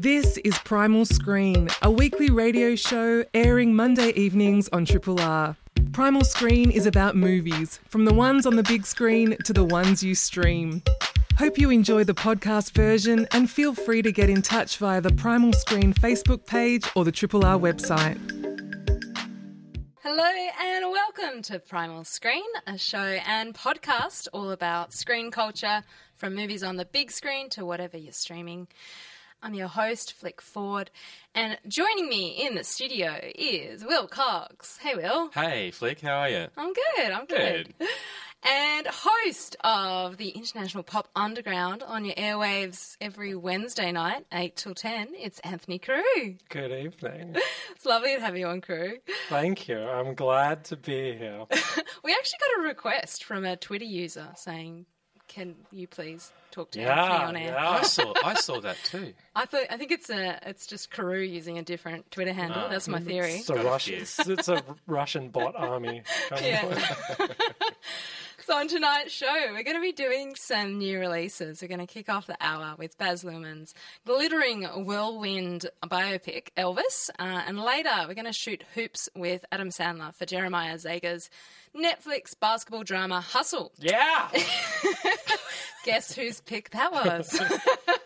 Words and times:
This 0.00 0.36
is 0.44 0.56
Primal 0.60 1.04
Screen, 1.06 1.68
a 1.82 1.90
weekly 1.90 2.30
radio 2.30 2.76
show 2.76 3.24
airing 3.34 3.74
Monday 3.74 4.10
evenings 4.10 4.68
on 4.68 4.84
Triple 4.84 5.20
R. 5.20 5.56
Primal 5.90 6.22
Screen 6.22 6.70
is 6.70 6.86
about 6.86 7.16
movies, 7.16 7.80
from 7.88 8.04
the 8.04 8.14
ones 8.14 8.46
on 8.46 8.54
the 8.54 8.62
big 8.62 8.86
screen 8.86 9.36
to 9.42 9.52
the 9.52 9.64
ones 9.64 10.04
you 10.04 10.14
stream. 10.14 10.84
Hope 11.36 11.58
you 11.58 11.70
enjoy 11.70 12.04
the 12.04 12.14
podcast 12.14 12.74
version 12.74 13.26
and 13.32 13.50
feel 13.50 13.74
free 13.74 14.00
to 14.02 14.12
get 14.12 14.30
in 14.30 14.40
touch 14.40 14.76
via 14.76 15.00
the 15.00 15.10
Primal 15.10 15.52
Screen 15.52 15.92
Facebook 15.92 16.46
page 16.46 16.84
or 16.94 17.04
the 17.04 17.10
Triple 17.10 17.44
R 17.44 17.58
website. 17.58 18.20
Hello 20.04 20.30
and 20.60 20.92
welcome 20.92 21.42
to 21.42 21.58
Primal 21.58 22.04
Screen, 22.04 22.46
a 22.68 22.78
show 22.78 23.18
and 23.26 23.52
podcast 23.52 24.28
all 24.32 24.52
about 24.52 24.92
screen 24.92 25.32
culture, 25.32 25.82
from 26.14 26.36
movies 26.36 26.62
on 26.62 26.76
the 26.76 26.84
big 26.84 27.10
screen 27.10 27.50
to 27.50 27.66
whatever 27.66 27.96
you're 27.96 28.12
streaming. 28.12 28.68
I'm 29.42 29.54
your 29.54 29.68
host, 29.68 30.14
Flick 30.14 30.40
Ford, 30.40 30.90
and 31.34 31.56
joining 31.68 32.08
me 32.08 32.44
in 32.44 32.56
the 32.56 32.64
studio 32.64 33.20
is 33.36 33.84
Will 33.84 34.08
Cox. 34.08 34.78
Hey, 34.78 34.96
Will. 34.96 35.30
Hey, 35.32 35.70
Flick, 35.70 36.00
how 36.00 36.18
are 36.18 36.28
you? 36.28 36.46
I'm 36.56 36.72
good, 36.72 37.10
I'm 37.12 37.26
good. 37.26 37.74
And 38.44 38.86
host 38.86 39.56
of 39.64 40.16
the 40.16 40.28
International 40.28 40.84
Pop 40.84 41.08
Underground 41.16 41.82
on 41.82 42.04
your 42.04 42.14
airwaves 42.14 42.96
every 43.00 43.34
Wednesday 43.34 43.90
night, 43.90 44.26
8 44.32 44.54
till 44.54 44.74
10, 44.74 45.08
it's 45.18 45.40
Anthony 45.40 45.80
Carew. 45.80 46.36
Good 46.48 46.70
evening. 46.70 47.34
It's 47.72 47.84
lovely 47.84 48.14
to 48.14 48.20
have 48.20 48.36
you 48.36 48.46
on, 48.46 48.60
Carew. 48.60 48.98
Thank 49.28 49.66
you. 49.66 49.78
I'm 49.78 50.14
glad 50.14 50.64
to 50.66 50.76
be 50.76 51.16
here. 51.16 51.46
We 52.04 52.12
actually 52.12 52.38
got 52.38 52.64
a 52.64 52.68
request 52.68 53.24
from 53.24 53.44
a 53.44 53.56
Twitter 53.56 53.84
user 53.84 54.28
saying, 54.36 54.86
"Can 55.28 55.54
you 55.70 55.86
please 55.86 56.32
talk 56.50 56.70
to 56.72 56.80
Yeah, 56.80 57.02
Anthony 57.02 57.24
on 57.24 57.36
air?" 57.36 57.52
yeah. 57.52 57.70
I 57.70 57.82
saw 57.82 58.12
I 58.24 58.34
saw 58.34 58.60
that 58.60 58.76
too. 58.84 59.12
I 59.36 59.44
thought 59.46 59.66
I 59.70 59.76
think 59.76 59.92
it's 59.92 60.10
a 60.10 60.38
it's 60.48 60.66
just 60.66 60.90
Carew 60.90 61.20
using 61.20 61.58
a 61.58 61.62
different 61.62 62.10
Twitter 62.10 62.32
handle. 62.32 62.62
Ah. 62.64 62.68
That's 62.68 62.88
my 62.88 63.00
theory. 63.00 63.34
It's 63.34 63.50
a 63.50 63.54
Russian. 63.54 63.94
It's, 63.94 64.18
it's 64.26 64.48
a 64.48 64.62
Russian 64.86 65.28
bot 65.30 65.54
army. 65.56 66.02
Yeah. 66.42 66.76
So 68.46 68.56
on 68.56 68.66
tonight's 68.66 69.12
show, 69.12 69.26
we're 69.50 69.62
going 69.62 69.76
to 69.76 69.82
be 69.82 69.92
doing 69.92 70.34
some 70.34 70.78
new 70.78 70.98
releases. 70.98 71.60
We're 71.60 71.68
going 71.68 71.86
to 71.86 71.86
kick 71.86 72.08
off 72.08 72.26
the 72.26 72.36
hour 72.40 72.76
with 72.78 72.96
Baz 72.96 73.22
Luhrmann's 73.22 73.74
glittering 74.06 74.62
whirlwind 74.86 75.66
biopic 75.84 76.44
Elvis, 76.56 77.10
uh, 77.18 77.42
and 77.46 77.60
later 77.60 77.90
we're 78.06 78.14
going 78.14 78.24
to 78.24 78.32
shoot 78.32 78.64
hoops 78.74 79.10
with 79.14 79.44
Adam 79.52 79.68
Sandler 79.68 80.14
for 80.14 80.24
Jeremiah 80.24 80.76
Zagar's 80.76 81.28
Netflix 81.76 82.38
basketball 82.38 82.82
drama 82.84 83.20
Hustle. 83.20 83.72
yeah. 83.78 84.28
Guess 85.84 86.14
whose 86.14 86.40
pick 86.40 86.70
that 86.70 86.92
was? 86.92 87.40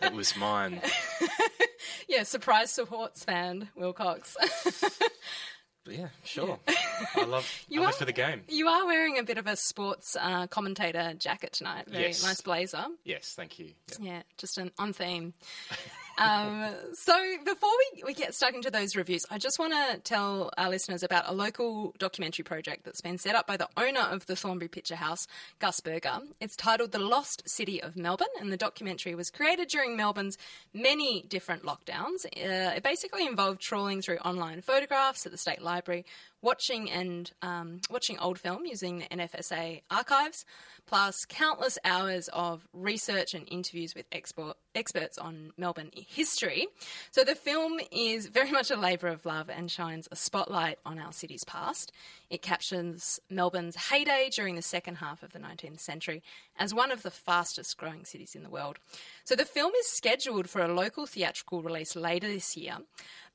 It 0.01 0.13
was 0.13 0.37
mine. 0.37 0.79
yeah, 2.07 2.23
surprise 2.23 2.71
sports 2.71 3.23
fan 3.25 3.67
Will 3.75 3.93
Cox. 3.93 4.37
But 5.85 5.95
yeah, 5.95 6.07
sure. 6.23 6.59
I 7.15 7.25
love 7.25 7.45
You 7.67 7.81
I 7.81 7.87
live 7.87 7.95
are- 7.95 7.97
for 7.97 8.05
the 8.05 8.13
game. 8.13 8.43
You 8.47 8.69
are 8.69 8.85
wearing 8.85 9.17
a 9.19 9.23
bit 9.23 9.37
of 9.37 9.47
a 9.47 9.57
sports 9.57 10.15
uh, 10.17 10.47
commentator 10.47 11.13
jacket 11.17 11.51
tonight. 11.51 11.89
Very 11.89 12.05
Yes. 12.05 12.23
nice 12.23 12.39
blazer. 12.39 12.85
Yes, 13.03 13.33
thank 13.35 13.59
you. 13.59 13.71
Yeah. 13.99 14.13
Yeah, 14.13 14.21
just 14.37 14.57
an 14.57 14.71
on 14.79 14.93
theme. 14.93 15.33
Um, 16.17 16.73
so 16.93 17.13
before 17.43 17.71
we, 17.95 18.03
we 18.05 18.13
get 18.13 18.33
stuck 18.33 18.53
into 18.53 18.69
those 18.69 18.95
reviews, 18.95 19.25
I 19.29 19.37
just 19.37 19.57
want 19.59 19.73
to 19.73 19.99
tell 19.99 20.51
our 20.57 20.69
listeners 20.69 21.03
about 21.03 21.25
a 21.27 21.33
local 21.33 21.93
documentary 21.97 22.43
project 22.43 22.83
that's 22.83 23.01
been 23.01 23.17
set 23.17 23.35
up 23.35 23.47
by 23.47 23.57
the 23.57 23.67
owner 23.77 24.01
of 24.01 24.25
the 24.25 24.35
Thornbury 24.35 24.69
Picture 24.69 24.95
House, 24.95 25.27
Gus 25.59 25.79
Berger. 25.79 26.19
It's 26.39 26.55
titled 26.55 26.91
The 26.91 26.99
Lost 26.99 27.43
City 27.47 27.81
of 27.81 27.95
Melbourne, 27.95 28.27
and 28.39 28.51
the 28.51 28.57
documentary 28.57 29.15
was 29.15 29.29
created 29.29 29.69
during 29.69 29.97
Melbourne's 29.97 30.37
many 30.73 31.25
different 31.27 31.63
lockdowns. 31.63 32.25
Uh, 32.25 32.75
it 32.75 32.83
basically 32.83 33.25
involved 33.25 33.61
trawling 33.61 34.01
through 34.01 34.17
online 34.17 34.61
photographs 34.61 35.25
at 35.25 35.31
the 35.31 35.37
State 35.37 35.61
Library, 35.61 36.05
watching 36.43 36.91
and 36.91 37.31
um, 37.41 37.79
watching 37.89 38.19
old 38.19 38.37
film 38.37 38.65
using 38.65 38.99
the 38.99 39.05
NFSA 39.05 39.81
archives, 39.89 40.45
plus 40.85 41.25
countless 41.27 41.79
hours 41.85 42.29
of 42.33 42.67
research 42.73 43.33
and 43.33 43.47
interviews 43.49 43.95
with 43.95 44.05
export, 44.11 44.57
experts 44.75 45.17
on 45.17 45.53
Melbourne 45.57 45.89
history. 45.93 46.67
So 47.11 47.23
the 47.23 47.33
film 47.33 47.79
is 47.91 48.27
very 48.27 48.51
much 48.51 48.69
a 48.69 48.75
labour 48.75 49.07
of 49.07 49.25
love 49.25 49.49
and 49.49 49.71
shines 49.71 50.07
a 50.11 50.15
spotlight 50.15 50.77
on 50.85 50.99
our 50.99 51.13
city's 51.13 51.45
past. 51.45 51.91
It 52.29 52.41
captures 52.41 53.19
Melbourne's 53.29 53.75
heyday 53.75 54.29
during 54.29 54.55
the 54.55 54.61
second 54.61 54.95
half 54.95 55.23
of 55.23 55.31
the 55.31 55.39
19th 55.39 55.79
century 55.79 56.21
as 56.57 56.73
one 56.73 56.91
of 56.91 57.03
the 57.03 57.11
fastest 57.11 57.77
growing 57.77 58.03
cities 58.03 58.35
in 58.35 58.43
the 58.43 58.49
world. 58.49 58.79
So 59.23 59.35
the 59.35 59.45
film 59.45 59.71
is 59.79 59.87
scheduled 59.87 60.49
for 60.49 60.61
a 60.61 60.73
local 60.73 61.05
theatrical 61.05 61.63
release 61.63 61.95
later 61.95 62.27
this 62.27 62.57
year. 62.57 62.77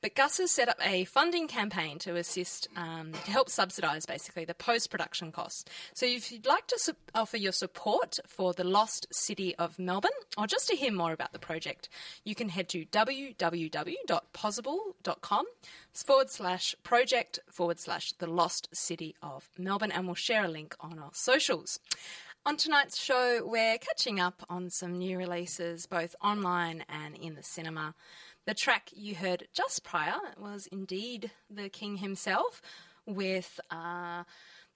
But 0.01 0.15
Gus 0.15 0.37
has 0.37 0.51
set 0.51 0.69
up 0.69 0.77
a 0.81 1.03
funding 1.05 1.47
campaign 1.47 1.99
to 1.99 2.15
assist, 2.15 2.67
um, 2.75 3.11
to 3.11 3.31
help 3.31 3.49
subsidise 3.49 4.05
basically 4.05 4.45
the 4.45 4.53
post 4.53 4.89
production 4.89 5.33
costs. 5.33 5.65
So 5.93 6.05
if 6.05 6.31
you'd 6.31 6.45
like 6.45 6.67
to 6.67 6.79
su- 6.79 6.93
offer 7.13 7.35
your 7.35 7.51
support 7.51 8.17
for 8.25 8.53
the 8.53 8.63
Lost 8.63 9.07
City 9.11 9.53
of 9.55 9.77
Melbourne, 9.77 10.11
or 10.37 10.47
just 10.47 10.69
to 10.69 10.75
hear 10.75 10.93
more 10.93 11.11
about 11.11 11.33
the 11.33 11.39
project, 11.39 11.89
you 12.23 12.33
can 12.33 12.47
head 12.49 12.69
to 12.69 12.85
www.pozible.com 12.85 15.45
forward 15.91 16.29
slash 16.29 16.75
project 16.83 17.39
forward 17.49 17.79
slash 17.79 18.13
the 18.13 18.27
Lost 18.27 18.69
City 18.71 19.15
of 19.21 19.49
Melbourne, 19.57 19.91
and 19.91 20.05
we'll 20.05 20.15
share 20.15 20.45
a 20.45 20.49
link 20.49 20.75
on 20.79 20.97
our 20.99 21.11
socials. 21.13 21.79
On 22.45 22.55
tonight's 22.55 22.97
show, 22.97 23.45
we're 23.45 23.77
catching 23.77 24.17
up 24.19 24.45
on 24.49 24.69
some 24.69 24.97
new 24.97 25.17
releases, 25.17 25.85
both 25.85 26.15
online 26.23 26.85
and 26.87 27.17
in 27.17 27.35
the 27.35 27.43
cinema. 27.43 27.93
The 28.49 28.55
track 28.55 28.89
you 28.95 29.13
heard 29.13 29.47
just 29.53 29.83
prior 29.83 30.17
was 30.35 30.65
indeed 30.71 31.29
the 31.51 31.69
King 31.69 31.97
himself, 31.97 32.63
with 33.05 33.59
uh, 33.69 34.23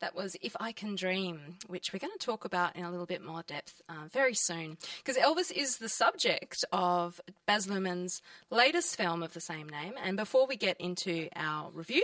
that 0.03 0.15
was 0.15 0.35
If 0.41 0.53
I 0.59 0.73
Can 0.73 0.95
Dream, 0.95 1.55
which 1.67 1.93
we're 1.93 1.99
going 1.99 2.11
to 2.11 2.25
talk 2.25 2.43
about 2.43 2.75
in 2.75 2.83
a 2.83 2.91
little 2.91 3.05
bit 3.05 3.23
more 3.23 3.41
depth 3.47 3.81
uh, 3.87 4.09
very 4.11 4.33
soon. 4.33 4.77
Because 4.97 5.15
Elvis 5.15 5.49
is 5.49 5.77
the 5.77 5.87
subject 5.87 6.65
of 6.73 7.21
Baz 7.45 7.67
Luhrmann's 7.67 8.21
latest 8.49 8.97
film 8.97 9.23
of 9.23 9.33
the 9.33 9.39
same 9.39 9.69
name. 9.69 9.93
And 10.03 10.17
before 10.17 10.45
we 10.45 10.57
get 10.57 10.75
into 10.81 11.29
our 11.37 11.71
review, 11.71 12.03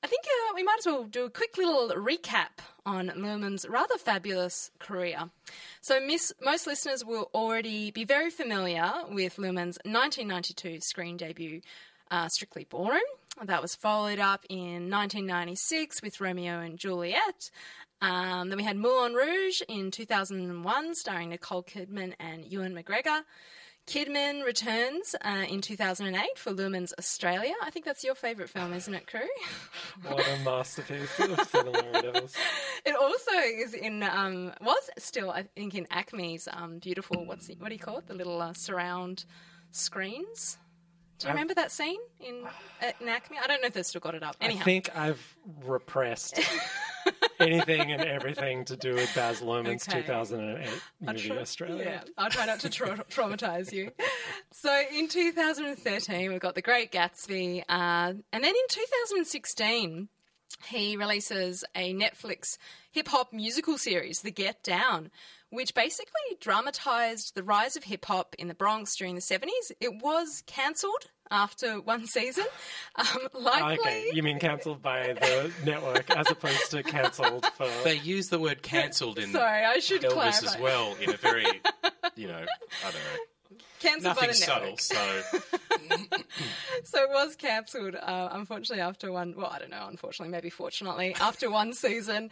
I 0.00 0.06
think 0.06 0.22
uh, 0.26 0.52
we 0.54 0.62
might 0.62 0.78
as 0.78 0.86
well 0.86 1.02
do 1.02 1.24
a 1.24 1.30
quick 1.30 1.58
little 1.58 1.88
recap 1.88 2.60
on 2.86 3.08
Luhrmann's 3.16 3.66
rather 3.68 3.98
fabulous 3.98 4.70
career. 4.78 5.28
So, 5.80 5.98
miss, 5.98 6.32
most 6.40 6.68
listeners 6.68 7.04
will 7.04 7.30
already 7.34 7.90
be 7.90 8.04
very 8.04 8.30
familiar 8.30 8.92
with 9.10 9.38
Luhrmann's 9.38 9.78
1992 9.84 10.82
screen 10.82 11.16
debut, 11.16 11.62
uh, 12.10 12.28
Strictly 12.28 12.64
Ballroom. 12.64 13.00
That 13.44 13.62
was 13.62 13.74
followed 13.74 14.18
up 14.18 14.44
in 14.48 14.90
1996 14.90 16.02
with 16.02 16.20
Romeo 16.20 16.60
and 16.60 16.78
Juliet. 16.78 17.50
Um, 18.02 18.48
then 18.48 18.58
we 18.58 18.64
had 18.64 18.76
Moulin 18.76 19.14
Rouge 19.14 19.62
in 19.68 19.90
2001, 19.90 20.94
starring 20.94 21.30
Nicole 21.30 21.62
Kidman 21.62 22.14
and 22.18 22.44
Ewan 22.44 22.74
McGregor. 22.74 23.22
Kidman 23.86 24.44
returns 24.44 25.16
uh, 25.24 25.46
in 25.48 25.60
2008 25.60 26.38
for 26.38 26.52
Luhrmann's 26.52 26.94
Australia. 26.98 27.54
I 27.62 27.70
think 27.70 27.84
that's 27.84 28.04
your 28.04 28.14
favourite 28.14 28.48
film, 28.48 28.72
isn't 28.72 28.94
it, 28.94 29.06
Carew? 29.06 29.26
What 30.08 30.26
a 30.26 30.44
masterpiece 30.44 31.18
of 31.18 31.40
cinema. 31.48 32.12
It 32.86 32.96
also 32.96 33.32
is 33.32 33.74
in 33.74 34.02
um, 34.02 34.52
was 34.60 34.90
still 34.98 35.30
I 35.30 35.42
think 35.42 35.74
in 35.74 35.86
ACMI's 35.86 36.48
um, 36.52 36.78
beautiful 36.78 37.24
what's 37.26 37.48
it, 37.48 37.60
what 37.60 37.68
do 37.68 37.74
you 37.74 37.80
call 37.80 37.98
it 37.98 38.06
the 38.06 38.14
little 38.14 38.40
uh, 38.40 38.52
surround 38.52 39.24
screens. 39.72 40.56
Do 41.20 41.26
you 41.26 41.30
I've- 41.30 41.36
remember 41.36 41.54
that 41.54 41.70
scene 41.70 42.00
in, 42.18 42.44
at, 42.80 42.98
ACMI? 43.00 43.36
I 43.42 43.46
don't 43.46 43.60
know 43.62 43.68
if 43.68 43.74
they've 43.74 43.86
still 43.86 44.00
got 44.00 44.14
it 44.14 44.22
up. 44.22 44.36
Anyhow, 44.40 44.60
I 44.60 44.64
think 44.64 44.96
I've 44.96 45.36
repressed 45.64 46.40
anything 47.40 47.92
and 47.92 48.02
everything 48.02 48.64
to 48.66 48.76
do 48.76 48.94
with 48.94 49.14
Baz 49.14 49.40
Luhrmann's 49.40 49.86
Okay. 49.88 50.00
2008 50.02 50.68
I'll 51.06 51.12
movie 51.14 51.28
try- 51.28 51.38
Australia. 51.38 51.84
Yeah, 51.84 52.00
I'll 52.18 52.30
try 52.30 52.46
not 52.46 52.60
to 52.60 52.70
tra- 52.70 53.04
traumatize 53.10 53.72
you. 53.72 53.90
So 54.52 54.82
in 54.92 55.08
2013, 55.08 56.30
we've 56.30 56.40
got 56.40 56.54
The 56.54 56.62
Great 56.62 56.90
Gatsby, 56.92 57.60
uh, 57.68 58.12
and 58.32 58.44
then 58.44 58.44
in 58.44 58.54
2016, 58.68 60.08
he 60.66 60.96
releases 60.96 61.64
a 61.74 61.94
Netflix 61.94 62.58
hip 62.90 63.08
hop 63.08 63.32
musical 63.32 63.78
series, 63.78 64.20
The 64.22 64.30
Get 64.32 64.62
Down, 64.62 65.10
which 65.50 65.74
basically 65.74 66.36
dramatized 66.40 67.34
the 67.34 67.42
rise 67.42 67.76
of 67.76 67.84
hip 67.84 68.04
hop 68.04 68.34
in 68.38 68.48
the 68.48 68.54
Bronx 68.54 68.96
during 68.96 69.14
the 69.14 69.20
70s. 69.20 69.72
It 69.80 70.02
was 70.02 70.42
cancelled 70.46 71.06
after 71.30 71.80
one 71.80 72.06
season. 72.06 72.44
Um, 72.96 73.28
likely. 73.32 73.78
Okay, 73.78 74.10
you 74.12 74.22
mean 74.22 74.38
cancelled 74.40 74.82
by 74.82 75.14
the 75.14 75.50
network 75.64 76.10
as 76.10 76.28
opposed 76.30 76.70
to 76.72 76.82
cancelled 76.82 77.46
for. 77.54 77.68
They 77.84 77.94
use 77.98 78.28
the 78.28 78.38
word 78.38 78.62
cancelled 78.62 79.18
in 79.18 79.32
Sorry, 79.32 79.64
I 79.64 79.78
should 79.78 80.02
Elvis 80.02 80.12
clarify. 80.12 80.46
as 80.54 80.58
well 80.58 80.96
in 81.00 81.10
a 81.10 81.16
very, 81.16 81.46
you 82.16 82.26
know, 82.26 82.34
I 82.44 82.84
don't 82.84 82.94
know. 82.94 83.20
Cancelled 83.80 84.16
by 84.16 84.26
the 84.28 84.34
subtle. 84.34 84.62
network. 84.76 84.80
So 84.80 85.22
So 86.84 87.02
it 87.02 87.10
was 87.10 87.36
cancelled, 87.36 87.94
uh, 87.96 88.28
unfortunately, 88.32 88.80
after 88.82 89.10
one, 89.12 89.34
well, 89.36 89.50
I 89.52 89.58
don't 89.58 89.70
know, 89.70 89.86
unfortunately, 89.88 90.30
maybe 90.30 90.50
fortunately, 90.50 91.14
after 91.20 91.50
one 91.50 91.72
season. 91.72 92.30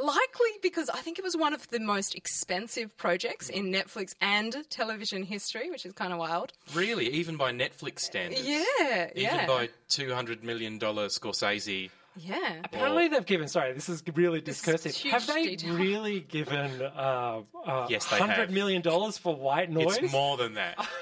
Likely 0.00 0.50
because 0.62 0.88
I 0.88 0.98
think 0.98 1.18
it 1.18 1.24
was 1.24 1.36
one 1.36 1.52
of 1.52 1.68
the 1.70 1.80
most 1.80 2.14
expensive 2.14 2.96
projects 2.96 3.48
in 3.48 3.72
Netflix 3.72 4.14
and 4.20 4.56
television 4.70 5.24
history, 5.24 5.70
which 5.70 5.84
is 5.84 5.92
kind 5.92 6.12
of 6.12 6.20
wild. 6.20 6.52
really, 6.72 7.08
even 7.08 7.36
by 7.36 7.50
Netflix 7.52 8.00
standards, 8.00 8.46
Yeah, 8.46 9.10
even 9.16 9.22
yeah. 9.22 9.46
by 9.46 9.70
two 9.88 10.14
hundred 10.14 10.44
million 10.44 10.78
dollar 10.78 11.08
Scorsese. 11.08 11.90
Yeah. 12.18 12.60
Apparently, 12.64 13.08
they've 13.08 13.24
given. 13.26 13.48
Sorry, 13.48 13.72
this 13.72 13.88
is 13.88 14.02
really 14.14 14.40
discursive. 14.40 14.94
huge 14.94 15.12
Have 15.12 15.26
they 15.26 15.56
detail. 15.56 15.74
really 15.76 16.20
given 16.20 16.82
uh, 16.82 17.42
uh, 17.66 17.86
Yes, 17.88 18.06
they 18.06 18.18
hundred 18.18 18.34
have. 18.36 18.50
million 18.50 18.82
dollars 18.82 19.18
for 19.18 19.34
white 19.34 19.70
noise? 19.70 19.98
It's 19.98 20.12
more 20.12 20.36
than 20.36 20.54
that. 20.54 20.76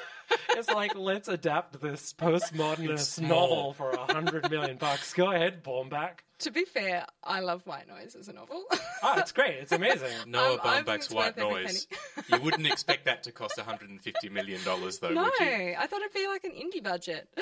It's 0.50 0.68
like 0.68 0.96
let's 0.96 1.28
adapt 1.28 1.80
this 1.80 2.12
postmodernist 2.12 2.90
It's 2.94 3.20
novel 3.20 3.74
for 3.74 3.90
a 3.92 4.12
hundred 4.12 4.50
million 4.50 4.76
bucks. 4.76 5.12
Go 5.14 5.30
ahead, 5.30 5.62
Baumbach. 5.62 6.18
To 6.40 6.50
be 6.50 6.64
fair, 6.64 7.06
I 7.22 7.38
love 7.40 7.64
White 7.64 7.86
Noise 7.86 8.16
as 8.18 8.26
a 8.26 8.32
novel. 8.32 8.64
Oh, 9.04 9.14
it's 9.18 9.30
great. 9.30 9.54
It's 9.54 9.70
amazing. 9.70 10.08
Noah 10.26 10.58
I 10.64 10.82
think 10.82 10.88
Baumbach's 10.88 11.04
it's 11.06 11.14
White 11.14 11.36
worth 11.36 11.46
every 11.46 11.62
Noise. 11.64 11.86
you 12.28 12.40
wouldn't 12.40 12.66
expect 12.66 13.04
that 13.04 13.22
to 13.22 13.32
cost 13.32 13.56
150 13.56 14.28
million 14.30 14.62
dollars, 14.64 14.98
though, 14.98 15.10
no, 15.10 15.22
would 15.24 15.32
you? 15.38 15.74
I 15.78 15.86
thought 15.86 16.00
it'd 16.00 16.12
be 16.12 16.26
like 16.26 16.42
an 16.44 16.52
indie 16.52 16.82
budget. 16.82 17.28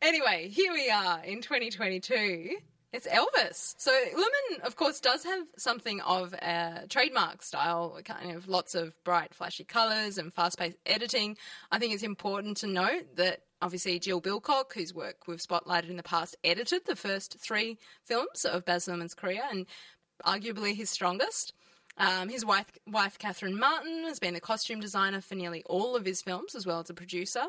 Anyway, 0.00 0.48
here 0.48 0.72
we 0.72 0.88
are 0.90 1.24
in 1.24 1.40
2022. 1.42 2.56
It's 2.90 3.06
Elvis. 3.06 3.74
So 3.76 3.92
Luhrmann, 3.92 4.60
of 4.64 4.76
course, 4.76 4.98
does 5.00 5.22
have 5.24 5.44
something 5.58 6.00
of 6.00 6.32
a 6.32 6.86
trademark 6.88 7.42
style, 7.42 7.98
kind 8.02 8.34
of 8.34 8.48
lots 8.48 8.74
of 8.74 8.94
bright, 9.04 9.34
flashy 9.34 9.64
colours 9.64 10.16
and 10.16 10.32
fast-paced 10.32 10.78
editing. 10.86 11.36
I 11.70 11.78
think 11.78 11.92
it's 11.92 12.02
important 12.02 12.56
to 12.58 12.66
note 12.66 13.16
that 13.16 13.40
obviously 13.60 13.98
Jill 13.98 14.22
Bilcock, 14.22 14.72
whose 14.72 14.94
work 14.94 15.26
we've 15.26 15.38
spotlighted 15.38 15.90
in 15.90 15.98
the 15.98 16.02
past, 16.02 16.34
edited 16.42 16.86
the 16.86 16.96
first 16.96 17.38
three 17.38 17.76
films 18.04 18.46
of 18.46 18.64
Baz 18.64 18.86
Luhrmann's 18.86 19.14
career 19.14 19.42
and 19.50 19.66
arguably 20.24 20.74
his 20.74 20.88
strongest. 20.88 21.52
Um, 21.98 22.28
his 22.28 22.44
wife, 22.44 22.66
wife, 22.86 23.18
Catherine 23.18 23.58
Martin, 23.58 24.04
has 24.04 24.20
been 24.20 24.36
a 24.36 24.40
costume 24.40 24.78
designer 24.78 25.20
for 25.20 25.34
nearly 25.34 25.64
all 25.66 25.96
of 25.96 26.04
his 26.04 26.22
films, 26.22 26.54
as 26.54 26.64
well 26.64 26.78
as 26.80 26.88
a 26.88 26.94
producer. 26.94 27.44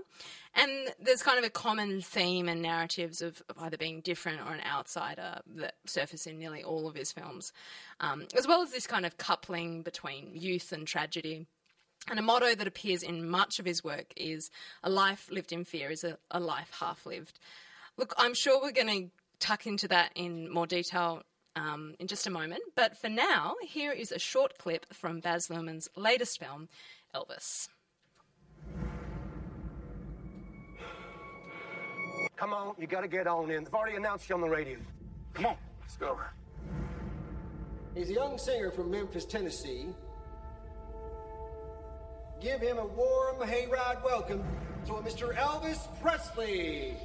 And 0.55 0.71
there's 0.99 1.21
kind 1.21 1.37
of 1.37 1.45
a 1.45 1.51
common 1.51 2.01
theme 2.01 2.49
and 2.49 2.61
narratives 2.61 3.21
of, 3.21 3.41
of 3.47 3.57
either 3.59 3.77
being 3.77 4.01
different 4.01 4.41
or 4.41 4.53
an 4.53 4.61
outsider 4.65 5.41
that 5.57 5.75
surface 5.85 6.25
in 6.25 6.39
nearly 6.39 6.63
all 6.63 6.87
of 6.87 6.95
his 6.95 7.11
films, 7.11 7.53
um, 7.99 8.25
as 8.35 8.47
well 8.47 8.61
as 8.63 8.71
this 8.71 8.87
kind 8.87 9.05
of 9.05 9.17
coupling 9.17 9.83
between 9.83 10.31
youth 10.33 10.71
and 10.71 10.87
tragedy. 10.87 11.45
And 12.09 12.17
a 12.17 12.23
motto 12.23 12.55
that 12.55 12.67
appears 12.67 13.03
in 13.03 13.29
much 13.29 13.59
of 13.59 13.65
his 13.65 13.83
work 13.83 14.13
is 14.17 14.49
a 14.83 14.89
life 14.89 15.29
lived 15.31 15.51
in 15.51 15.63
fear 15.63 15.91
is 15.91 16.03
a, 16.03 16.17
a 16.31 16.39
life 16.39 16.71
half 16.79 17.05
lived. 17.05 17.39
Look, 17.97 18.15
I'm 18.17 18.33
sure 18.33 18.59
we're 18.59 18.71
going 18.71 18.87
to 18.87 19.11
tuck 19.39 19.67
into 19.67 19.87
that 19.89 20.11
in 20.15 20.51
more 20.51 20.65
detail 20.65 21.23
um, 21.59 21.95
in 21.99 22.07
just 22.07 22.25
a 22.25 22.29
moment, 22.29 22.61
but 22.75 22.97
for 22.97 23.09
now, 23.09 23.55
here 23.61 23.91
is 23.91 24.11
a 24.11 24.19
short 24.19 24.57
clip 24.57 24.85
from 24.93 25.19
Baz 25.19 25.47
Luhrmann's 25.49 25.89
latest 25.95 26.39
film, 26.39 26.69
Elvis. 27.13 27.67
Come 32.37 32.53
on, 32.53 32.75
you 32.77 32.87
gotta 32.87 33.09
get 33.09 33.27
on 33.27 33.51
in. 33.51 33.65
They've 33.65 33.73
already 33.73 33.97
announced 33.97 34.29
you 34.29 34.35
on 34.35 34.41
the 34.41 34.49
radio. 34.49 34.77
Come 35.33 35.47
on, 35.47 35.57
let's 35.81 35.97
go. 35.97 36.17
He's 37.93 38.09
a 38.09 38.13
young 38.13 38.37
singer 38.37 38.71
from 38.71 38.89
Memphis, 38.89 39.25
Tennessee. 39.25 39.87
Give 42.39 42.61
him 42.61 42.77
a 42.77 42.85
warm 42.85 43.37
hayride 43.41 44.01
welcome 44.03 44.41
to 44.85 44.93
a 44.93 45.01
Mr. 45.01 45.35
Elvis 45.35 45.79
Presley. 46.01 46.95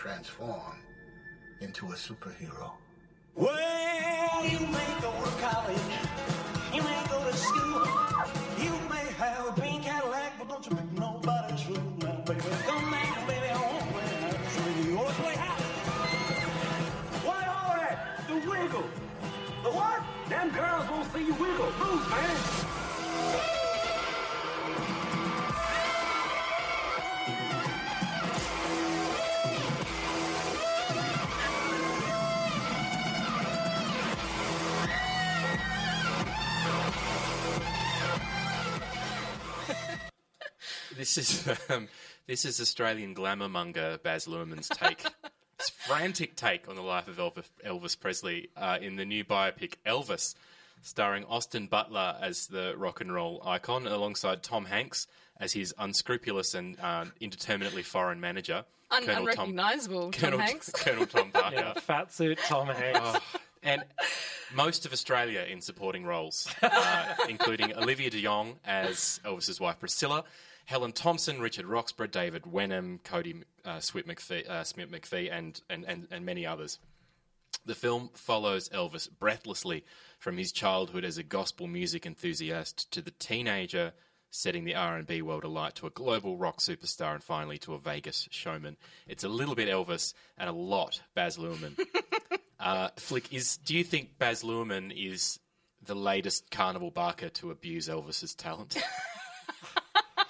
Transform 0.00 0.80
into 1.60 1.84
a 1.88 1.94
superhero. 1.94 2.70
Well, 3.34 4.46
you 4.46 4.58
may 4.60 4.90
go 5.02 5.12
to 5.12 5.30
college, 5.44 5.92
you 6.72 6.82
may 6.82 7.02
go 7.10 7.22
to 7.22 7.36
school, 7.36 7.84
you 8.64 8.72
may 8.88 9.12
have 9.18 9.48
a 9.48 9.60
green 9.60 9.82
Cadillac, 9.82 10.38
but 10.38 10.48
don't 10.48 10.66
you 10.66 10.74
make 10.74 10.90
nobody's 10.92 11.60
fool 11.60 11.76
now, 11.98 12.16
baby. 12.24 12.40
Come 12.66 12.90
back, 12.90 13.28
baby, 13.28 13.48
home, 13.48 13.92
man. 13.92 14.36
So 14.54 14.88
you 14.88 14.98
always 14.98 15.16
play 15.16 15.36
house. 15.36 15.60
What 17.26 17.46
all 17.46 17.76
that? 17.76 18.24
The 18.26 18.34
wiggle. 18.48 18.88
The 19.64 19.70
what? 19.70 20.02
Them 20.30 20.48
girls 20.48 20.90
won't 20.90 21.12
see 21.12 21.26
you 21.26 21.34
wiggle. 21.34 21.72
Move, 21.78 22.08
man. 22.08 23.59
This 41.14 41.46
is 41.48 41.70
um, 41.70 41.88
this 42.28 42.44
is 42.44 42.60
Australian 42.60 43.14
glamour 43.14 43.48
monger 43.48 43.98
Baz 44.00 44.26
Luhrmann's 44.26 44.68
take. 44.68 45.02
His 45.58 45.68
frantic 45.70 46.36
take 46.36 46.68
on 46.68 46.76
the 46.76 46.82
life 46.82 47.08
of 47.08 47.16
Elvis, 47.16 47.46
Elvis 47.66 47.98
Presley 47.98 48.48
uh, 48.56 48.78
in 48.80 48.94
the 48.94 49.04
new 49.04 49.24
biopic 49.24 49.74
Elvis, 49.84 50.36
starring 50.82 51.24
Austin 51.24 51.66
Butler 51.66 52.14
as 52.20 52.46
the 52.46 52.74
rock 52.76 53.00
and 53.00 53.12
roll 53.12 53.42
icon, 53.44 53.88
alongside 53.88 54.44
Tom 54.44 54.64
Hanks 54.66 55.08
as 55.40 55.52
his 55.52 55.74
unscrupulous 55.78 56.54
and 56.54 56.78
uh, 56.80 57.06
indeterminately 57.20 57.82
foreign 57.82 58.20
manager, 58.20 58.64
Un- 58.92 59.04
Colonel 59.04 59.26
Tom, 59.26 59.48
unrecognisable 59.50 60.12
Tom 60.12 60.20
Colonel, 60.20 60.38
Hanks. 60.38 60.70
Colonel 60.74 61.06
Tom 61.06 61.30
Parker. 61.32 61.56
Yeah, 61.56 61.72
fat 61.74 62.12
suit, 62.12 62.38
Tom 62.46 62.68
Hanks. 62.68 63.18
and 63.64 63.82
most 64.54 64.86
of 64.86 64.92
Australia 64.92 65.44
in 65.50 65.60
supporting 65.60 66.04
roles, 66.04 66.48
uh, 66.62 67.14
including 67.28 67.74
Olivia 67.76 68.10
DeJonge 68.12 68.54
as 68.64 69.20
Elvis's 69.24 69.58
wife 69.60 69.80
Priscilla, 69.80 70.24
Helen 70.70 70.92
Thomson, 70.92 71.40
Richard 71.40 71.66
Roxburgh, 71.66 72.12
David 72.12 72.46
Wenham, 72.46 73.00
Kodi 73.02 73.42
uh, 73.64 73.80
Smith 73.80 74.06
McPhee, 74.06 74.48
uh, 74.48 74.62
Smith 74.62 74.88
McPhee 74.88 75.28
and, 75.28 75.60
and, 75.68 75.84
and, 75.84 76.06
and 76.12 76.24
many 76.24 76.46
others. 76.46 76.78
The 77.66 77.74
film 77.74 78.08
follows 78.14 78.68
Elvis 78.68 79.10
breathlessly 79.10 79.84
from 80.20 80.36
his 80.36 80.52
childhood 80.52 81.04
as 81.04 81.18
a 81.18 81.24
gospel 81.24 81.66
music 81.66 82.06
enthusiast 82.06 82.88
to 82.92 83.02
the 83.02 83.10
teenager 83.10 83.92
setting 84.30 84.62
the 84.62 84.76
R&B 84.76 85.22
world 85.22 85.42
alight 85.42 85.74
to 85.74 85.88
a 85.88 85.90
global 85.90 86.36
rock 86.36 86.60
superstar 86.60 87.14
and 87.14 87.24
finally 87.24 87.58
to 87.58 87.74
a 87.74 87.78
Vegas 87.80 88.28
showman. 88.30 88.76
It's 89.08 89.24
a 89.24 89.28
little 89.28 89.56
bit 89.56 89.68
Elvis 89.68 90.14
and 90.38 90.48
a 90.48 90.52
lot 90.52 91.02
Baz 91.16 91.36
Luhrmann. 91.36 91.76
uh, 92.60 92.90
Flick, 92.94 93.34
is 93.34 93.56
do 93.56 93.76
you 93.76 93.82
think 93.82 94.18
Baz 94.20 94.44
Luhrmann 94.44 94.92
is 94.96 95.40
the 95.82 95.96
latest 95.96 96.48
Carnival 96.52 96.92
Barker 96.92 97.28
to 97.30 97.50
abuse 97.50 97.88
Elvis's 97.88 98.36
talent? 98.36 98.76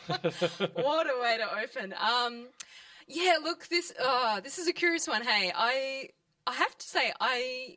what 0.75 1.07
a 1.07 1.21
way 1.21 1.39
to 1.39 1.59
open. 1.63 1.95
Um, 1.95 2.47
yeah, 3.07 3.37
look, 3.43 3.67
this 3.69 3.93
uh, 4.03 4.41
this 4.41 4.59
is 4.59 4.69
a 4.69 4.73
curious 4.73 5.07
one. 5.09 5.23
Hey, 5.23 5.53
I 5.55 6.09
I 6.47 6.53
have 6.55 6.77
to 6.79 6.87
say 6.87 7.13
I 7.21 7.77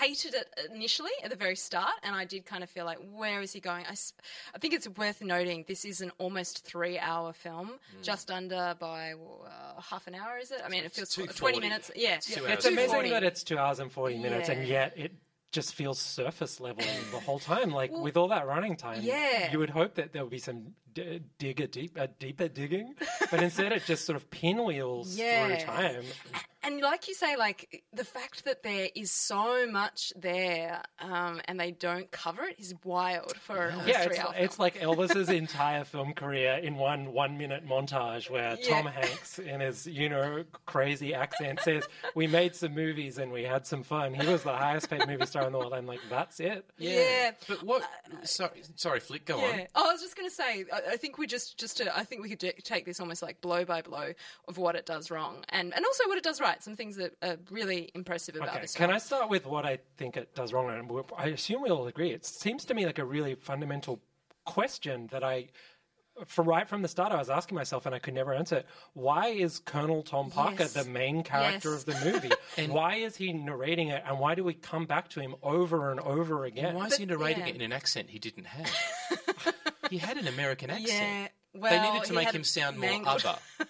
hated 0.00 0.34
it 0.34 0.48
initially 0.74 1.10
at 1.22 1.30
the 1.30 1.36
very 1.36 1.56
start, 1.56 1.92
and 2.02 2.14
I 2.16 2.24
did 2.24 2.46
kind 2.46 2.62
of 2.62 2.70
feel 2.70 2.84
like, 2.86 2.98
where 3.12 3.42
is 3.42 3.52
he 3.52 3.60
going? 3.60 3.84
I, 3.86 3.94
I 4.54 4.58
think 4.58 4.72
it's 4.72 4.88
worth 4.88 5.20
noting 5.22 5.64
this 5.68 5.84
is 5.84 6.00
an 6.00 6.10
almost 6.18 6.64
three 6.64 6.98
hour 6.98 7.32
film, 7.32 7.72
just 8.02 8.30
under 8.30 8.74
by 8.78 9.12
uh, 9.12 9.80
half 9.80 10.06
an 10.06 10.14
hour. 10.14 10.38
Is 10.38 10.50
it? 10.50 10.62
I 10.64 10.68
mean, 10.68 10.84
it 10.84 10.92
feels 10.92 11.14
twenty 11.36 11.60
minutes. 11.60 11.90
Yeah, 11.94 12.18
two 12.18 12.44
It's 12.46 12.64
amazing 12.64 13.10
that 13.10 13.24
it's 13.24 13.42
two 13.44 13.58
hours 13.58 13.78
and 13.78 13.90
40 13.90 14.18
minutes, 14.18 14.48
and 14.48 14.66
yet 14.66 14.92
it 14.96 15.12
just 15.52 15.74
feels 15.74 15.98
surface 15.98 16.60
level 16.60 16.84
the 17.12 17.20
whole 17.20 17.38
time. 17.38 17.70
Like, 17.70 17.92
with 17.92 18.16
all 18.16 18.28
that 18.28 18.46
running 18.46 18.76
time, 18.76 19.00
Yeah. 19.02 19.52
you 19.52 19.58
would 19.60 19.70
hope 19.70 19.94
that 19.94 20.12
there 20.12 20.22
would 20.22 20.30
be 20.30 20.38
some 20.38 20.74
d- 20.94 21.20
digger, 21.38 21.66
deep, 21.66 21.96
uh, 22.00 22.06
deeper 22.18 22.48
digging, 22.48 22.94
but 23.30 23.42
instead 23.42 23.72
it 23.72 23.84
just 23.84 24.04
sort 24.06 24.16
of 24.16 24.30
pinwheels 24.30 25.16
Yeah. 25.16 25.46
through 25.56 25.66
time. 25.66 26.04
and 26.62 26.80
like 26.80 27.08
you 27.08 27.14
say, 27.14 27.36
like 27.36 27.84
the 27.92 28.04
fact 28.04 28.44
that 28.46 28.62
there 28.62 28.88
is 28.94 29.10
so 29.10 29.66
much 29.70 30.12
there, 30.16 30.82
um, 30.98 31.40
and 31.46 31.60
they 31.60 31.72
don't 31.72 32.10
cover 32.10 32.44
it 32.44 32.58
is 32.58 32.74
wild 32.84 33.36
for 33.36 33.66
a 33.66 33.76
Yeah, 33.86 34.02
it's, 34.04 34.18
hour 34.18 34.34
it's 34.36 34.58
like 34.58 34.76
Elvis's 34.80 35.28
entire 35.44 35.84
film 35.84 36.14
career 36.14 36.54
in 36.62 36.76
one 36.76 37.12
one 37.12 37.36
minute 37.36 37.66
montage 37.66 38.30
where 38.30 38.56
Yeah. 38.58 38.68
Tom 38.70 38.86
Hanks, 38.86 39.38
in 39.38 39.60
his 39.60 39.86
you 39.86 40.08
know 40.08 40.44
crazy 40.64 41.12
accent, 41.14 41.60
says, 41.60 41.86
"We 42.14 42.26
made 42.26 42.54
some 42.56 42.74
movies 42.74 43.18
and 43.18 43.30
we 43.30 43.42
had 43.42 43.66
some 43.66 43.82
fun." 43.82 44.14
He 44.14 44.26
was 44.26 44.42
the 44.42 44.56
highest 44.56 44.88
paid 44.88 45.06
movie 45.06 45.26
star 45.26 45.46
in 45.46 45.52
the 45.52 45.58
world. 45.58 45.74
I'm 45.74 45.86
like, 45.86 46.00
that's 46.08 46.40
it. 46.40 46.64
Yeah. 46.78 47.32
But 47.46 47.62
what? 47.62 47.82
sorry, 48.22 48.62
sorry, 48.76 49.00
Flick. 49.00 49.26
Go 49.26 49.38
on. 49.38 49.66
Oh, 49.74 49.88
I 49.90 49.92
was 49.92 50.00
just 50.00 50.16
going 50.16 50.28
to 50.28 50.34
say, 50.34 50.64
I, 50.86 50.92
I 50.92 50.96
think 50.96 51.18
we 51.18 51.26
just, 51.26 51.58
just 51.58 51.76
to, 51.78 51.96
I 51.96 52.04
think 52.04 52.22
we 52.22 52.28
could 52.28 52.38
do, 52.38 52.50
take 52.62 52.84
this 52.84 53.00
almost 53.00 53.22
like 53.22 53.40
blow 53.40 53.64
by 53.64 53.82
blow 53.82 54.12
of 54.48 54.58
what 54.58 54.74
it 54.76 54.86
does 54.86 55.10
wrong, 55.10 55.44
and 55.50 55.74
and 55.74 55.84
also 55.84 56.06
what 56.08 56.18
it 56.18 56.24
does 56.24 56.40
right. 56.40 56.62
Some 56.62 56.76
things 56.76 56.96
that 56.96 57.12
are 57.22 57.36
really 57.50 57.90
impressive 57.94 58.36
about 58.36 58.48
Okay, 58.50 58.60
this. 58.62 58.74
can 58.74 58.86
film. 58.88 58.94
I 58.96 58.98
start 58.98 59.30
with 59.30 59.46
what 59.46 59.64
I 59.64 59.78
think 59.96 60.16
it 60.16 60.34
does 60.34 60.52
wrong? 60.52 60.70
And 60.70 60.90
I 61.16 61.26
assume 61.28 61.62
we 61.62 61.70
all 61.70 61.86
agree. 61.86 62.10
It 62.10 62.24
seems 62.24 62.64
to 62.66 62.74
me 62.74 62.86
like 62.86 62.98
a 62.98 63.04
really 63.04 63.34
fundamental 63.34 64.00
question 64.44 65.08
that 65.10 65.24
I, 65.24 65.48
for 66.26 66.44
right 66.44 66.68
from 66.68 66.82
the 66.82 66.88
start, 66.88 67.12
I 67.12 67.16
was 67.16 67.30
asking 67.30 67.56
myself 67.56 67.86
and 67.86 67.94
I 67.94 67.98
could 67.98 68.14
never 68.14 68.32
answer 68.34 68.56
it. 68.56 68.66
Why 68.92 69.28
is 69.28 69.58
Colonel 69.58 70.02
Tom 70.02 70.30
Parker 70.30 70.56
Yes. 70.60 70.72
the 70.74 70.84
main 70.84 71.22
character 71.22 71.70
Yes. 71.72 71.80
of 71.80 71.86
the 71.86 72.12
movie? 72.12 72.30
and 72.56 72.72
why 72.72 72.96
is 72.96 73.16
he 73.16 73.32
narrating 73.32 73.88
it? 73.88 74.02
And 74.06 74.18
why 74.18 74.34
do 74.34 74.44
we 74.44 74.54
come 74.54 74.84
back 74.86 75.08
to 75.10 75.20
him 75.20 75.34
over 75.42 75.90
and 75.90 75.98
over 76.00 76.44
again? 76.44 76.74
Why 76.74 76.86
is 76.86 76.96
he 76.96 77.06
narrating 77.06 77.42
yeah. 77.44 77.48
it 77.50 77.56
in 77.56 77.62
an 77.62 77.72
accent 77.72 78.10
he 78.10 78.18
didn't 78.18 78.44
have? 78.46 78.70
he 79.94 79.98
had 79.98 80.16
an 80.16 80.26
American 80.26 80.70
accent. 80.70 80.88
Yeah. 80.88 81.28
Well, 81.54 81.70
they 81.70 81.88
needed 81.92 82.06
to 82.08 82.14
make 82.14 82.32
him 82.32 82.42
sound 82.42 82.78
more 82.78 82.90
mangled- 82.90 83.24
other. 83.24 83.38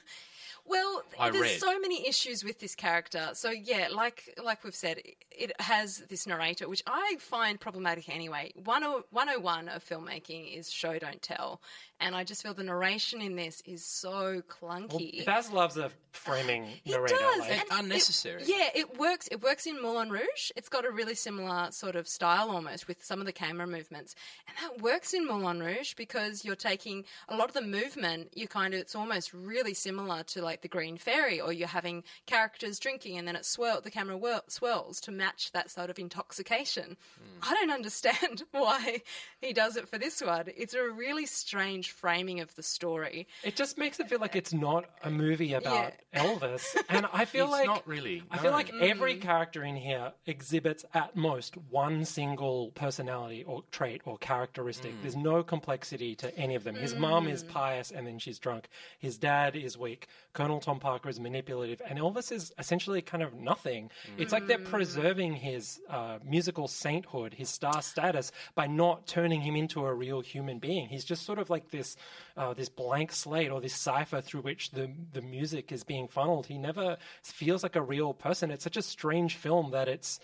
Well, 0.67 1.03
I 1.21 1.31
there's 1.31 1.43
read. 1.43 1.61
so 1.61 1.79
many 1.79 2.09
issues 2.09 2.43
with 2.43 2.59
this 2.59 2.75
character. 2.75 3.31
So 3.35 3.51
yeah, 3.51 3.89
like 3.93 4.35
like 4.43 4.65
we've 4.65 4.75
said, 4.75 4.99
it 5.31 5.53
has 5.61 5.99
this 6.09 6.27
narrator, 6.27 6.69
which 6.69 6.83
I 6.87 7.17
find 7.21 7.61
problematic 7.61 8.09
anyway. 8.09 8.53
10 8.65 8.65
101 9.11 9.69
of 9.69 9.85
filmmaking 9.85 10.57
is 10.59 10.71
show 10.71 10.99
don't 10.99 11.21
tell, 11.21 11.61
and 12.01 12.15
I 12.17 12.25
just 12.25 12.43
feel 12.43 12.55
the 12.55 12.65
narration 12.65 13.21
in 13.21 13.37
this 13.37 13.63
is 13.67 13.85
so 13.85 14.43
clunky. 14.49 15.25
Baz 15.27 15.51
loves 15.51 15.77
a 15.77 15.91
framing 16.13 16.65
He 16.85 16.93
narrator. 16.93 17.15
does, 17.17 17.41
like- 17.41 17.51
and 17.51 17.61
it- 17.61 17.67
unnecessary. 17.73 18.43
yeah, 18.47 18.69
it 18.75 18.99
works. 18.99 19.29
It 19.31 19.43
works 19.43 19.67
in 19.67 19.81
Moulin 19.83 20.11
Rouge. 20.11 20.51
It's 20.57 20.69
got 20.69 20.85
a 20.87 20.91
really 20.91 21.15
similar 21.15 21.71
sort 21.73 21.95
of 21.97 22.09
style 22.09 22.51
almost 22.51 22.89
with 22.89 23.05
some 23.05 23.21
of 23.21 23.27
the 23.27 23.33
camera 23.33 23.67
movements, 23.67 24.15
and 24.49 24.57
that 24.77 24.83
works 24.83 25.13
in 25.15 25.27
Moulin 25.27 25.61
Rouge 25.61 25.95
because 25.95 26.45
you're 26.45 26.57
taking 26.57 27.05
a 27.29 27.37
lot 27.37 27.49
of 27.49 27.55
the 27.55 27.61
movement. 27.63 28.31
You 28.35 28.49
kind 28.49 28.73
of 28.75 28.81
it's 28.81 28.95
almost 28.95 29.33
really 29.35 29.75
similar 29.75 30.23
to 30.25 30.43
like 30.43 30.54
the 30.63 30.69
Green 30.69 30.97
Fairy, 30.97 31.41
or 31.41 31.53
you're 31.53 31.69
having 31.69 32.05
characters 32.27 32.79
drinking 32.79 33.19
and 33.19 33.27
then 33.27 33.37
it 33.37 33.45
swirl 33.45 33.81
the 33.81 33.91
camera 33.91 34.17
whirl, 34.17 34.43
swirls 34.49 35.01
to 35.03 35.13
match 35.13 35.53
that 35.53 35.71
sort 35.71 35.91
of 35.91 35.99
intoxication. 35.99 36.97
Hmm. 37.19 37.51
I 37.51 37.55
don't 37.55 37.71
understand 37.71 38.45
why 38.51 39.03
he 39.41 39.53
does 39.53 39.77
it 39.77 39.89
for 39.89 39.99
this 39.99 40.21
one. 40.21 40.47
It's 40.57 40.75
a 40.75 40.83
really 40.83 41.27
strange 41.27 41.93
framing 41.93 42.41
of 42.41 42.55
the 42.55 42.63
story. 42.63 43.27
It 43.43 43.57
just 43.57 43.79
makes 43.79 44.01
it 44.01 44.09
feel 44.09 44.21
like 44.21 44.37
it's 44.37 44.53
not 44.55 44.87
a 45.03 45.11
movie 45.11 45.55
about 45.55 45.93
Elvis. 46.15 46.65
And 46.89 47.07
I 47.13 47.25
feel 47.25 47.45
It's 47.45 47.53
like 47.53 47.67
not 47.67 47.87
really, 47.87 48.23
I 48.31 48.39
feel 48.39 48.51
no. 48.51 48.57
like 48.57 48.73
every 48.81 49.17
mm. 49.17 49.23
character 49.23 49.65
in 49.65 49.77
here 49.77 50.13
exhibits 50.27 50.85
at 50.95 51.17
most 51.17 51.57
one 51.71 52.05
single 52.05 52.71
personality 52.73 53.45
or 53.45 53.63
trait 53.71 54.03
or 54.05 54.19
characteristic. 54.19 54.93
Mm. 54.93 55.03
There's 55.03 55.17
no 55.17 55.43
complexity 55.43 56.15
to 56.17 56.37
any 56.39 56.55
of 56.55 56.65
them. 56.65 56.75
His 56.75 56.95
mom 56.95 57.29
is 57.29 57.45
mm. 57.45 57.49
pious 57.49 57.91
and 57.91 58.07
then 58.07 58.19
she's 58.19 58.39
drunk. 58.39 58.69
His 58.99 59.19
dad 59.19 59.57
is 59.57 59.77
weak. 59.77 60.09
Colonel 60.45 60.61
Tom 60.61 60.79
Parker 60.79 61.09
is 61.09 61.19
manipulative, 61.19 61.81
and 61.89 61.99
Elvis 61.99 62.31
is 62.31 62.53
essentially 62.59 63.01
kind 63.01 63.23
of 63.23 63.33
nothing. 63.33 63.91
It's 64.19 64.31
like 64.31 64.47
they're 64.47 64.59
preserving 64.59 65.37
his 65.37 65.81
uh, 65.89 66.19
musical 66.23 66.69
sainthood, 66.69 67.33
his 67.33 67.49
star 67.49 67.81
status, 67.81 68.31
by 68.55 68.67
not 68.67 69.07
turning 69.07 69.41
him 69.41 69.57
into 69.57 69.87
a 69.87 69.95
real 69.95 70.21
human 70.21 70.59
being. 70.59 70.87
He's 70.91 71.07
just 71.07 71.25
sort 71.25 71.39
of 71.39 71.49
like 71.49 71.71
this, 71.71 71.97
uh, 72.37 72.53
this 72.53 72.69
blank 72.69 73.13
slate 73.13 73.51
or 73.51 73.63
this 73.63 73.73
cipher 73.73 74.21
through 74.21 74.43
which 74.43 74.71
the 74.73 74.91
the 75.15 75.23
music 75.23 75.73
is 75.73 75.83
being 75.83 76.09
funneled. 76.09 76.45
He 76.45 76.59
never 76.59 76.99
feels 77.23 77.63
like 77.63 77.77
a 77.77 77.81
real 77.83 78.13
person. 78.13 78.51
It's 78.51 78.65
such 78.65 78.77
a 78.77 78.83
strange 78.83 79.37
film 79.37 79.71
that 79.71 79.89
it's. 79.89 80.21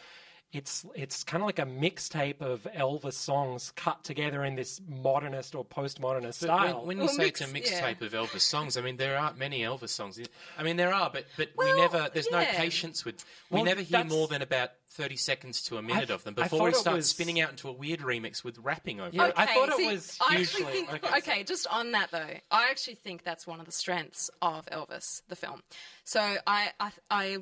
It's 0.52 0.84
it's 0.96 1.22
kind 1.22 1.42
of 1.42 1.46
like 1.46 1.60
a 1.60 1.64
mixtape 1.64 2.40
of 2.40 2.66
Elvis 2.76 3.12
songs 3.12 3.72
cut 3.76 4.02
together 4.02 4.44
in 4.44 4.56
this 4.56 4.80
modernist 4.88 5.54
or 5.54 5.64
postmodernist 5.64 6.34
style. 6.34 6.78
When, 6.78 6.86
when 6.86 6.96
you 6.96 7.04
Well, 7.04 7.12
say 7.14 7.24
mix- 7.26 7.40
it's 7.40 7.52
a 7.52 7.54
yeah. 7.56 7.92
mixtape 7.94 8.00
of 8.00 8.12
Elvis 8.12 8.40
songs, 8.40 8.76
I 8.76 8.80
mean 8.80 8.96
there 8.96 9.16
aren't 9.16 9.38
many 9.38 9.60
Elvis 9.60 9.90
songs. 9.90 10.18
I 10.58 10.62
mean 10.64 10.76
there 10.76 10.92
are, 10.92 11.08
but 11.12 11.26
but 11.36 11.50
Well, 11.56 11.72
we 11.72 11.80
never. 11.80 12.08
There's 12.12 12.30
no 12.32 12.44
patience 12.44 13.04
with. 13.04 13.24
We 13.50 13.56
Well, 13.56 13.64
never 13.64 13.80
hear 13.82 14.02
more 14.04 14.26
than 14.26 14.42
about 14.42 14.70
thirty 14.90 15.16
seconds 15.16 15.62
to 15.62 15.76
a 15.76 15.82
minute 15.82 16.10
I- 16.10 16.14
of 16.14 16.24
them 16.24 16.34
before 16.34 16.58
thought 16.58 16.64
we 16.64 16.70
it 16.70 16.76
start 16.76 16.96
was- 16.96 17.08
spinning 17.08 17.40
out 17.40 17.50
into 17.50 17.68
a 17.68 17.72
weird 17.72 18.00
remix 18.00 18.42
with 18.42 18.58
rapping 18.58 19.00
over 19.00 19.10
Yeah, 19.12 19.28
it. 19.28 19.34
I 19.36 19.46
thought 19.46 19.68
it 19.68 19.76
see, 19.76 19.86
was 19.92 20.18
I 20.20 20.36
actually 20.36 20.64
hugely- 20.64 20.86
think. 20.86 21.04
okay, 21.04 21.18
Okay, 21.18 21.44
just 21.44 21.66
on 21.68 21.92
that 21.92 22.10
though, 22.10 22.34
I 22.50 22.68
actually 22.70 22.96
think 22.96 23.22
that's 23.22 23.46
one 23.46 23.60
of 23.60 23.66
the 23.66 23.72
strengths 23.72 24.30
of 24.42 24.66
Elvis, 24.66 25.22
the 25.28 25.36
film. 25.36 25.62
So 26.04 26.20
I 26.46 26.72
I, 26.80 26.90
I 27.10 27.38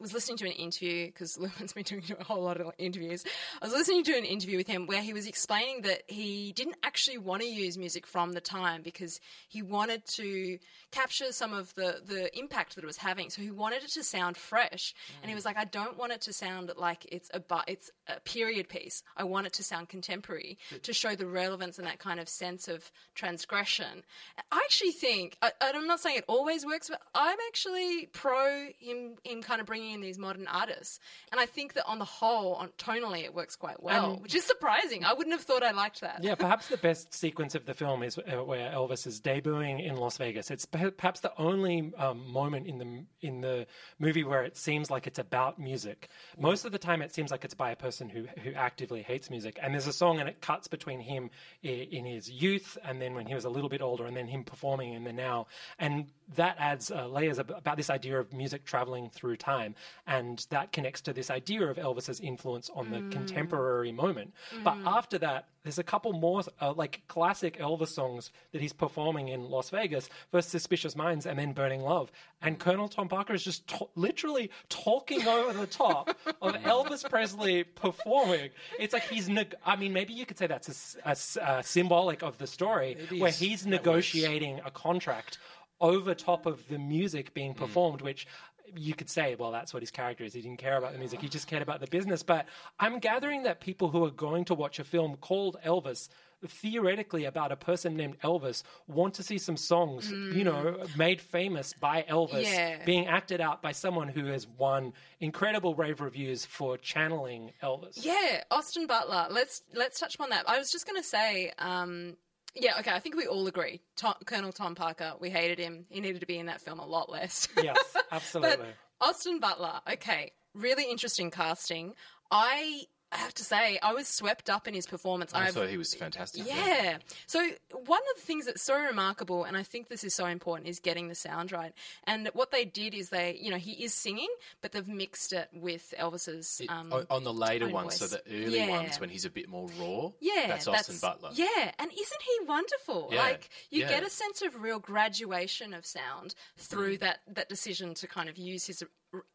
was 0.00 0.14
listening 0.14 0.38
to 0.38 0.46
an 0.46 0.52
interview 0.52 1.06
because 1.06 1.36
Luhrmann's 1.36 1.72
been 1.74 1.82
doing 1.82 2.04
a 2.18 2.24
whole 2.24 2.42
lot 2.42 2.60
of 2.60 2.72
interviews. 2.78 3.24
I 3.60 3.66
was 3.66 3.74
listening 3.74 4.04
to 4.04 4.16
an 4.16 4.24
interview 4.24 4.56
with 4.56 4.66
him 4.66 4.86
where 4.86 5.02
he 5.02 5.12
was 5.12 5.26
explaining 5.26 5.82
that 5.82 6.02
he 6.06 6.52
didn't 6.52 6.76
actually 6.82 7.18
want 7.18 7.42
to 7.42 7.48
use 7.48 7.76
music 7.76 8.06
from 8.06 8.32
the 8.32 8.40
time 8.40 8.80
because 8.82 9.20
he 9.48 9.60
wanted 9.60 10.06
to 10.06 10.58
capture 10.92 11.30
some 11.32 11.52
of 11.52 11.74
the 11.74 12.00
the 12.06 12.36
impact 12.38 12.74
that 12.76 12.84
it 12.84 12.86
was 12.86 12.96
having. 12.96 13.28
So 13.28 13.42
he 13.42 13.50
wanted 13.50 13.82
it 13.82 13.90
to 13.92 14.02
sound 14.02 14.36
fresh, 14.36 14.94
and 15.20 15.28
he 15.28 15.34
was 15.34 15.42
mm. 15.44 15.48
like, 15.48 15.58
I 15.58 15.64
don't 15.64 15.98
want 15.98 16.12
it 16.12 16.22
to 16.22 16.32
sound 16.32 16.72
like 16.76 16.85
it's 17.08 17.30
a 17.34 17.40
bu- 17.40 17.66
it's 17.66 17.90
a 18.08 18.20
period 18.20 18.68
piece. 18.68 19.02
I 19.16 19.24
want 19.24 19.46
it 19.46 19.52
to 19.54 19.62
sound 19.64 19.88
contemporary 19.88 20.58
to 20.82 20.92
show 20.92 21.14
the 21.16 21.26
relevance 21.26 21.78
and 21.78 21.86
that 21.86 21.98
kind 21.98 22.20
of 22.20 22.28
sense 22.28 22.68
of 22.68 22.90
transgression. 23.14 24.04
I 24.52 24.58
actually 24.64 24.92
think, 24.92 25.36
I, 25.42 25.50
I'm 25.60 25.86
not 25.86 26.00
saying 26.00 26.18
it 26.18 26.24
always 26.28 26.64
works, 26.64 26.88
but 26.88 27.00
I'm 27.14 27.36
actually 27.48 28.06
pro 28.12 28.68
him 28.78 29.16
him 29.24 29.42
kind 29.42 29.60
of 29.60 29.66
bringing 29.66 29.92
in 29.94 30.00
these 30.00 30.18
modern 30.18 30.46
artists, 30.46 31.00
and 31.32 31.40
I 31.40 31.46
think 31.46 31.74
that 31.74 31.84
on 31.86 31.98
the 31.98 32.04
whole, 32.04 32.54
on 32.54 32.68
tonally, 32.78 33.24
it 33.24 33.34
works 33.34 33.56
quite 33.56 33.82
well, 33.82 34.12
And- 34.14 34.22
which 34.22 34.34
is 34.34 34.44
surprising. 34.44 35.04
I 35.04 35.12
wouldn't 35.12 35.34
have 35.34 35.42
thought 35.42 35.62
I 35.62 35.72
liked 35.72 36.00
that. 36.02 36.20
Yeah, 36.22 36.34
perhaps 36.36 36.68
the 36.68 36.76
best 36.76 37.12
sequence 37.12 37.54
of 37.54 37.66
the 37.66 37.74
film 37.74 38.02
is 38.02 38.18
uh, 38.18 38.44
where 38.44 38.70
Elvis 38.70 39.06
is 39.06 39.20
debuting 39.20 39.84
in 39.84 39.96
Las 39.96 40.16
Vegas. 40.18 40.50
It's 40.50 40.64
perhaps 40.66 41.20
the 41.20 41.32
only 41.38 41.92
um, 41.98 42.30
moment 42.30 42.66
in 42.66 42.78
the 42.78 43.04
in 43.26 43.40
the 43.40 43.66
movie 43.98 44.24
where 44.24 44.44
it 44.44 44.56
seems 44.56 44.90
like 44.90 45.06
it's 45.06 45.18
about 45.18 45.58
music. 45.58 46.08
Most 46.38 46.64
of 46.64 46.72
the 46.72 46.75
time, 46.78 47.02
it 47.02 47.14
seems 47.14 47.30
like 47.30 47.44
it's 47.44 47.54
by 47.54 47.70
a 47.70 47.76
person 47.76 48.08
who 48.08 48.26
who 48.42 48.52
actively 48.52 49.02
hates 49.02 49.30
music. 49.30 49.58
And 49.62 49.74
there's 49.74 49.86
a 49.86 49.92
song, 49.92 50.20
and 50.20 50.28
it 50.28 50.40
cuts 50.40 50.68
between 50.68 51.00
him 51.00 51.30
in 51.62 52.04
his 52.04 52.30
youth, 52.30 52.78
and 52.84 53.00
then 53.00 53.14
when 53.14 53.26
he 53.26 53.34
was 53.34 53.44
a 53.44 53.50
little 53.50 53.68
bit 53.68 53.82
older, 53.82 54.06
and 54.06 54.16
then 54.16 54.26
him 54.26 54.44
performing 54.44 54.92
in 54.92 55.04
the 55.04 55.12
now. 55.12 55.46
And 55.78 56.06
that 56.34 56.56
adds 56.58 56.90
uh, 56.90 57.06
layers 57.06 57.38
about 57.38 57.76
this 57.76 57.88
idea 57.90 58.18
of 58.18 58.32
music 58.32 58.64
traveling 58.64 59.10
through 59.10 59.36
time, 59.36 59.74
and 60.06 60.44
that 60.50 60.72
connects 60.72 61.00
to 61.02 61.12
this 61.12 61.30
idea 61.30 61.64
of 61.66 61.76
Elvis's 61.76 62.20
influence 62.20 62.68
on 62.74 62.90
the 62.90 62.98
contemporary 63.16 63.92
moment. 63.92 64.34
But 64.64 64.76
after 64.84 65.18
that, 65.18 65.46
there's 65.62 65.78
a 65.78 65.84
couple 65.84 66.12
more 66.12 66.42
uh, 66.60 66.72
like 66.72 67.02
classic 67.08 67.58
Elvis 67.58 67.88
songs 67.88 68.30
that 68.52 68.60
he's 68.60 68.72
performing 68.72 69.28
in 69.28 69.50
Las 69.50 69.70
Vegas. 69.70 70.08
First, 70.30 70.50
"Suspicious 70.50 70.94
Minds" 70.96 71.26
and 71.26 71.38
then 71.38 71.52
"Burning 71.52 71.82
Love." 71.82 72.10
And 72.42 72.58
Colonel 72.58 72.88
Tom 72.88 73.08
Parker 73.08 73.34
is 73.34 73.42
just 73.42 73.66
to- 73.68 73.88
literally 73.94 74.50
talking 74.68 75.26
over 75.26 75.52
the 75.58 75.66
top 75.66 76.10
of 76.42 76.54
Elvis 76.62 77.08
Presley 77.08 77.64
performing. 77.64 78.50
It's 78.78 78.92
like 78.92 79.04
he's. 79.04 79.28
Neg- 79.28 79.54
I 79.64 79.76
mean, 79.76 79.92
maybe 79.92 80.12
you 80.12 80.26
could 80.26 80.38
say 80.38 80.46
that's 80.46 80.96
a 81.04 81.10
a, 81.40 81.44
uh, 81.44 81.62
symbolic 81.62 82.22
of 82.22 82.38
the 82.38 82.46
story, 82.46 82.96
where 83.18 83.30
he's 83.32 83.66
negotiating 83.66 84.60
a 84.64 84.70
contract 84.70 85.38
over 85.80 86.14
top 86.14 86.46
of 86.46 86.66
the 86.68 86.78
music 86.78 87.34
being 87.34 87.52
Hmm. 87.52 87.58
performed, 87.58 88.00
which 88.02 88.26
you 88.74 88.94
could 88.94 89.08
say, 89.08 89.36
well, 89.36 89.52
that's 89.52 89.72
what 89.72 89.80
his 89.82 89.92
character 89.92 90.24
is. 90.24 90.34
He 90.34 90.40
didn't 90.42 90.58
care 90.58 90.76
about 90.76 90.92
the 90.92 90.98
music. 90.98 91.20
He 91.20 91.28
just 91.28 91.46
cared 91.46 91.62
about 91.62 91.78
the 91.80 91.86
business. 91.86 92.24
But 92.24 92.46
I'm 92.80 92.98
gathering 92.98 93.44
that 93.44 93.60
people 93.60 93.88
who 93.90 94.04
are 94.04 94.10
going 94.10 94.44
to 94.46 94.54
watch 94.54 94.80
a 94.80 94.84
film 94.84 95.16
called 95.18 95.56
Elvis, 95.64 96.08
theoretically 96.44 97.24
about 97.26 97.52
a 97.52 97.56
person 97.56 97.96
named 97.96 98.18
Elvis, 98.20 98.64
want 98.88 99.14
to 99.14 99.22
see 99.22 99.38
some 99.38 99.56
songs, 99.56 100.10
you 100.10 100.42
know, 100.42 100.84
made 100.96 101.20
famous 101.20 101.74
by 101.74 102.02
Elvis, 102.08 102.42
Yeah. 102.42 102.84
being 102.84 103.06
acted 103.06 103.40
out 103.40 103.62
by 103.62 103.70
someone 103.72 104.08
who 104.08 104.26
has 104.26 104.46
won 104.48 104.92
incredible 105.20 105.74
rave 105.76 106.00
reviews 106.00 106.44
for 106.44 106.76
channeling 106.76 107.52
Elvis. 107.62 108.04
Yeah, 108.04 108.42
Austin 108.50 108.86
Butler. 108.88 109.28
Let's 109.30 109.62
let's 109.74 110.00
touch 110.00 110.16
upon 110.16 110.30
that. 110.30 110.48
I 110.48 110.58
was 110.58 110.70
just 110.72 110.86
going 110.86 111.00
to 111.00 111.06
say, 111.08 111.52
um, 111.58 112.16
yeah, 112.56 112.78
okay. 112.80 112.90
I 112.90 113.00
think 113.00 113.16
we 113.16 113.26
all 113.26 113.46
agree. 113.46 113.80
Tom, 113.96 114.14
Colonel 114.24 114.52
Tom 114.52 114.74
Parker. 114.74 115.14
We 115.20 115.30
hated 115.30 115.58
him. 115.58 115.86
He 115.88 116.00
needed 116.00 116.20
to 116.20 116.26
be 116.26 116.38
in 116.38 116.46
that 116.46 116.60
film 116.60 116.78
a 116.78 116.86
lot 116.86 117.10
less. 117.10 117.48
Yes, 117.62 117.96
absolutely. 118.12 118.56
But 119.00 119.08
Austin 119.08 119.40
Butler, 119.40 119.80
okay, 119.94 120.32
really 120.54 120.84
interesting 120.90 121.30
casting. 121.30 121.94
I 122.30 122.82
I 123.12 123.18
have 123.18 123.34
to 123.34 123.44
say, 123.44 123.78
I 123.82 123.92
was 123.92 124.08
swept 124.08 124.50
up 124.50 124.66
in 124.66 124.74
his 124.74 124.86
performance. 124.86 125.32
I 125.32 125.44
I've- 125.44 125.52
thought 125.52 125.68
he 125.68 125.76
was 125.76 125.94
fantastic. 125.94 126.44
yeah. 126.44 126.98
So 127.28 127.38
one 127.70 128.00
of 128.10 128.16
the 128.16 128.22
things 128.22 128.46
that's 128.46 128.62
so 128.62 128.76
remarkable, 128.78 129.44
and 129.44 129.56
I 129.56 129.62
think 129.62 129.88
this 129.88 130.02
is 130.02 130.12
so 130.12 130.26
important, 130.26 130.68
is 130.68 130.80
getting 130.80 131.06
the 131.06 131.14
sound 131.14 131.52
right. 131.52 131.72
And 132.04 132.28
what 132.34 132.50
they 132.50 132.64
did 132.64 132.94
is 132.94 133.10
they, 133.10 133.38
you 133.40 133.50
know, 133.50 133.58
he 133.58 133.84
is 133.84 133.94
singing, 133.94 134.28
but 134.60 134.72
they've 134.72 134.86
mixed 134.88 135.32
it 135.32 135.48
with 135.52 135.94
Elvis's. 135.98 136.60
Um, 136.68 136.92
on- 136.92 137.06
on 137.08 137.22
the 137.24 137.32
later 137.32 137.68
ones, 137.68 137.94
so 137.96 138.08
the 138.08 138.20
early 138.28 138.56
Yeah. 138.58 138.70
ones 138.70 138.98
when 138.98 139.08
he's 139.08 139.24
a 139.24 139.30
bit 139.30 139.48
more 139.48 139.68
raw. 139.78 140.10
yeah, 140.20 140.48
that's 140.48 140.66
Austin 140.66 140.98
Butler. 141.00 141.30
Yeah, 141.34 141.72
and 141.78 141.92
isn't 141.92 142.22
he 142.22 142.44
wonderful? 142.44 143.10
Yeah, 143.12 143.22
Like 143.22 143.48
you 143.70 143.82
yeah. 143.82 143.88
get 143.88 144.02
a 144.02 144.10
sense 144.10 144.42
of 144.42 144.56
real 144.60 144.80
graduation 144.80 145.74
of 145.74 145.86
sound 145.86 146.34
through 146.56 146.98
that 146.98 147.20
that 147.28 147.48
decision 147.48 147.94
to 147.94 148.08
kind 148.08 148.28
of 148.28 148.36
use 148.36 148.66
his 148.66 148.82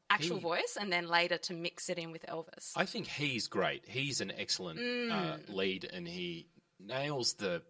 actual 0.09 0.37
He- 0.37 0.41
voice 0.43 0.77
and 0.79 0.91
then 0.91 1.07
later 1.07 1.37
to 1.37 1.53
mix 1.53 1.89
it 1.89 1.97
in 1.97 2.11
with 2.11 2.25
Elvis. 2.27 2.71
I 2.75 2.85
think 2.85 3.07
he's 3.07 3.47
great. 3.47 3.83
He's 3.87 4.21
an 4.21 4.31
excellent 4.37 4.79
Mm. 4.79 5.11
uh, 5.11 5.37
lead, 5.51 5.85
and 5.85 6.07
he 6.07 6.47
nails 6.79 7.33
the 7.35 7.61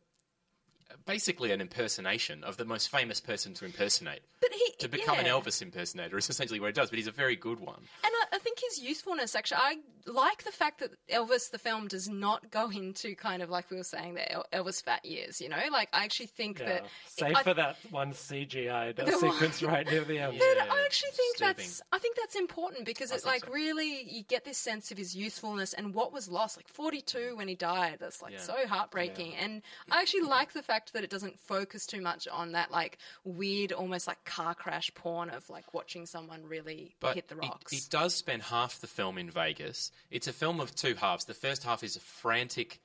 basically 1.06 1.52
an 1.52 1.62
impersonation 1.62 2.44
of 2.44 2.58
the 2.58 2.66
most 2.66 2.90
famous 2.90 3.22
person 3.22 3.54
to 3.56 3.66
impersonate. 3.66 4.22
But 4.42 4.52
he 4.54 4.74
To 4.80 4.90
become 4.90 5.18
an. 5.20 5.26
Elvis 5.26 5.62
impersonator 5.62 6.18
is 6.18 6.30
essentially 6.30 6.60
what 6.60 6.68
he 6.68 6.74
does, 6.74 6.90
but 6.90 6.98
he's 7.00 7.08
a 7.08 7.12
very 7.12 7.36
good 7.38 7.60
one. 7.62 7.88
And 8.04 8.14
I, 8.31 8.31
his 8.72 8.82
youthfulness, 8.82 9.36
actually, 9.36 9.58
I 9.62 9.76
like 10.08 10.44
the 10.44 10.52
fact 10.52 10.80
that 10.80 10.92
Elvis, 11.14 11.52
the 11.52 11.60
film, 11.60 11.88
does 11.88 12.10
not 12.10 12.50
go 12.50 12.70
into 12.72 13.14
kind 13.16 13.44
of 13.44 13.50
like 13.52 13.70
we 13.70 13.78
were 13.78 13.84
saying, 13.84 14.16
the 14.16 14.44
Elvis 14.52 14.82
fat 14.84 15.06
years, 15.06 15.40
you 15.40 15.48
know? 15.48 15.60
Like, 15.72 15.90
I 15.94 16.04
actually 16.06 16.26
think 16.28 16.60
Yeah. 16.60 16.66
that. 16.66 16.86
Save 17.08 17.36
I, 17.36 17.44
for 17.44 17.54
that 17.54 17.78
one 17.92 18.14
CGI 18.14 18.96
The 18.96 19.04
one- 19.04 19.20
sequence 19.20 19.62
right 19.74 19.86
near 19.90 20.04
the 20.04 20.18
end. 20.20 20.40
But 20.40 20.46
I 20.70 20.84
actually 20.86 21.12
think 21.12 21.38
Disturbing. 21.38 21.56
that's 21.58 21.82
I 21.92 22.00
think 22.00 22.16
that's 22.18 22.36
important 22.36 22.86
because 22.86 23.12
I 23.12 23.16
it's 23.16 23.26
like 23.26 23.46
so. 23.46 23.52
really 23.52 24.04
you 24.10 24.24
get 24.24 24.44
this 24.44 24.58
sense 24.58 24.92
of 24.92 24.98
his 24.98 25.16
youthfulness 25.16 25.74
and 25.74 25.94
what 25.94 26.12
was 26.12 26.28
lost. 26.30 26.58
Like 26.58 26.68
forty 26.68 27.02
two 27.02 27.36
when 27.36 27.48
he 27.48 27.56
died, 27.56 27.98
that's 28.00 28.22
like 28.22 28.34
Yeah. 28.34 28.40
so 28.40 28.56
heartbreaking. 28.68 29.36
And 29.36 29.62
I 29.92 30.02
actually 30.02 30.22
like 30.22 30.54
the 30.54 30.64
fact 30.64 30.94
that 30.94 31.04
it 31.04 31.10
doesn't 31.10 31.40
focus 31.40 31.86
too 31.86 32.02
much 32.02 32.28
on 32.28 32.54
that 32.54 32.72
like 32.72 32.98
weird, 33.24 33.72
almost 33.72 34.08
like 34.08 34.24
car 34.26 34.56
crash 34.56 34.92
porn 34.96 35.30
of 35.30 35.48
like 35.50 35.74
watching 35.74 36.06
someone 36.08 36.44
really 36.46 36.96
But 37.00 37.16
hit 37.16 37.28
the 37.28 37.36
it- 37.36 37.42
rocks. 37.42 37.74
It, 37.74 37.88
does 37.92 38.16
spend 38.16 38.42
half 38.42 38.61
the 38.70 38.88
film 38.88 39.18
in 39.18 39.30
Vegas. 39.30 39.92
It's 40.10 40.28
a 40.28 40.34
film 40.34 40.60
of 40.60 40.76
two 40.76 40.96
halves. 40.96 41.26
The 41.26 41.34
first 41.34 41.64
half 41.64 41.84
is 41.84 41.96
a 41.96 42.00
frantic 42.00 42.80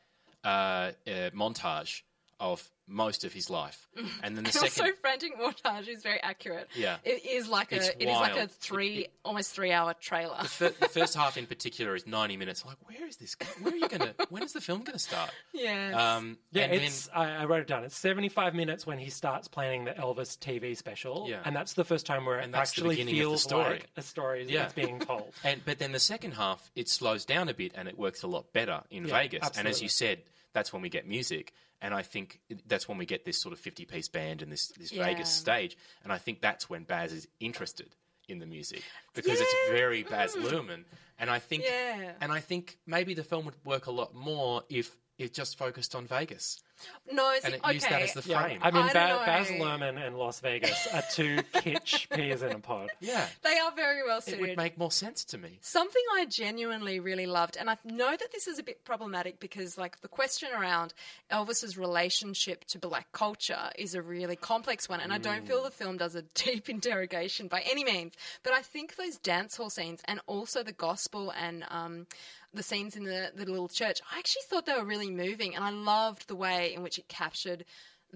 uh, 0.45 0.93
uh, 1.07 1.31
montage 1.35 2.03
of 2.41 2.69
most 2.89 3.25
of 3.25 3.33
his 3.33 3.51
life, 3.51 3.89
and 4.23 4.37
then 4.37 4.45
the 4.45 4.51
And 4.51 4.57
also, 4.59 4.85
frantic 5.01 5.39
montage 5.39 5.89
is 5.89 6.03
very 6.03 6.21
accurate. 6.23 6.69
Yeah. 6.75 6.97
it 7.05 7.25
is 7.27 7.49
like 7.49 7.73
It's 7.73 7.89
a 7.89 8.03
it 8.03 8.09
is 8.09 8.15
like 8.15 8.37
a 8.37 8.47
three 8.47 8.99
It- 8.99 9.01
it- 9.07 9.13
almost 9.25 9.53
three 9.53 9.73
hour 9.73 9.93
trailer. 9.95 10.37
The, 10.43 10.49
fir- 10.49 10.75
the 10.79 10.89
first 10.89 11.15
half 11.21 11.37
in 11.37 11.47
particular 11.47 11.97
is 11.97 12.07
90 12.07 12.37
minutes. 12.37 12.65
Like, 12.65 12.77
where 12.89 13.07
is 13.09 13.17
this? 13.17 13.37
Where 13.61 13.73
are 13.73 13.77
you 13.77 13.89
going 13.89 14.01
to? 14.03 14.15
When 14.31 14.43
is 14.45 14.53
the 14.53 14.61
film 14.61 14.81
going 14.85 14.93
to 14.93 14.99
start? 15.01 15.31
yeah, 15.53 16.17
Um, 16.17 16.39
Yeah, 16.53 16.63
and 16.65 16.73
then- 16.75 16.83
it's. 16.83 17.09
I, 17.13 17.31
I 17.43 17.45
wrote 17.47 17.63
it 17.63 17.67
down. 17.67 17.83
It's 17.83 17.97
seventy-five 17.97 18.55
minutes 18.55 18.87
when 18.87 18.99
he 18.99 19.11
starts 19.11 19.49
planning 19.49 19.85
the 19.87 19.93
Elvis 19.93 20.39
TV 20.39 20.77
special, 20.77 21.27
Yeah. 21.29 21.41
and 21.45 21.57
that's 21.57 21.73
the 21.75 21.85
first 21.85 22.07
time 22.07 22.25
where 22.25 22.39
And 22.39 22.55
it 22.55 22.59
actually 22.59 22.91
beginning 22.97 23.15
of 23.15 23.17
the 23.19 23.21
feels 23.23 23.43
story. 23.43 23.71
like 23.71 23.89
a 23.97 24.03
story 24.03 24.47
Yeah. 24.49 24.63
that's 24.63 24.75
being 24.75 25.01
told. 25.01 25.33
And 25.43 25.61
but 25.65 25.79
then 25.81 25.91
the 25.93 25.99
second 26.01 26.33
half 26.33 26.71
it 26.77 26.89
slows 26.89 27.25
down 27.25 27.49
a 27.49 27.55
bit 27.55 27.73
and 27.75 27.89
it 27.89 27.99
works 27.99 28.23
a 28.23 28.27
lot 28.29 28.53
better 28.53 28.83
in 28.91 29.07
Yeah, 29.07 29.15
Vegas. 29.15 29.51
And 29.59 29.67
as 29.67 29.83
you 29.83 29.89
said, 29.89 30.23
that's 30.57 30.73
when 30.73 30.81
we 30.81 30.89
get 30.89 31.07
music. 31.07 31.53
And 31.83 31.93
I 31.93 32.01
think 32.03 32.41
that's 32.67 32.89
when 32.89 32.97
we 32.97 33.05
get 33.05 33.27
this 33.27 33.39
sort 33.39 33.53
of 33.53 33.59
fifty-piece 33.61 34.09
band 34.09 34.41
and 34.41 34.51
this 34.51 34.69
this 34.69 34.91
Yeah. 34.91 35.05
Vegas 35.05 35.29
stage. 35.29 35.77
And 36.03 36.11
I 36.11 36.17
think 36.19 36.41
that's 36.41 36.71
when 36.71 36.85
Baz 36.85 37.13
is 37.13 37.29
interested 37.41 37.95
in 38.27 38.39
the 38.39 38.47
music 38.47 38.83
because 39.15 39.39
Yeah. 39.39 39.45
it's 39.47 39.71
very 39.71 40.03
Baz 40.03 40.35
mm. 40.35 40.43
Luhrmann. 40.45 40.85
And 41.19 41.29
I 41.29 41.39
think 41.39 41.65
Yeah. 41.65 42.15
and 42.23 42.33
I 42.33 42.41
think 42.41 42.79
maybe 42.87 43.13
the 43.15 43.23
film 43.23 43.45
would 43.45 43.63
work 43.65 43.87
a 43.87 43.91
lot 43.93 44.15
more 44.15 44.63
if 44.71 44.97
it 45.19 45.35
just 45.35 45.59
focused 45.59 45.95
on 45.95 46.07
Vegas 46.07 46.63
no, 47.13 47.33
it's 47.33 47.45
and 47.45 47.55
it 47.55 47.61
okay. 47.65 47.75
used 47.75 47.89
that 47.91 48.03
as 48.03 48.13
the 48.15 48.23
Yeah, 48.29 48.43
frame. 48.43 48.59
I 48.63 48.71
mean, 48.71 48.83
I 48.85 48.93
ba- 48.93 49.23
Baz. 49.27 49.49
Luhrmann 49.49 50.05
and 50.05 50.17
Las 50.19 50.41
Vegas 50.41 50.87
are 50.93 51.03
two 51.13 51.37
kitsch 51.55 52.09
peas 52.11 52.43
in 52.43 52.53
a 52.53 52.59
pod. 52.59 52.91
yeah, 53.01 53.27
They 53.43 53.57
are 53.59 53.73
very 53.73 54.03
well 54.05 54.21
suited. 54.21 54.41
it 54.41 54.49
would 54.49 54.57
make 54.57 54.77
more 54.79 54.91
sense 54.91 55.25
to 55.27 55.39
me. 55.39 55.59
Something 55.61 56.03
I 56.17 56.27
genuinely 56.27 57.01
really 57.01 57.27
loved, 57.27 57.57
and 57.57 57.71
I 57.71 57.77
know 57.85 58.11
that 58.11 58.33
this 58.33 58.47
is 58.47 58.59
a 58.59 58.63
bit 58.63 58.85
problematic 58.85 59.41
because, 59.41 59.79
like, 59.79 60.01
the 60.01 60.09
question 60.09 60.49
around 60.57 60.95
Elvis's 61.31 61.77
relationship 61.79 62.65
to 62.67 62.79
black 62.79 63.11
culture 63.13 63.71
is 63.79 63.95
a 63.95 64.03
really 64.03 64.37
complex 64.37 64.89
one, 64.89 65.01
and 65.01 65.13
I 65.13 65.19
don't 65.19 65.47
feel 65.47 65.63
the 65.63 65.71
film 65.71 65.97
does 65.97 66.15
a 66.15 66.23
deep 66.35 66.69
interrogation 66.69 67.49
by 67.49 67.63
any 67.71 67.85
means. 67.85 68.15
But 68.43 68.53
I 68.53 68.63
think 68.63 68.97
those 68.97 69.17
dance 69.19 69.57
hall 69.57 69.71
scenes 69.71 70.01
and 70.07 70.21
also 70.27 70.63
the 70.63 70.73
gospel 70.73 71.33
and 71.41 71.65
um, 71.69 72.07
the 72.55 72.63
scenes 72.63 72.97
in 72.97 73.05
the, 73.05 73.31
the 73.35 73.45
little 73.45 73.69
church, 73.69 74.01
I 74.15 74.19
actually 74.19 74.43
thought 74.49 74.65
they 74.67 74.73
were 74.75 74.85
really 74.85 75.11
moving, 75.11 75.55
and 75.55 75.65
I 75.65 75.71
loved 75.71 76.29
the 76.29 76.37
way 76.37 76.66
in 76.75 76.83
which 76.83 76.99
it 76.99 77.09
captured 77.09 77.65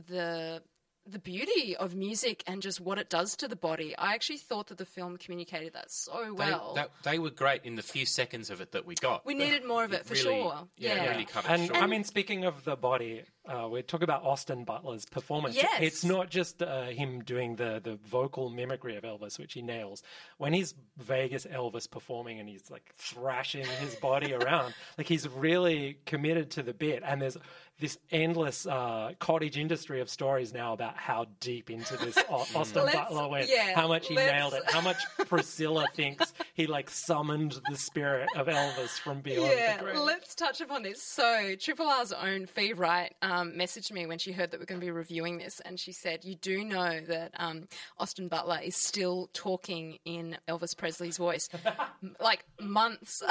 the 0.08 0.62
the 1.06 1.18
beauty 1.18 1.74
of 1.76 1.94
music 1.94 2.44
and 2.46 2.60
just 2.60 2.78
what 2.78 2.98
it 2.98 3.08
does 3.08 3.34
to 3.34 3.48
the 3.48 3.56
body. 3.56 3.96
I 3.96 4.12
actually 4.12 4.36
thought 4.36 4.66
that 4.68 4.76
the 4.76 4.84
film 4.84 5.16
communicated 5.16 5.72
that 5.72 5.90
so 5.90 6.12
They, 6.24 6.30
well. 6.30 6.74
that, 6.74 6.90
they 7.04 7.18
were 7.18 7.30
great 7.30 7.64
in 7.64 7.74
the 7.74 7.82
few 7.82 8.04
seconds 8.04 8.50
of 8.50 8.60
it 8.60 8.72
that 8.72 8.84
we 8.84 8.94
got. 8.96 9.24
We 9.24 9.32
needed 9.32 9.64
more 9.64 9.82
of 9.82 9.94
it, 9.94 10.04
for 10.04 10.12
really- 10.12 10.22
sure. 10.24 10.68
Yeah, 10.76 10.96
Yeah. 10.96 11.10
really 11.10 11.24
cut 11.24 11.46
it 11.46 11.50
And 11.50 11.66
short. 11.68 11.82
I 11.82 11.86
mean, 11.86 12.04
speaking 12.04 12.44
of 12.44 12.64
the 12.64 12.76
body, 12.76 13.22
uh, 13.46 13.66
we 13.68 13.80
talk 13.82 14.02
about 14.02 14.22
Austin 14.24 14.64
Butler's 14.64 15.06
performance. 15.06 15.56
Yes. 15.56 15.80
It's 15.80 16.04
not 16.04 16.28
just 16.28 16.62
uh, 16.62 16.84
him 16.88 17.24
doing 17.24 17.56
the, 17.56 17.80
the 17.82 17.96
vocal 18.06 18.50
mimicry 18.50 18.96
of 18.96 19.02
Elvis, 19.02 19.38
which 19.38 19.54
he 19.54 19.62
nails. 19.62 20.02
When 20.36 20.52
he's 20.52 20.74
Vegas 20.98 21.46
Elvis 21.46 21.90
performing 21.90 22.38
and 22.40 22.48
he's 22.48 22.70
like 22.70 22.94
thrashing 22.98 23.64
his 23.80 23.94
body 23.96 24.34
around, 24.34 24.74
like 24.98 25.08
he's 25.08 25.26
really 25.26 25.96
committed 26.04 26.50
to 26.52 26.62
the 26.62 26.74
bit. 26.74 27.02
And 27.04 27.22
there's 27.22 27.38
this 27.80 27.98
endless 28.12 28.66
uh, 28.66 29.12
cottage 29.18 29.56
industry 29.56 30.00
of 30.00 30.08
stories 30.10 30.52
now 30.52 30.72
about 30.72 30.96
how 30.96 31.26
deep 31.40 31.70
into 31.70 31.96
this 31.96 32.16
Au- 32.30 32.46
Austin 32.54 32.86
Butler 32.92 33.28
went, 33.28 33.48
yeah, 33.48 33.74
how 33.74 33.88
much 33.88 34.06
he 34.08 34.14
let's- 34.14 34.30
nailed 34.32 34.54
it, 34.54 34.62
how 34.66 34.80
much 34.80 34.98
Priscilla 35.26 35.86
thinks 35.94 36.32
he 36.54 36.66
like 36.66 36.88
summoned 36.90 37.58
the 37.70 37.76
spirit 37.76 38.28
of 38.36 38.46
Elvis 38.46 38.98
from 39.00 39.20
beyond 39.20 39.50
Yeah, 39.50 39.76
the 39.78 39.82
grave. 39.84 39.98
let's 39.98 40.34
touch 40.34 40.60
upon 40.60 40.82
this. 40.82 41.02
So, 41.02 41.54
Triple 41.58 41.86
R's 41.86 42.12
own 42.12 42.46
Fee 42.46 42.72
Wright 42.74 43.14
um, 43.22 43.52
messaged 43.52 43.90
me 43.92 44.06
when 44.06 44.18
she 44.18 44.32
heard 44.32 44.50
that 44.50 44.60
we're 44.60 44.66
going 44.66 44.80
to 44.80 44.84
be 44.86 44.90
reviewing 44.90 45.38
this, 45.38 45.60
and 45.64 45.78
she 45.80 45.92
said, 45.92 46.24
"You 46.24 46.34
do 46.36 46.64
know 46.64 47.00
that 47.08 47.32
um, 47.38 47.66
Austin 47.98 48.28
Butler 48.28 48.60
is 48.62 48.76
still 48.76 49.30
talking 49.32 49.98
in 50.04 50.36
Elvis 50.48 50.76
Presley's 50.76 51.16
voice, 51.16 51.48
like 52.20 52.44
months 52.60 53.22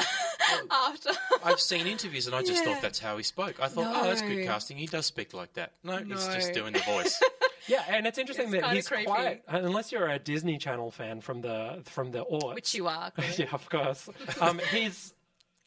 after." 0.71 1.12
I've 1.43 1.59
seen 1.59 1.88
interviews 1.88 2.27
and 2.27 2.35
I 2.35 2.41
just 2.41 2.63
Yeah. 2.65 2.73
thought 2.73 2.81
that's 2.81 2.99
how 2.99 3.17
he 3.17 3.23
spoke. 3.23 3.59
I 3.62 3.67
thought, 3.67 3.88
oh, 3.95 4.03
that's 4.07 4.21
good 4.21 4.38
No. 4.45 4.52
casting. 4.52 4.78
He 4.78 4.86
does 4.88 5.06
speak 5.06 5.34
like 5.34 5.54
that. 5.54 5.73
No, 5.84 5.97
he's 5.97 6.25
just 6.28 6.54
doing 6.54 6.73
the 6.73 6.80
voice. 6.86 7.21
Yeah, 7.67 7.84
and 7.88 8.08
it's 8.08 8.17
interesting 8.17 8.45
It's 8.45 8.54
that 8.54 8.62
kinda 8.62 8.75
he's 8.75 8.88
creepy. 8.88 9.06
quite 9.06 9.41
unless 9.47 9.91
you're 9.91 10.08
a 10.08 10.17
Disney 10.19 10.58
Channel 10.58 10.91
fan 10.91 11.21
from 11.21 11.41
the 11.41 11.82
from 11.86 12.12
the 12.12 12.25
aughts. 12.25 12.56
Which 12.56 12.73
you 12.73 12.88
are. 12.88 13.12
Chloe. 13.15 13.28
yeah, 13.38 13.47
of 13.54 13.69
course. 13.69 14.10
Um, 14.41 14.60
he's 14.71 15.13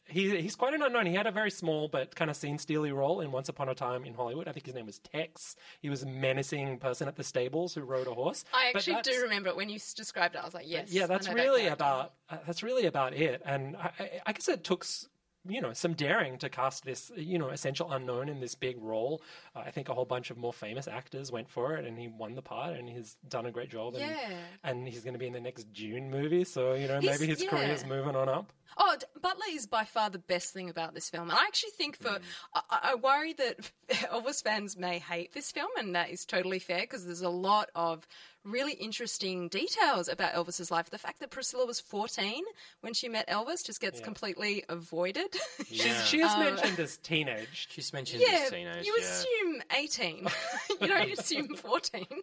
he, 0.05 0.41
he's 0.41 0.55
quite 0.57 0.73
an 0.73 0.81
unknown. 0.83 1.05
He 1.05 1.13
had 1.15 1.27
a 1.27 1.31
very 1.31 1.49
small 1.49 1.87
but 1.87 2.13
kind 2.13 2.29
of 2.29 2.35
scene 2.35 2.57
steely 2.57 2.91
role 2.91 3.21
in 3.21 3.31
Once 3.31 3.47
Upon 3.47 3.69
a 3.69 3.73
Time 3.73 4.03
in 4.03 4.13
Hollywood. 4.13 4.49
I 4.49 4.51
think 4.51 4.65
his 4.65 4.75
name 4.75 4.85
was 4.85 4.99
Tex. 4.99 5.55
He 5.81 5.89
was 5.89 6.03
a 6.03 6.05
menacing 6.05 6.77
person 6.79 7.07
at 7.07 7.15
the 7.15 7.23
stables 7.23 7.73
who 7.73 7.81
rode 7.83 8.07
a 8.07 8.13
horse. 8.13 8.43
I 8.53 8.71
But 8.73 8.79
actually 8.79 8.95
that's- 8.95 9.15
do 9.15 9.21
remember 9.23 9.49
it 9.49 9.55
when 9.55 9.69
you 9.69 9.75
s- 9.75 9.93
described 9.93 10.35
it. 10.35 10.39
I 10.39 10.45
was 10.45 10.53
like, 10.53 10.65
"Yes." 10.67 10.91
yeah, 10.91 11.05
I 11.05 11.07
that's 11.07 11.25
know 11.27 11.33
that 11.33 11.41
really 11.41 11.61
character. 11.61 11.83
about 11.85 12.13
uh, 12.29 12.37
that's 12.45 12.61
really 12.63 12.85
about 12.85 13.13
it. 13.13 13.41
And 13.45 13.77
I, 13.77 13.91
I, 13.97 14.09
I 14.25 14.33
guess 14.33 14.49
it 14.49 14.63
took 14.65 14.83
s- 14.83 15.07
you 15.45 15.59
know 15.61 15.73
some 15.73 15.93
daring 15.93 16.37
to 16.37 16.49
cast 16.49 16.85
this 16.85 17.11
you 17.15 17.37
know 17.37 17.49
essential 17.49 17.91
unknown 17.91 18.29
in 18.29 18.39
this 18.39 18.55
big 18.55 18.77
role. 18.79 19.21
Uh, 19.55 19.59
I 19.65 19.71
think 19.71 19.89
a 19.89 19.93
whole 19.93 20.05
bunch 20.05 20.31
of 20.31 20.37
more 20.37 20.53
famous 20.53 20.87
actors 20.87 21.31
went 21.31 21.49
for 21.49 21.75
it, 21.75 21.85
and 21.85 21.97
he 21.97 22.07
won 22.07 22.35
the 22.35 22.41
part, 22.41 22.75
and 22.77 22.87
he's 22.89 23.17
done 23.27 23.45
a 23.45 23.51
great 23.51 23.69
job. 23.69 23.95
And, 23.95 24.03
Yeah. 24.03 24.37
and 24.63 24.87
he's 24.87 25.03
going 25.03 25.13
to 25.13 25.19
be 25.19 25.27
in 25.27 25.33
the 25.33 25.41
next 25.41 25.65
Dune 25.73 26.09
movie, 26.09 26.43
so 26.45 26.73
you 26.73 26.87
know 26.87 26.99
He's- 26.99 27.19
maybe 27.19 27.29
his 27.29 27.43
yeah. 27.43 27.49
career's 27.49 27.85
moving 27.85 28.15
on 28.15 28.29
up. 28.29 28.53
Oh, 28.77 28.95
Butler 29.21 29.45
is 29.51 29.67
by 29.67 29.83
far 29.83 30.09
the 30.09 30.19
best 30.19 30.53
thing 30.53 30.69
about 30.69 30.93
this 30.93 31.09
film. 31.09 31.29
And 31.29 31.37
I 31.37 31.43
actually 31.43 31.71
think 31.71 31.97
for, 31.97 32.17
I, 32.53 32.61
I 32.71 32.95
worry 32.95 33.33
that 33.33 33.71
Elvis 33.89 34.43
fans 34.43 34.77
may 34.77 34.99
hate 34.99 35.33
this 35.33 35.51
film, 35.51 35.69
and 35.77 35.95
that 35.95 36.09
is 36.09 36.25
totally 36.25 36.59
fair 36.59 36.81
because 36.81 37.05
there's 37.05 37.21
a 37.21 37.29
lot 37.29 37.69
of 37.75 38.07
really 38.45 38.73
interesting 38.73 39.47
details 39.47 40.09
about 40.09 40.33
Elvis's 40.33 40.69
life. 40.69 40.89
The 40.89 40.97
fact 40.97 41.19
that 41.21 41.29
Priscilla 41.29 41.65
was 41.65 41.79
14 41.79 42.43
when 42.81 42.93
she 42.93 43.07
met 43.07 43.27
Elvis 43.29 43.65
just 43.65 43.79
gets 43.79 43.99
completely 43.99 44.63
avoided. 44.69 45.27
Yeah. 45.69 46.01
She 46.03 46.19
is 46.19 46.37
mentioned 46.37 46.79
as 46.79 46.97
teenage. 46.97 47.67
She's 47.69 47.93
mentioned 47.93 48.21
yeah, 48.25 48.41
as 48.43 48.49
teenage. 48.49 48.85
you 48.85 48.95
yeah. 48.99 49.05
assume 49.05 49.61
18. 49.75 50.27
you 50.81 50.87
don't 50.87 51.11
assume 51.17 51.55
14. 51.55 52.05
You 52.09 52.17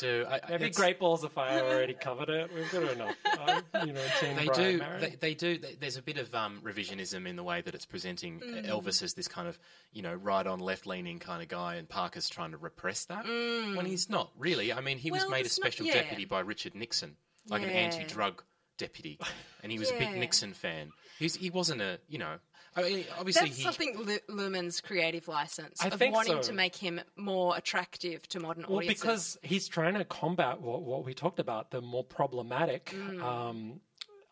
do. 0.00 0.26
I, 0.28 0.34
I- 0.34 0.40
Maybe 0.50 0.64
it's- 0.66 0.76
Great 0.76 0.98
Balls 0.98 1.22
of 1.22 1.32
Fire 1.32 1.62
already 1.62 1.94
covered 1.94 2.30
it. 2.30 2.50
We've 2.52 2.70
got 2.72 2.92
enough. 2.92 3.14
Uh, 3.24 3.60
you 3.86 3.92
know, 3.92 4.04
teen 4.18 4.36
They 4.36 4.46
do. 4.46 4.80
They, 5.00 5.16
they 5.20 5.34
do. 5.34 5.58
They, 5.58 5.74
there's 5.80 5.96
a 5.96 6.02
bit 6.02 6.18
of 6.18 6.34
um, 6.34 6.60
revisionism 6.62 7.26
in 7.26 7.36
the 7.36 7.42
way 7.42 7.60
that 7.62 7.74
it's 7.74 7.86
presenting 7.86 8.40
Mm. 8.40 8.66
Elvis 8.68 9.02
as 9.02 9.14
this 9.14 9.26
kind 9.28 9.48
of, 9.48 9.58
you 9.92 10.02
know, 10.02 10.14
right 10.14 10.46
on, 10.46 10.60
left 10.60 10.86
leaning 10.86 11.18
kind 11.18 11.42
of 11.42 11.48
guy, 11.48 11.76
and 11.76 11.88
Parker's 11.88 12.28
trying 12.28 12.50
to 12.52 12.56
repress 12.58 13.06
that 13.06 13.24
when 13.26 13.86
he's 13.86 14.08
not 14.08 14.30
really. 14.38 14.72
I 14.72 14.80
mean, 14.80 14.98
he 14.98 15.10
was 15.10 15.24
Mm. 15.24 15.30
Made 15.30 15.36
a 15.38 15.40
it's 15.46 15.58
not- 15.58 15.66
special 15.72 15.86
yeah. 15.86 15.94
deputy 15.94 16.24
by 16.24 16.40
Richard 16.40 16.74
Nixon, 16.74 17.16
like 17.48 17.62
an 17.62 17.70
anti-drug 17.70 18.42
deputy, 18.78 19.18
and 19.62 19.70
he 19.72 19.78
was 19.78 19.90
a 19.90 19.98
big 19.98 20.12
Nixon 20.16 20.52
fan. 20.54 20.90
He's, 21.18 21.34
he 21.34 21.50
wasn't 21.50 21.80
a, 21.82 21.98
you 22.08 22.18
know. 22.18 22.36
I 22.76 22.82
mean, 22.82 23.04
obviously, 23.18 23.46
That's 23.48 23.56
he, 23.58 23.62
something 23.64 23.96
Lu- 23.98 24.18
Luhrmann's 24.36 24.80
creative 24.80 25.26
license 25.26 25.82
I 25.82 25.88
of 25.88 25.94
think 25.94 26.14
wanting 26.14 26.40
so. 26.40 26.50
to 26.50 26.52
make 26.54 26.76
him 26.76 27.00
more 27.16 27.56
attractive 27.56 28.26
to 28.28 28.38
modern 28.38 28.64
Well, 28.68 28.76
audiences. 28.78 29.00
because 29.02 29.38
he's 29.42 29.66
trying 29.66 29.94
to 29.94 30.04
combat 30.04 30.60
what, 30.60 30.82
what 30.82 31.04
we 31.04 31.12
talked 31.12 31.40
about 31.40 31.72
the 31.72 31.80
more 31.80 32.04
problematic 32.04 32.94
Mm. 32.94 33.20
um, 33.22 33.80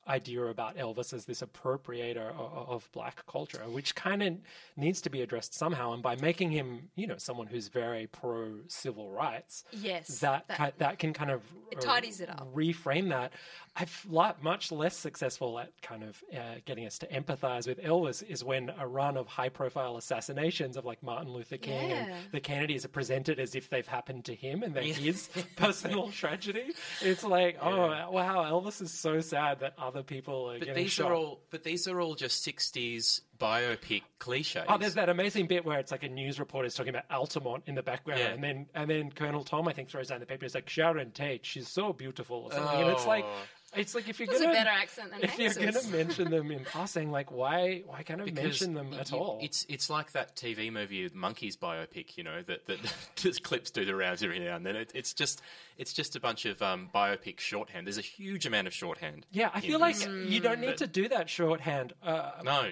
idea 0.08 0.44
about 0.46 0.76
Elvis 0.76 1.12
as 1.12 1.24
this 1.24 1.42
appropriator 1.42 2.30
of, 2.38 2.68
of 2.68 2.88
black 2.92 3.24
culture, 3.26 3.62
which 3.68 3.94
kind 3.94 4.22
of 4.22 4.34
needs 4.76 5.00
to 5.02 5.10
be 5.10 5.22
addressed 5.22 5.54
somehow. 5.54 5.92
And 5.92 6.02
by 6.02 6.16
making 6.16 6.50
him, 6.50 6.88
you 6.96 7.06
know, 7.06 7.16
someone 7.18 7.46
who's 7.46 7.68
very 7.68 8.06
pro 8.06 8.54
civil 8.68 9.10
rights, 9.10 9.64
Yes, 9.72 10.20
that 10.20 10.46
that- 10.48 10.56
ki- 10.58 10.74
that 10.78 10.98
can 10.98 11.12
kind 11.12 11.30
of 11.30 11.42
It 11.70 11.78
uh, 11.78 11.80
tidies 11.82 12.20
it 12.20 12.28
up. 12.30 12.52
reframe 12.54 13.08
that. 13.10 13.32
I've 13.76 14.06
like 14.08 14.42
much 14.42 14.72
less 14.72 14.96
successful 14.96 15.58
at 15.60 15.70
kind 15.82 16.02
of 16.02 16.22
uh, 16.34 16.56
getting 16.64 16.84
us 16.86 16.98
to 16.98 17.06
empathize 17.06 17.68
with 17.68 17.80
Elvis 17.80 18.24
is 18.28 18.42
when 18.42 18.70
a 18.78 18.86
run 18.88 19.16
of 19.16 19.28
high-profile 19.28 19.96
assassinations 19.96 20.76
of 20.76 20.84
like 20.84 21.00
Martin 21.00 21.32
Luther 21.32 21.58
King 21.58 21.90
Yeah. 21.90 21.96
and 22.06 22.14
the 22.32 22.40
Kennedys 22.40 22.84
are 22.84 22.88
presented 22.88 23.38
as 23.38 23.54
if 23.54 23.70
they've 23.70 23.86
happened 23.86 24.24
to 24.24 24.34
him 24.34 24.64
and 24.64 24.74
they're 24.74 24.82
his 24.82 25.28
personal 25.56 26.10
tragedy. 26.10 26.72
It's 27.02 27.22
like, 27.22 27.56
oh 27.62 28.10
wow, 28.10 28.44
Elvis 28.50 28.82
is 28.82 28.90
so 28.90 29.20
sad 29.20 29.60
that 29.60 29.74
other 29.78 29.97
people 30.02 30.50
are 30.50 30.58
but 30.58 30.66
getting 30.68 30.82
these 30.84 30.92
shot. 30.92 31.10
are 31.10 31.14
all, 31.14 31.40
but 31.50 31.62
these 31.64 31.86
are 31.88 32.00
all 32.00 32.14
just 32.14 32.46
'60s 32.46 33.20
biopic 33.38 34.02
cliches. 34.18 34.64
Oh, 34.68 34.78
there's 34.78 34.94
that 34.94 35.08
amazing 35.08 35.46
bit 35.46 35.64
where 35.64 35.78
it's 35.78 35.90
like 35.92 36.02
a 36.02 36.08
news 36.08 36.38
reporter 36.40 36.66
is 36.66 36.74
talking 36.74 36.90
about 36.90 37.04
Altamont 37.10 37.64
in 37.66 37.74
the 37.74 37.82
background, 37.82 38.20
Yeah. 38.20 38.28
and 38.32 38.42
then 38.42 38.66
and 38.74 38.90
then 38.90 39.10
Colonel 39.10 39.44
Tom 39.44 39.68
I 39.68 39.72
think 39.72 39.88
throws 39.90 40.08
down 40.08 40.20
the 40.20 40.26
paper. 40.26 40.44
It's 40.44 40.54
like 40.54 40.68
Sharon 40.68 41.10
Tate, 41.12 41.44
she's 41.46 41.68
so 41.68 41.92
beautiful, 41.92 42.44
or 42.44 42.52
something. 42.52 42.80
And 42.82 42.90
it's 42.90 43.06
like, 43.06 43.24
Oh. 43.26 43.34
It's 43.76 43.94
like 43.94 44.08
if 44.08 44.18
you're 44.18 44.26
That's 44.26 44.40
a 44.40 44.44
gonna 44.44 44.54
better 44.56 44.70
accent 44.70 45.10
than 45.10 45.22
if 45.24 45.38
you're 45.38 45.52
gonna 45.72 45.86
mention 45.88 46.30
them 46.30 46.50
in 46.50 46.64
passing, 46.64 47.10
like 47.10 47.30
why 47.30 47.82
why 47.86 48.02
kind 48.02 48.20
of 48.20 48.26
Because 48.26 48.42
mention 48.44 48.74
them 48.74 48.94
at 48.94 49.10
you- 49.10 49.18
all? 49.18 49.38
It's 49.42 49.66
it's 49.68 49.90
like 49.90 50.12
that 50.12 50.36
TV 50.36 50.72
movie, 50.72 51.08
Monkees 51.10 51.56
biopic, 51.58 52.16
you 52.16 52.24
know, 52.24 52.42
that 52.46 52.66
that 52.66 52.78
just 53.16 53.42
clips 53.42 53.70
do 53.70 53.84
the 53.84 53.94
rounds 53.94 54.22
every 54.22 54.38
now 54.38 54.56
and 54.56 54.64
then. 54.64 54.74
It, 54.76 54.92
it's 54.94 55.12
just 55.12 55.42
it's 55.76 55.92
just 55.92 56.16
a 56.16 56.20
bunch 56.20 56.46
of 56.46 56.60
um, 56.62 56.88
biopic 56.94 57.40
shorthand. 57.40 57.86
There's 57.86 57.98
a 57.98 58.02
huge 58.02 58.46
amount 58.46 58.66
of 58.68 58.72
shorthand. 58.72 59.26
yeah, 59.32 59.50
I 59.52 59.60
feel 59.60 59.78
like 59.78 59.96
this. 59.96 60.06
you 60.06 60.40
don't 60.40 60.60
need 60.60 60.68
But- 60.68 60.78
to 60.78 60.86
do 60.86 61.08
that 61.10 61.28
shorthand. 61.28 61.92
Uh, 62.02 62.30
no. 62.44 62.70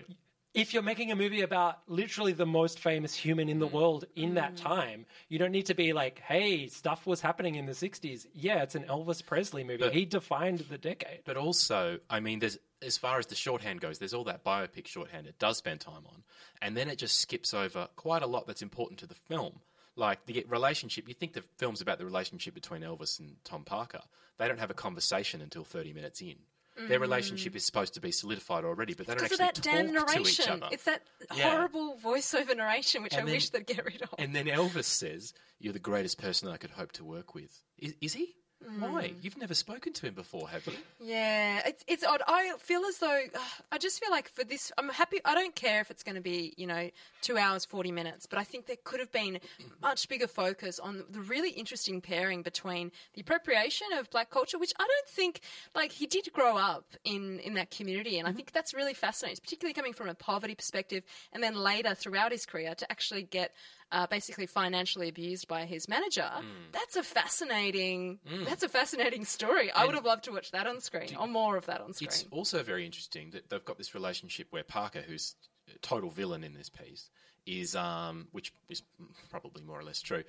If 0.57 0.73
you're 0.75 0.83
making 0.83 1.13
a 1.13 1.17
movie 1.17 1.43
about 1.43 1.79
literally 1.87 2.33
the 2.33 2.47
most 2.47 2.81
famous 2.81 3.15
human 3.15 3.47
Mm. 3.47 3.51
in 3.53 3.59
the 3.61 3.67
world 3.67 4.07
in 4.17 4.35
that 4.35 4.57
time, 4.57 5.07
you 5.29 5.39
don't 5.39 5.53
need 5.53 5.67
to 5.67 5.75
be 5.75 5.93
like, 5.93 6.19
hey, 6.21 6.67
stuff 6.67 7.07
was 7.07 7.21
happening 7.21 7.55
in 7.55 7.67
the 7.67 7.75
60s. 7.75 8.27
Yeah, 8.35 8.63
it's 8.63 8.75
an 8.75 8.85
Elvis 8.85 9.25
Presley 9.25 9.63
movie. 9.63 9.85
But- 9.85 9.95
he 9.95 10.05
defined 10.05 10.61
the 10.61 10.79
decade. 10.79 11.21
But 11.25 11.37
also, 11.37 12.01
I 12.11 12.21
mean, 12.21 12.41
there's 12.41 12.59
as 12.83 12.99
far 12.99 13.19
as 13.19 13.27
the 13.27 13.35
shorthand 13.35 13.81
goes, 13.81 13.99
there's 13.99 14.13
all 14.13 14.25
that 14.25 14.45
biopic 14.45 14.87
shorthand 14.87 15.27
it 15.27 15.39
does 15.39 15.57
spend 15.57 15.81
time 15.81 16.05
on, 16.07 16.23
and 16.61 16.77
then 16.77 16.89
it 16.91 16.97
just 16.97 17.21
skips 17.21 17.55
over 17.55 17.89
quite 17.97 18.23
a 18.23 18.27
lot 18.27 18.47
that's 18.47 18.61
important 18.63 18.99
to 19.01 19.07
the 19.07 19.15
film. 19.15 19.61
Like 19.95 20.27
the 20.27 20.45
relationship, 20.49 21.09
you 21.09 21.15
think 21.15 21.33
the 21.33 21.43
film's 21.57 21.81
about 21.81 21.99
the 21.99 22.05
relationship 22.05 22.53
between 22.53 22.83
Elvis 22.83 23.19
and 23.19 23.37
Tom 23.45 23.65
Parker. 23.65 24.03
They 24.37 24.47
don't 24.47 24.59
have 24.61 24.71
a 24.71 24.75
conversation 24.75 25.41
until 25.41 25.65
30 25.65 25.95
minutes 25.95 26.21
in. 26.21 26.37
Their 26.77 26.99
mm. 26.99 27.03
relationship 27.03 27.57
is 27.57 27.65
supposed 27.65 27.95
to 27.95 28.01
be 28.01 28.11
solidified 28.11 28.65
already, 28.65 28.95
but 28.95 29.07
they 29.07 29.15
don't 29.15 29.25
actually 29.25 29.39
that 29.39 29.61
damn 29.63 29.93
talk 29.95 30.09
to 30.13 30.21
each 30.21 30.49
other. 30.49 30.69
It's 30.71 30.85
that 30.85 31.03
Yeah. 31.35 31.51
horrible 31.51 31.99
voiceover 32.03 32.57
narration, 32.57 33.03
which 33.03 33.13
And 33.15 33.23
I 33.23 33.25
then- 33.25 33.35
wish 33.35 33.51
they'd 33.51 33.67
get 33.67 33.85
rid 33.85 34.03
of. 34.03 34.11
And 34.19 34.35
then 34.35 34.47
Elvis 34.47 34.85
says, 34.85 35.33
"You're 35.59 35.73
the 35.73 35.79
greatest 35.79 36.19
person 36.19 36.49
I 36.49 36.59
could 36.59 36.71
hope 36.71 36.93
to 36.93 37.05
work 37.05 37.35
with." 37.35 37.63
Is, 37.79 37.95
is 38.01 38.13
he? 38.15 38.37
Why? 38.79 39.09
Mm. 39.09 39.15
You've 39.23 39.39
never 39.39 39.55
spoken 39.55 39.93
to 39.93 40.07
him 40.07 40.15
before, 40.15 40.49
have 40.49 40.67
you? 40.67 40.73
Yeah, 40.99 41.63
it's 41.65 41.85
it's 41.87 42.05
odd. 42.05 42.23
I 42.27 42.55
feel 42.59 42.83
as 42.85 42.99
though 42.99 43.21
I 43.73 43.79
just 43.79 44.01
feel 44.01 44.11
like 44.11 44.29
for 44.29 44.43
this, 44.45 44.73
I'm 44.77 44.89
happy. 44.89 45.19
I 45.25 45.35
don't 45.35 45.55
care 45.55 45.81
if 45.81 45.91
it's 45.91 46.03
going 46.03 46.17
to 46.17 46.21
be 46.21 46.53
you 46.57 46.67
know 46.67 46.91
two 47.21 47.39
hours 47.39 47.65
forty 47.65 47.93
minutes, 47.93 48.27
but 48.27 48.39
I 48.39 48.45
think 48.45 48.67
there 48.67 48.77
could 48.83 48.99
have 48.99 49.13
been 49.13 49.39
much 49.83 50.09
bigger 50.09 50.27
focus 50.27 50.81
on 50.81 51.05
the 51.11 51.21
really 51.21 51.51
interesting 51.51 52.01
pairing 52.01 52.43
between 52.43 52.91
the 53.15 53.21
appropriation 53.21 53.87
of 53.99 54.11
black 54.11 54.31
culture, 54.31 54.59
which 54.59 54.73
I 54.79 54.85
don't 54.85 55.09
think 55.09 55.41
like 55.75 55.93
he 55.93 56.07
did 56.07 56.33
grow 56.33 56.57
up 56.57 56.87
in 57.05 57.39
in 57.41 57.55
that 57.55 57.71
community, 57.71 58.19
and 58.19 58.27
I 58.27 58.31
mm-hmm. 58.31 58.37
think 58.37 58.53
that's 58.53 58.75
really 58.75 58.95
fascinating, 58.95 59.41
particularly 59.43 59.75
coming 59.75 59.93
from 59.93 60.09
a 60.09 60.15
poverty 60.15 60.57
perspective, 60.57 61.05
and 61.33 61.43
then 61.43 61.55
later 61.55 61.95
throughout 61.95 62.33
his 62.33 62.47
career 62.47 62.75
to 62.75 62.91
actually 62.91 63.23
get. 63.23 63.53
Uh, 63.93 64.05
basically, 64.09 64.47
financially 64.47 65.09
abused 65.09 65.47
by 65.47 65.65
his 65.65 65.89
manager. 65.89 66.29
That's 66.73 66.97
a 66.97 67.05
fascinating. 67.05 68.19
That's 68.45 68.65
a 68.65 68.69
fascinating 68.69 69.25
story. 69.25 69.71
I 69.71 69.85
would 69.87 69.95
have 69.95 70.05
loved 70.05 70.25
to 70.25 70.33
watch 70.33 70.51
that 70.51 70.67
on 70.67 70.81
screen, 70.81 71.17
or 71.19 71.29
more 71.29 71.57
of 71.57 71.67
that 71.67 71.81
on 71.81 71.93
screen. 71.93 72.09
It's 72.09 72.25
also 72.33 72.65
very 72.65 72.85
interesting 72.85 73.31
that 73.31 73.49
they've 73.49 73.65
got 73.65 73.79
this 73.79 73.95
relationship 73.95 74.49
where 74.51 74.65
Parker, 74.65 75.03
who's 75.03 75.37
a 75.73 75.79
total 75.79 76.11
villain 76.11 76.43
in 76.43 76.53
this 76.53 76.69
piece, 76.69 77.11
is 77.47 77.75
um, 77.77 78.27
which 78.33 78.53
is 78.69 78.83
probably 79.31 79.63
more 79.63 79.79
or 79.79 79.85
less 79.85 80.03
true, 80.03 80.25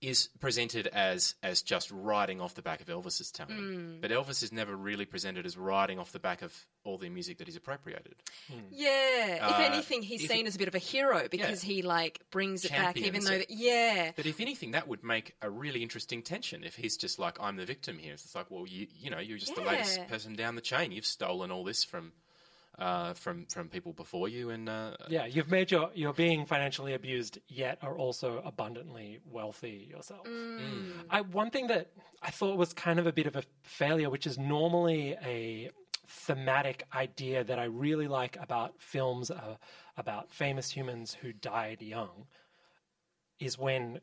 is 0.00 0.28
presented 0.40 0.86
as 0.86 1.34
as 1.42 1.62
just 1.62 1.90
riding 1.90 2.40
off 2.40 2.54
the 2.54 2.62
back 2.62 2.80
of 2.80 2.86
Elvis's 2.86 3.30
talent. 3.30 4.00
But 4.00 4.10
Elvis 4.10 4.42
is 4.42 4.52
never 4.52 4.74
really 4.74 5.04
presented 5.04 5.46
as 5.46 5.56
riding 5.58 5.98
off 5.98 6.12
the 6.12 6.18
back 6.20 6.42
of 6.42 6.54
all 6.84 6.96
the 6.96 7.08
music 7.10 7.38
that 7.38 7.46
he's 7.46 7.56
appropriated. 7.56 8.14
Yeah. 8.70 8.88
If 9.36 9.42
Uh, 9.42 9.62
anything, 9.72 10.02
he's 10.02 10.22
if 10.24 10.30
seen 10.30 10.46
it- 10.46 10.48
as 10.48 10.54
a 10.54 10.58
bit 10.58 10.68
of 10.68 10.74
a 10.74 10.78
hero 10.78 11.28
because 11.30 11.60
he 11.62 11.82
like 11.82 12.20
brings 12.30 12.64
it 12.64 12.70
back, 12.70 12.96
even 12.96 13.24
though 13.24 13.32
it. 13.32 13.48
that, 13.48 13.50
yeah. 13.50 14.12
But 14.16 14.26
if 14.26 14.40
anything, 14.40 14.70
that 14.70 14.88
would 14.88 15.02
make 15.04 15.34
a 15.42 15.50
really 15.50 15.82
interesting 15.82 16.22
tension. 16.22 16.64
If 16.64 16.76
he's 16.76 16.96
just 16.96 17.18
like, 17.18 17.38
"I'm 17.40 17.56
the 17.56 17.66
victim 17.66 17.98
here," 17.98 18.14
it's 18.14 18.34
like, 18.34 18.50
well, 18.50 18.66
you 18.66 18.86
you 18.98 19.10
know, 19.10 19.18
you're 19.18 19.38
just 19.38 19.54
the 19.54 19.60
latest 19.62 20.06
person 20.08 20.34
down 20.34 20.54
the 20.54 20.60
chain. 20.62 20.92
You've 20.92 21.06
stolen 21.06 21.50
all 21.50 21.64
this 21.64 21.84
from. 21.84 22.12
Uh, 22.78 23.12
from 23.12 23.44
from 23.46 23.68
people 23.68 23.92
before 23.92 24.28
you, 24.28 24.50
and 24.50 24.68
uh, 24.68 24.96
Yeah, 25.08 25.26
you've 25.26 25.50
made 25.50 25.70
your 25.70 25.90
you're 25.94 26.14
being 26.14 26.46
financially 26.46 26.94
abused, 26.94 27.38
yet 27.46 27.78
are 27.82 27.94
also 27.94 28.40
abundantly 28.42 29.18
wealthy 29.30 29.86
yourself. 29.90 30.26
I 31.10 31.20
one 31.20 31.50
thing 31.50 31.66
that 31.66 31.88
I 32.22 32.30
thought 32.30 32.56
was 32.56 32.72
kind 32.72 32.98
of 32.98 33.06
a 33.06 33.12
bit 33.12 33.26
of 33.26 33.36
a 33.36 33.42
failure, 33.62 34.08
which 34.08 34.26
is 34.26 34.38
normally 34.38 35.14
a 35.22 35.70
thematic 36.06 36.84
idea 36.94 37.44
that 37.44 37.58
I 37.58 37.64
really 37.64 38.08
like 38.08 38.38
about 38.40 38.80
films 38.80 39.30
uh, 39.30 39.56
about 39.96 40.30
famous 40.30 40.70
humans 40.70 41.12
who 41.20 41.32
died 41.32 41.82
young, 41.82 42.26
is 43.40 43.58
when 43.58 44.00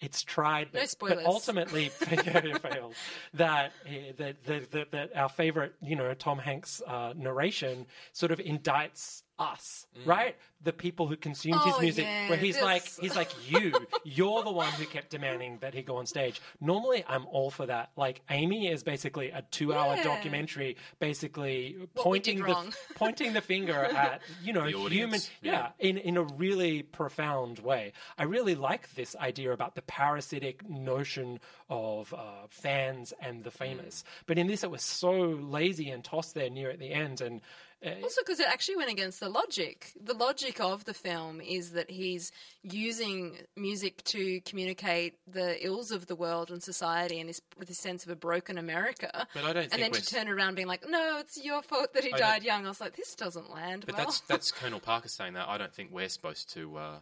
it's 0.00 0.22
tried, 0.22 0.72
No 0.74 0.80
but, 0.80 0.90
spoilers. 0.90 1.16
but 1.18 1.26
ultimately 1.26 1.88
failed. 1.98 2.94
That, 3.34 3.72
eh, 3.86 4.12
that, 4.18 4.44
that, 4.44 4.70
that, 4.72 4.90
that 4.90 5.16
our 5.16 5.28
favorite, 5.28 5.74
you 5.82 5.96
know, 5.96 6.12
Tom 6.14 6.38
Hanks 6.38 6.82
uh, 6.86 7.14
narration 7.16 7.86
sort 8.12 8.32
of 8.32 8.38
indicts 8.38 9.22
us, 9.38 9.86
right? 10.04 10.34
The 10.64 10.72
people 10.72 11.06
who 11.06 11.16
consumed 11.16 11.60
his 11.62 11.74
Oh, 11.76 11.80
music, 11.80 12.04
yeah, 12.06 12.28
where 12.30 12.38
he's 12.38 12.54
this- 12.54 12.64
like, 12.64 12.86
he's 13.00 13.14
like, 13.14 13.30
you, 13.50 13.72
you're 14.04 14.42
the 14.42 14.50
one 14.50 14.72
who 14.72 14.86
kept 14.86 15.10
demanding 15.10 15.58
that 15.60 15.74
he 15.74 15.82
go 15.82 15.96
on 15.96 16.06
stage. 16.06 16.40
Normally, 16.60 17.04
I'm 17.06 17.26
all 17.26 17.50
for 17.50 17.66
that. 17.66 17.90
Like, 17.96 18.22
Amy 18.30 18.68
is 18.68 18.82
basically 18.82 19.30
a 19.30 19.42
two-hour 19.50 19.96
Yeah. 19.96 20.02
documentary, 20.04 20.76
basically 20.98 21.76
What 21.78 21.94
pointing 21.94 22.42
the 22.42 22.74
pointing 22.94 23.32
the 23.34 23.40
finger 23.42 23.74
at 23.84 24.22
you 24.42 24.52
know 24.52 24.64
The 24.64 24.88
human, 24.88 25.20
yeah, 25.42 25.52
yeah. 25.52 25.88
in 25.88 25.98
in 25.98 26.16
a 26.16 26.22
really 26.22 26.82
profound 26.82 27.58
way. 27.58 27.92
I 28.18 28.24
really 28.24 28.54
like 28.54 28.94
this 28.94 29.14
idea 29.16 29.52
about 29.52 29.74
the 29.74 29.82
parasitic 29.82 30.68
notion 30.68 31.40
of 31.68 32.12
uh, 32.14 32.46
fans 32.48 33.12
and 33.20 33.44
the 33.44 33.50
famous. 33.50 34.02
But 34.26 34.38
in 34.38 34.46
this, 34.46 34.64
it 34.64 34.70
was 34.70 34.82
so 34.82 35.12
lazy 35.12 35.90
and 35.90 36.02
tossed 36.02 36.34
there 36.34 36.50
near 36.50 36.70
at 36.70 36.78
the 36.78 36.90
end, 36.90 37.20
and. 37.20 37.40
Uh, 37.84 37.90
Also, 38.02 38.22
because 38.22 38.40
it 38.40 38.46
actually 38.48 38.76
went 38.76 38.90
against 38.90 39.20
the 39.20 39.28
logic. 39.28 39.92
The 40.02 40.14
logic 40.14 40.60
of 40.60 40.84
the 40.84 40.94
film 40.94 41.40
is 41.40 41.72
that 41.72 41.90
he's 41.90 42.32
using 42.62 43.36
music 43.56 44.02
to 44.04 44.40
communicate 44.42 45.14
the 45.26 45.64
ills 45.64 45.90
of 45.90 46.06
the 46.06 46.16
world 46.16 46.50
and 46.50 46.62
society, 46.62 47.20
and 47.20 47.28
this 47.28 47.40
with 47.58 47.68
this 47.68 47.78
sense 47.78 48.04
of 48.04 48.10
a 48.10 48.16
broken 48.16 48.56
America. 48.58 49.26
But 49.34 49.44
I 49.44 49.52
don't 49.52 49.64
and 49.64 49.72
think 49.72 49.92
then 49.92 50.02
to 50.02 50.06
turn 50.06 50.28
around 50.28 50.54
being 50.54 50.68
like, 50.68 50.88
"No, 50.88 51.18
it's 51.18 51.42
your 51.42 51.62
fault 51.62 51.92
that 51.94 52.04
he 52.04 52.12
I 52.12 52.18
died 52.18 52.42
young." 52.44 52.64
I 52.64 52.68
was 52.68 52.80
like, 52.80 52.96
"This 52.96 53.14
doesn't 53.14 53.50
land 53.50 53.84
But 53.86 53.96
well." 53.96 54.06
that's 54.06 54.20
that's 54.20 54.50
Colonel 54.52 54.80
Parker 54.80 55.08
saying 55.08 55.34
that. 55.34 55.48
I 55.48 55.58
don't 55.58 55.74
think 55.74 55.90
we're 55.92 56.08
supposed 56.08 56.52
to 56.54 56.76
uh, 56.78 56.98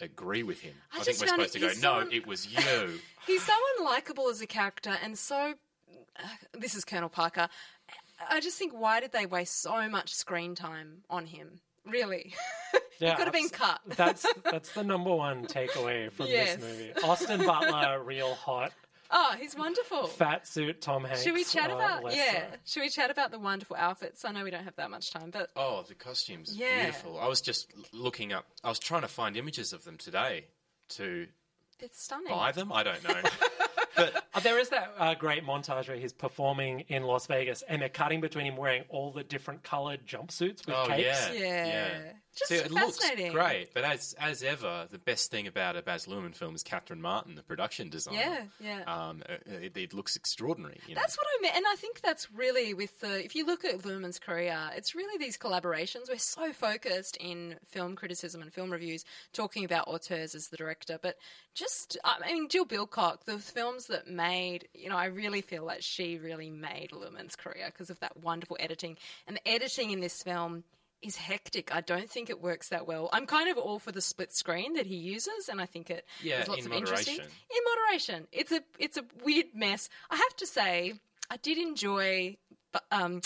agree 0.00 0.42
with 0.42 0.60
him. 0.60 0.74
Hmm. 0.90 0.98
I 0.98 1.00
I, 1.00 1.04
think 1.04 1.20
we're 1.20 1.26
supposed 1.28 1.52
to 1.52 1.60
go. 1.60 1.68
he's 1.68 1.82
No, 1.82 2.00
it 2.10 2.26
was 2.26 2.46
you. 2.52 3.00
He's 3.26 3.42
so 3.42 3.52
unlikable 3.80 4.30
as 4.30 4.40
a 4.40 4.46
character, 4.46 4.96
and 5.02 5.18
so. 5.18 5.54
Uh, 6.18 6.26
this 6.58 6.74
is 6.74 6.84
Colonel 6.84 7.10
Parker. 7.10 7.48
I 8.30 8.40
just 8.40 8.58
think, 8.58 8.72
why 8.72 9.00
did 9.00 9.12
they 9.12 9.26
waste 9.26 9.60
so 9.60 9.88
much 9.88 10.14
screen 10.14 10.54
time 10.54 10.98
on 11.10 11.26
him? 11.26 11.60
Really, 11.84 12.34
he 12.98 13.06
could 13.14 13.24
have 13.24 13.32
been 13.32 13.48
cut. 13.48 13.80
That's 13.86 14.26
that's 14.50 14.72
the 14.72 14.82
number 14.82 15.14
one 15.14 15.46
takeaway 15.46 16.10
from 16.10 16.26
Yes. 16.26 16.56
this 16.56 16.64
movie. 16.64 16.92
Austin 17.04 17.46
Butler, 17.46 18.02
real 18.04 18.34
hot, 18.34 18.72
Oh, 19.08 19.34
he's 19.38 19.54
wonderful. 19.56 20.08
fat 20.08 20.48
suit 20.48 20.80
Tom 20.80 21.04
Hanks. 21.04 21.22
Should 21.22 21.34
we 21.34 21.44
chat 21.44 21.70
uh, 21.70 21.74
about 21.76 22.02
less 22.02 22.16
yeah? 22.16 22.46
Should 22.64 22.80
we 22.80 22.88
chat 22.88 23.08
about 23.12 23.30
the 23.30 23.38
wonderful 23.38 23.76
outfits? 23.76 24.24
I 24.24 24.32
know 24.32 24.42
we 24.42 24.50
don't 24.50 24.64
have 24.64 24.74
that 24.76 24.90
much 24.90 25.12
time, 25.12 25.30
but 25.30 25.50
Oh, 25.54 25.84
the 25.86 25.94
costumes, 25.94 26.56
Yeah. 26.56 26.82
beautiful. 26.86 27.20
I 27.20 27.28
was 27.28 27.40
just 27.40 27.70
looking 27.92 28.32
up. 28.32 28.46
I 28.64 28.68
was 28.68 28.80
trying 28.80 29.02
to 29.02 29.08
find 29.08 29.36
images 29.36 29.72
of 29.72 29.84
them 29.84 29.96
today 29.96 30.46
to 30.96 31.28
it's 31.78 32.02
stunning. 32.02 32.32
buy 32.32 32.50
them. 32.50 32.72
I 32.72 32.82
don't 32.82 33.04
know. 33.04 33.20
Uh, 33.96 34.40
there 34.42 34.58
is 34.58 34.68
that 34.68 34.94
uh, 34.98 35.14
great 35.14 35.44
montage 35.44 35.88
where 35.88 35.96
he's 35.96 36.12
performing 36.12 36.80
in 36.88 37.02
Las 37.02 37.26
Vegas, 37.26 37.62
and 37.68 37.80
they're 37.80 37.88
cutting 37.88 38.20
between 38.20 38.46
him 38.46 38.56
wearing 38.56 38.84
all 38.88 39.10
the 39.12 39.24
different 39.24 39.62
coloured 39.62 40.06
jumpsuits 40.06 40.66
with 40.66 40.74
Oh 40.76 40.86
capes. 40.88 41.30
yeah, 41.34 41.66
Yeah. 41.66 42.12
Just 42.36 42.50
See, 42.50 42.56
it 42.56 42.70
looks 42.70 42.98
great, 43.30 43.68
but 43.72 43.84
as 43.84 44.14
as 44.20 44.42
ever, 44.42 44.86
the 44.90 44.98
best 44.98 45.30
thing 45.30 45.46
about 45.46 45.74
a 45.76 45.82
Baz 45.82 46.06
Luhrmann 46.06 46.34
film 46.34 46.54
is 46.54 46.62
Catherine 46.62 47.00
Martin, 47.00 47.34
the 47.34 47.42
production 47.42 47.88
designer. 47.88 48.18
Yeah, 48.18 48.42
yeah. 48.60 48.82
Um, 48.86 49.22
it, 49.46 49.74
it 49.74 49.94
looks 49.94 50.16
extraordinary. 50.16 50.78
You 50.86 50.94
know? 50.94 51.00
That's 51.00 51.16
what 51.16 51.26
I 51.26 51.42
meant, 51.42 51.56
and 51.56 51.64
I 51.66 51.76
think 51.76 52.02
that's 52.02 52.30
really 52.30 52.74
with 52.74 53.00
the. 53.00 53.24
If 53.24 53.34
you 53.34 53.46
look 53.46 53.64
at 53.64 53.78
Luhrmann's 53.78 54.18
career, 54.18 54.58
it's 54.76 54.94
really 54.94 55.16
these 55.18 55.38
collaborations. 55.38 56.10
We're 56.10 56.18
so 56.18 56.52
focused 56.52 57.16
in 57.16 57.56
film 57.68 57.96
criticism 57.96 58.42
and 58.42 58.52
film 58.52 58.70
reviews, 58.70 59.04
talking 59.32 59.64
about 59.64 59.88
auteurs 59.88 60.34
as 60.34 60.48
the 60.48 60.58
director, 60.58 60.98
but 61.00 61.16
just, 61.54 61.96
I 62.04 62.32
mean, 62.32 62.48
Jill 62.50 62.66
Bilcock, 62.66 63.24
the 63.24 63.38
films 63.38 63.86
that 63.86 64.08
made, 64.08 64.68
you 64.74 64.90
know, 64.90 64.96
I 64.96 65.06
really 65.06 65.40
feel 65.40 65.64
like 65.64 65.80
she 65.80 66.18
really 66.18 66.50
made 66.50 66.90
Luhrmann's 66.92 67.34
career 67.34 67.68
because 67.72 67.88
of 67.88 67.98
that 68.00 68.22
wonderful 68.22 68.58
editing, 68.60 68.98
and 69.26 69.36
the 69.36 69.48
editing 69.48 69.90
in 69.90 70.00
this 70.00 70.22
film. 70.22 70.64
Is 71.02 71.16
hectic. 71.16 71.74
I 71.74 71.82
don't 71.82 72.10
think 72.10 72.30
it 72.30 72.40
works 72.40 72.70
that 72.70 72.86
well. 72.86 73.10
I'm 73.12 73.26
kind 73.26 73.50
of 73.50 73.58
all 73.58 73.78
for 73.78 73.92
the 73.92 74.00
split 74.00 74.32
screen 74.32 74.74
that 74.74 74.86
he 74.86 74.96
uses, 74.96 75.48
and 75.48 75.60
I 75.60 75.66
think 75.66 75.90
it 75.90 76.06
Yeah, 76.22 76.36
there's 76.36 76.48
lots 76.48 76.66
of 76.66 76.72
interesting 76.72 77.16
in 77.16 77.60
moderation. 77.64 78.26
It's 78.32 78.50
a 78.50 78.62
it's 78.78 78.96
a 78.96 79.04
weird 79.22 79.46
mess. 79.54 79.88
I 80.10 80.16
have 80.16 80.36
to 80.36 80.46
say, 80.46 80.94
I 81.30 81.36
did 81.36 81.58
enjoy 81.58 82.38
um, 82.90 83.20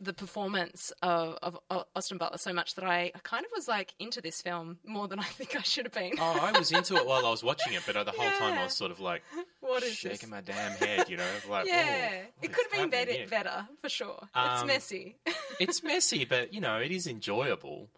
the 0.00 0.12
performance 0.12 0.92
of, 1.02 1.36
of, 1.42 1.58
of 1.70 1.84
Austin 1.96 2.18
Butler 2.18 2.38
so 2.38 2.52
much 2.52 2.76
that 2.76 2.84
I, 2.84 3.10
I 3.14 3.18
kind 3.24 3.44
of 3.44 3.50
was 3.54 3.66
like 3.66 3.94
into 3.98 4.20
this 4.20 4.40
film 4.40 4.78
more 4.86 5.08
than 5.08 5.18
I 5.18 5.24
think 5.24 5.56
I 5.56 5.62
should 5.62 5.86
have 5.86 5.92
been. 5.92 6.12
Oh, 6.20 6.38
I 6.40 6.56
was 6.56 6.70
into 6.70 6.94
it 6.96 7.06
while 7.06 7.26
I 7.26 7.30
was 7.30 7.42
watching 7.42 7.72
it, 7.72 7.82
but 7.86 7.96
uh, 7.96 8.04
the 8.04 8.12
whole 8.12 8.30
time 8.38 8.56
I 8.58 8.64
was 8.64 8.74
sort 8.74 8.90
of 8.92 9.00
like 9.00 9.22
what 9.60 9.82
is 9.82 9.94
shaking 9.94 10.30
this? 10.30 10.30
my 10.30 10.40
damn 10.40 10.72
head, 10.72 11.08
you 11.08 11.16
know, 11.16 11.24
like 11.50 11.66
yeah, 11.66 12.10
"Whoa, 12.10 12.16
what 12.38 12.44
it 12.44 12.52
could 12.52 12.66
have 12.70 12.80
been 12.80 12.90
better, 12.90 13.12
here?" 13.12 13.26
better 13.26 13.66
for 13.82 13.88
sure. 13.88 14.18
it's 14.36 14.60
Um, 14.62 14.66
messy. 14.68 15.16
It's 15.60 15.82
messy, 15.82 16.24
but 16.24 16.54
you 16.54 16.60
know, 16.60 16.76
it 16.78 16.92
is 16.92 17.06
enjoyable. 17.08 17.88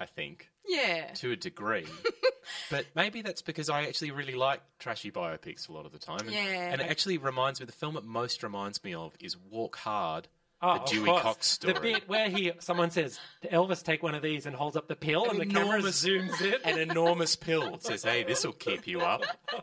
I 0.00 0.06
think 0.06 0.48
yeah. 0.68 1.06
to 1.14 1.32
a 1.32 1.36
degree. 1.36 1.84
but 2.70 2.86
maybe 2.94 3.20
that's 3.22 3.42
because 3.42 3.68
I 3.68 3.82
actually 3.86 4.12
really 4.12 4.36
like 4.36 4.60
trashy 4.78 5.10
biopics 5.10 5.68
a 5.68 5.72
lot 5.72 5.86
of 5.86 5.90
the 5.92 5.98
time. 5.98 6.20
And, 6.20 6.30
Yeah. 6.30 6.70
and 6.70 6.80
it 6.80 6.88
actually 6.88 7.18
reminds 7.18 7.58
me, 7.58 7.66
the 7.66 7.72
film 7.72 7.96
it 7.96 8.04
most 8.04 8.44
reminds 8.44 8.84
me 8.84 8.94
of 8.94 9.12
is 9.18 9.36
Walk 9.50 9.74
Hard, 9.78 10.28
Oh, 10.60 10.78
the 10.78 10.84
Dewey 10.90 11.06
course. 11.06 11.22
Cox 11.22 11.46
story. 11.46 11.74
The 11.74 11.80
bit 11.80 12.08
where 12.08 12.28
he, 12.28 12.52
someone 12.58 12.90
says, 12.90 13.20
"Elvis, 13.44 13.82
take 13.82 14.02
one 14.02 14.14
of 14.14 14.22
these," 14.22 14.46
and 14.46 14.56
holds 14.56 14.76
up 14.76 14.88
the 14.88 14.96
pill, 14.96 15.30
and 15.30 15.38
the 15.40 15.46
camera 15.46 15.80
zooms 15.82 16.40
in. 16.40 16.54
An 16.64 16.78
enormous 16.78 17.36
pill 17.36 17.78
says, 17.78 18.02
"Hey, 18.02 18.24
this 18.24 18.44
will 18.44 18.52
keep 18.52 18.86
you 18.86 19.00
up." 19.00 19.22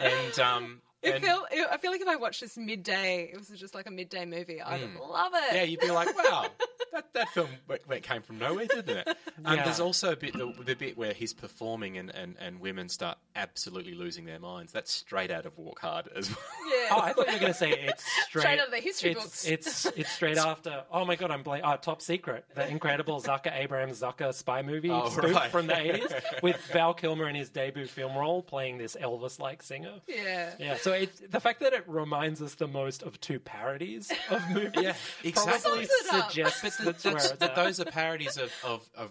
And 0.00 0.38
um, 0.40 0.80
It 1.02 1.14
and- 1.14 1.24
feel, 1.24 1.46
I 1.70 1.76
feel 1.78 1.90
like 1.90 2.00
if 2.02 2.08
I 2.08 2.16
watched 2.16 2.40
this 2.42 2.56
midday, 2.58 3.30
it 3.32 3.38
was 3.38 3.48
just 3.58 3.74
like 3.74 3.86
a 3.86 3.90
midday 3.90 4.24
movie, 4.26 4.60
I'd 4.60 4.80
Mm. 4.82 5.08
love 5.08 5.32
it. 5.34 5.54
yeah, 5.54 5.62
you'd 5.62 5.80
be 5.80 5.90
like, 5.90 6.14
"Wow, 6.30 6.46
that, 6.92 7.12
that 7.14 7.28
film 7.30 7.48
went, 7.68 7.88
went- 7.88 8.02
came 8.02 8.20
from 8.22 8.38
nowhere, 8.38 8.66
didn't 8.66 8.98
it?" 8.98 9.08
Um, 9.42 9.56
Yeah. 9.56 9.64
There's 9.64 9.80
also 9.80 10.12
a 10.12 10.16
bit 10.16 10.34
the, 10.34 10.52
the 10.62 10.74
bit 10.74 10.98
where 10.98 11.14
he's 11.14 11.32
performing 11.32 11.96
and, 11.96 12.14
and, 12.14 12.36
and 12.38 12.60
women 12.60 12.90
start 12.90 13.16
absolutely 13.34 13.94
losing 13.94 14.26
their 14.26 14.38
minds. 14.38 14.70
That's 14.70 14.92
straight 14.92 15.30
out 15.30 15.46
of 15.46 15.56
Walk 15.56 15.80
Hard 15.80 16.08
as 16.14 16.28
well. 16.28 16.38
Yeah. 16.68 16.88
Oh, 16.90 17.00
I 17.00 17.12
thought 17.14 17.26
you 17.28 17.32
were 17.32 17.38
going 17.40 17.52
to 17.52 17.58
say 17.58 17.70
it's 17.70 18.04
straight, 18.28 18.42
Straight 18.42 18.58
out 18.58 18.66
of 18.66 18.72
the 18.72 18.80
history 18.80 19.12
it's, 19.12 19.20
books. 19.22 19.46
It's 19.46 19.86
it's 19.96 20.12
straight 20.12 20.36
after. 20.36 20.84
Oh 20.92 21.06
my 21.06 21.16
god, 21.16 21.30
I'm 21.30 21.42
bla- 21.42 21.62
oh, 21.64 21.76
Top 21.76 22.02
Secret, 22.02 22.44
the 22.54 22.68
incredible 22.68 23.22
Zucker 23.22 23.56
Abrams 23.56 24.02
Zucker 24.02 24.34
spy 24.34 24.60
movie 24.60 24.90
Oh, 24.90 25.08
spoof 25.08 25.34
right. 25.34 25.50
from 25.50 25.66
the 25.68 25.72
80s 25.72 26.42
with 26.42 26.56
Val 26.74 26.92
Kilmer 26.92 27.26
in 27.28 27.34
his 27.34 27.48
debut 27.48 27.86
film 27.86 28.14
role 28.18 28.42
playing 28.42 28.76
this 28.76 28.94
Elvis-like 29.00 29.62
singer. 29.62 29.94
yeah. 30.06 30.50
Yeah, 30.58 30.76
so 30.76 30.89
it, 30.92 31.30
the 31.30 31.40
fact 31.40 31.60
that 31.60 31.72
it 31.72 31.84
reminds 31.86 32.40
us 32.42 32.54
the 32.54 32.66
most 32.68 33.02
of 33.02 33.20
two 33.20 33.38
parodies 33.40 34.12
of 34.30 34.42
movies 34.50 34.70
Yeah, 34.82 34.94
exactly. 35.24 35.60
probably 35.62 35.86
Sums 35.86 36.06
it 36.06 36.14
up. 36.14 36.30
suggests 36.30 36.60
But 36.62 36.84
that's, 36.84 37.02
th- 37.02 37.14
that's, 37.14 37.30
that 37.32 37.54
those 37.56 37.80
are 37.80 37.84
parodies 37.86 38.36
of, 38.36 38.52
of, 38.64 38.88
of 38.96 39.10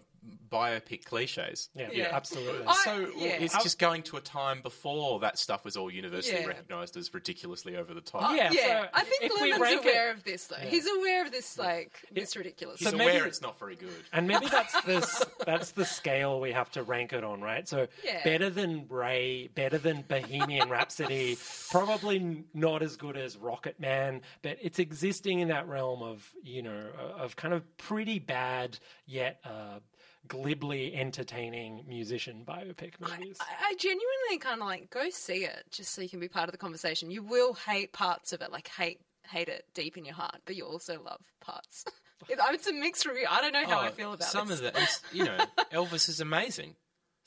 biopic 0.51 1.05
cliches. 1.05 1.69
Yeah, 1.75 1.89
Yeah. 1.91 2.09
absolutely. 2.11 2.65
I- 2.65 2.73
So 2.83 3.11
yeah. 3.17 3.27
it's 3.39 3.61
just 3.63 3.79
going 3.79 4.03
to 4.03 4.17
a 4.17 4.21
time 4.21 4.61
before 4.61 5.19
that 5.19 5.37
stuff 5.37 5.63
was 5.65 5.77
all 5.77 5.91
universally 5.91 6.41
Yeah. 6.41 6.47
recognised 6.47 6.97
as 6.97 7.13
ridiculously 7.13 7.75
over 7.75 7.93
the 7.93 8.01
top. 8.01 8.35
Yeah, 8.35 8.51
Yeah, 8.51 8.83
so 8.83 8.89
I 8.93 9.03
think 9.03 9.23
if 9.23 9.31
we 9.41 9.51
Luhrmann's 9.51 9.59
rank 9.61 9.85
it- 9.85 9.89
aware 9.89 10.11
of 10.11 10.23
this, 10.23 10.47
though. 10.47 10.55
He's 10.57 10.87
aware 10.87 11.25
of 11.25 11.31
this, 11.31 11.57
like, 11.57 11.91
it's 12.15 12.35
ridiculous. 12.35 12.79
He's 12.79 12.89
So 12.89 12.95
aware 12.95 13.13
maybe- 13.13 13.27
it's 13.27 13.41
not 13.41 13.59
very 13.59 13.75
good. 13.75 14.03
And 14.11 14.27
maybe 14.27 14.47
that's 14.47 14.73
the 14.81 15.27
that's 15.45 15.71
the 15.71 15.85
scale 15.85 16.39
we 16.39 16.51
have 16.51 16.71
to 16.71 16.83
rank 16.83 17.13
it 17.13 17.23
on, 17.23 17.41
right? 17.41 17.67
So 17.67 17.87
Yeah. 18.03 18.23
better 18.23 18.49
than 18.49 18.87
Ray, 18.87 19.47
better 19.47 19.77
than 19.77 20.01
Bohemian 20.03 20.69
Rhapsody, 20.69 21.37
probably 21.69 22.43
not 22.53 22.81
as 22.81 22.95
good 22.97 23.17
as 23.17 23.37
Rocket 23.37 23.79
Man, 23.79 24.21
but 24.41 24.57
it's 24.61 24.79
existing 24.79 25.39
in 25.39 25.47
that 25.49 25.67
realm 25.67 26.01
of 26.01 26.29
you 26.43 26.61
know 26.61 26.87
uh, 26.97 27.21
of 27.23 27.35
kind 27.35 27.53
of 27.53 27.77
pretty 27.77 28.19
bad 28.19 28.77
yet 29.05 29.39
uh, 29.43 29.79
glibly 30.27 30.93
entertaining 30.95 31.83
musician 31.87 32.43
biopic 32.47 32.93
movies. 32.99 33.37
I, 33.41 33.69
I 33.69 33.75
genuinely 33.75 34.37
kind 34.39 34.61
of 34.61 34.67
like 34.67 34.89
go 34.89 35.09
see 35.09 35.45
it 35.45 35.63
just 35.71 35.93
so 35.93 36.01
you 36.01 36.09
can 36.09 36.19
be 36.19 36.27
part 36.27 36.47
of 36.49 36.51
the 36.51 36.57
conversation. 36.57 37.09
You 37.11 37.23
will 37.23 37.53
hate 37.53 37.93
parts 37.93 38.33
of 38.33 38.41
it, 38.41 38.51
like 38.51 38.67
hate 38.67 38.99
hate 39.29 39.47
it 39.47 39.65
deep 39.75 39.95
in 39.97 40.05
your 40.05 40.15
heart, 40.15 40.37
but 40.45 40.55
you 40.55 40.65
also 40.65 41.01
love 41.01 41.21
parts. 41.41 41.85
It's 42.27 42.67
a 42.67 42.73
mixed 42.73 43.05
review. 43.05 43.25
I 43.29 43.39
don't 43.39 43.53
know 43.53 43.65
how 43.65 43.79
I 43.79 43.87
Oh, 43.87 43.91
feel 43.91 44.11
about 44.13 44.27
it. 44.27 44.31
some 44.31 44.49
this. 44.49 44.57
of 44.59 44.63
the, 44.63 44.69
it's- 44.71 45.01
you 45.13 45.23
know, 45.23 45.37
Elvis 45.71 46.09
is 46.09 46.19
amazing. 46.19 46.75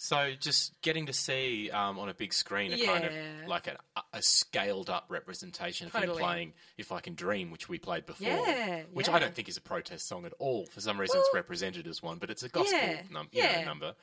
So 0.05 0.33
just 0.37 0.73
getting 0.83 1.07
to 1.07 1.13
see 1.13 1.71
um, 1.71 1.97
on 2.01 2.09
a 2.09 2.15
big 2.15 2.35
screen 2.35 2.73
a 2.73 2.85
kind 2.85 3.05
of 3.05 3.13
like 3.47 3.69
a, 3.69 3.77
a 4.13 4.21
scaled 4.21 4.91
up 4.91 5.05
representation 5.09 5.87
of 5.87 5.95
him 5.95 6.11
playing 6.11 6.55
"If 6.77 6.91
I 6.91 6.99
Can 6.99 7.15
Dream," 7.15 7.53
which 7.53 7.69
we 7.69 7.79
played 7.79 8.05
before, 8.05 8.27
Yeah, 8.27 8.83
which 8.93 9.07
yeah. 9.07 9.15
I 9.15 9.21
don't 9.21 9.33
think 9.33 9.49
is 9.49 9.57
a 9.59 9.61
protest 9.61 10.09
song 10.09 10.27
at 10.27 10.33
all. 10.41 10.67
For 10.67 10.81
some 10.81 10.99
reason, 10.99 11.21
it's 11.21 11.31
represented 11.33 11.87
as 11.87 12.03
one, 12.03 12.19
but 12.19 12.31
it's 12.31 12.43
a 12.43 12.49
gospel 12.49 12.81
Yeah, 12.81 13.03
num- 13.13 13.29
you 13.31 13.43
yeah. 13.45 13.61
know, 13.61 13.65
number. 13.67 13.95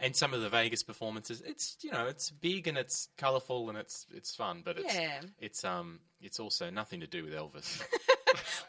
And 0.00 0.14
some 0.14 0.34
of 0.34 0.40
the 0.42 0.48
Vegas 0.48 0.82
performances, 0.82 1.40
it's 1.46 1.76
you 1.82 1.90
know, 1.92 2.06
it's 2.06 2.30
big 2.30 2.66
and 2.68 2.76
it's 2.76 3.08
colourful 3.16 3.68
and 3.68 3.78
it's 3.78 4.06
it's 4.12 4.34
fun, 4.34 4.62
but 4.64 4.78
it's 4.78 4.94
Yeah. 4.94 5.20
it's 5.38 5.64
um 5.64 6.00
it's 6.20 6.40
also 6.40 6.70
nothing 6.70 7.00
to 7.00 7.06
do 7.06 7.24
with 7.24 7.32
Elvis. 7.34 7.82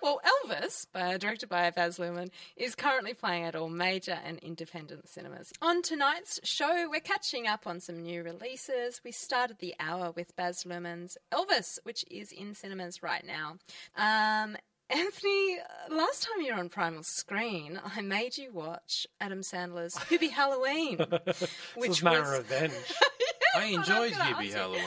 Well, 0.01 0.21
Elvis, 0.45 0.85
by, 0.93 1.17
directed 1.17 1.49
by 1.49 1.71
Baz 1.71 1.97
Luhrmann, 1.97 2.29
is 2.55 2.75
currently 2.75 3.15
playing 3.15 3.45
at 3.45 3.55
all 3.55 3.69
major 3.69 4.19
and 4.23 4.37
independent 4.39 5.09
cinemas. 5.09 5.51
On 5.59 5.81
tonight's 5.81 6.39
show, 6.43 6.87
we're 6.87 6.99
catching 6.99 7.47
up 7.47 7.65
on 7.65 7.79
some 7.79 8.03
new 8.03 8.21
releases. 8.21 9.01
We 9.03 9.11
started 9.11 9.57
the 9.57 9.73
hour 9.79 10.11
with 10.11 10.35
Baz 10.35 10.63
Luhrmann's 10.63 11.17
Elvis, 11.31 11.79
which 11.81 12.05
is 12.11 12.31
in 12.31 12.53
cinemas 12.53 13.01
right 13.01 13.25
now. 13.25 13.57
Um, 13.95 14.55
Anthony, 14.89 15.57
uh, 15.57 15.95
last 15.95 16.23
time 16.23 16.45
you 16.45 16.53
were 16.53 16.59
on 16.59 16.69
Primal 16.69 17.01
Screen, 17.03 17.79
I 17.83 18.01
made 18.01 18.37
you 18.37 18.53
watch 18.53 19.07
Adam 19.19 19.39
Sandler's 19.41 19.95
Hubie 19.95 20.29
Halloween, 20.29 20.97
this 21.25 21.43
which 21.75 21.89
was 21.89 22.03
my 22.03 22.19
was 22.19 22.29
revenge. 22.29 22.73
I 23.55 23.65
enjoyed 23.65 24.11
gonna 24.11 24.23
Hubie 24.23 24.33
ask 24.33 24.43
you. 24.45 24.53
Halloween. 24.53 24.83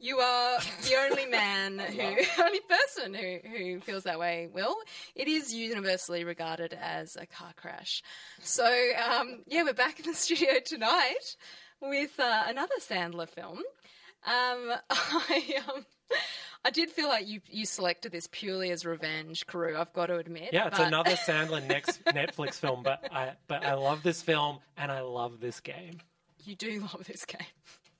You 0.00 0.18
are 0.18 0.58
the 0.60 0.94
only 1.10 1.26
man 1.26 1.78
who, 1.80 2.42
only 2.42 2.60
person 2.60 3.12
who, 3.12 3.38
who 3.46 3.80
feels 3.80 4.04
that 4.04 4.18
way, 4.18 4.48
Will. 4.50 4.74
It 5.14 5.28
is 5.28 5.52
universally 5.52 6.24
regarded 6.24 6.72
as 6.80 7.16
a 7.16 7.26
car 7.26 7.52
crash. 7.54 8.02
So, 8.40 8.64
um, 8.64 9.42
yeah, 9.46 9.64
we're 9.64 9.74
back 9.74 10.00
in 10.00 10.06
the 10.06 10.14
studio 10.14 10.60
tonight 10.64 11.36
with 11.80 12.18
uh, 12.18 12.44
another 12.46 12.76
Sandler 12.80 13.28
film. 13.28 13.58
Um, 14.24 14.72
I, 14.90 15.60
um, 15.68 15.84
I 16.64 16.70
did 16.70 16.90
feel 16.90 17.08
like 17.08 17.26
you, 17.26 17.40
you 17.50 17.66
selected 17.66 18.12
this 18.12 18.28
purely 18.30 18.70
as 18.70 18.84
revenge, 18.86 19.46
Carew, 19.48 19.76
I've 19.76 19.92
got 19.92 20.06
to 20.06 20.18
admit. 20.18 20.50
Yeah, 20.52 20.68
it's 20.68 20.78
but- 20.78 20.86
another 20.86 21.10
Sandler 21.26 21.66
next 21.66 22.04
Netflix 22.04 22.54
film, 22.54 22.82
but 22.84 23.08
I 23.12 23.32
but 23.48 23.64
I 23.64 23.74
love 23.74 24.02
this 24.02 24.22
film 24.22 24.58
and 24.76 24.92
I 24.92 25.00
love 25.00 25.40
this 25.40 25.58
game. 25.60 25.98
You 26.44 26.54
do 26.54 26.80
love 26.80 27.04
this 27.06 27.24
game. 27.24 27.46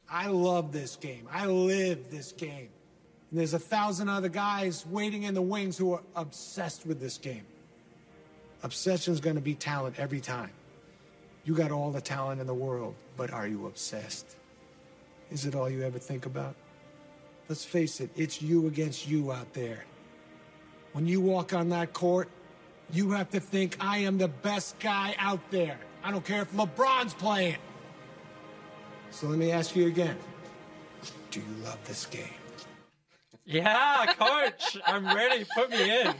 I 0.08 0.26
love 0.28 0.72
this 0.72 0.96
game. 0.96 1.28
I 1.32 1.46
live 1.46 2.10
this 2.10 2.32
game. 2.32 2.68
And 3.30 3.40
there's 3.40 3.54
a 3.54 3.58
thousand 3.58 4.08
other 4.10 4.28
guys 4.28 4.84
waiting 4.86 5.22
in 5.24 5.34
the 5.34 5.42
wings 5.42 5.76
who 5.78 5.94
are 5.94 6.02
obsessed 6.14 6.86
with 6.86 7.00
this 7.00 7.18
game. 7.18 7.46
Obsession's 8.62 9.20
gonna 9.20 9.40
be 9.40 9.54
talent 9.54 9.98
every 9.98 10.20
time. 10.20 10.50
You 11.44 11.54
got 11.54 11.72
all 11.72 11.90
the 11.90 12.00
talent 12.00 12.40
in 12.40 12.46
the 12.46 12.54
world, 12.54 12.94
but 13.16 13.32
are 13.32 13.48
you 13.48 13.66
obsessed? 13.66 14.36
Is 15.32 15.46
it 15.46 15.54
all 15.56 15.68
you 15.68 15.82
ever 15.82 15.98
think 15.98 16.26
about? 16.26 16.54
Let's 17.48 17.64
face 17.64 18.00
it, 18.00 18.10
it's 18.16 18.40
you 18.40 18.66
against 18.66 19.08
you 19.08 19.32
out 19.32 19.52
there. 19.52 19.84
When 20.92 21.06
you 21.06 21.20
walk 21.20 21.52
on 21.52 21.70
that 21.70 21.92
court, 21.92 22.28
you 22.92 23.10
have 23.12 23.30
to 23.30 23.40
think 23.40 23.76
I 23.80 23.98
am 23.98 24.18
the 24.18 24.28
best 24.28 24.78
guy 24.78 25.14
out 25.18 25.40
there. 25.50 25.78
I 26.04 26.10
don't 26.10 26.24
care 26.24 26.42
if 26.42 26.52
LeBron's 26.52 27.14
playing. 27.14 27.56
So 29.10 29.26
let 29.26 29.38
me 29.38 29.50
ask 29.50 29.76
you 29.76 29.86
again. 29.86 30.16
Do 31.30 31.40
you 31.40 31.64
love 31.64 31.78
this 31.84 32.06
game? 32.06 32.41
Yeah, 33.44 34.06
coach, 34.16 34.78
I'm 34.86 35.04
ready. 35.06 35.44
Put 35.54 35.70
me 35.70 36.00
in. 36.02 36.14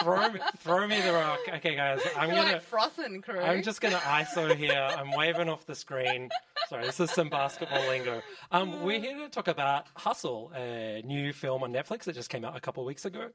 throw 0.00 0.28
me, 0.30 0.40
throw 0.58 0.86
me 0.88 1.00
the 1.00 1.12
rock. 1.12 1.38
Okay, 1.54 1.76
guys, 1.76 2.00
I'm 2.16 2.28
You're 2.30 2.38
gonna. 2.38 2.52
like 2.54 2.62
frothing 2.62 3.22
crew. 3.22 3.40
I'm 3.40 3.62
just 3.62 3.80
to 3.80 3.90
ISO 3.90 4.54
here. 4.54 4.88
I'm 4.96 5.12
waving 5.16 5.48
off 5.48 5.66
the 5.66 5.74
screen. 5.74 6.28
Sorry, 6.68 6.84
this 6.84 6.98
is 6.98 7.12
some 7.12 7.28
basketball 7.28 7.86
lingo. 7.86 8.22
Um, 8.50 8.82
we're 8.82 8.98
here 8.98 9.16
to 9.18 9.28
talk 9.28 9.46
about 9.46 9.86
Hustle, 9.94 10.50
a 10.56 11.00
new 11.04 11.32
film 11.32 11.62
on 11.62 11.72
Netflix 11.72 12.04
that 12.04 12.14
just 12.14 12.28
came 12.28 12.44
out 12.44 12.56
a 12.56 12.60
couple 12.60 12.82
of 12.82 12.86
weeks 12.88 13.04
ago. 13.04 13.28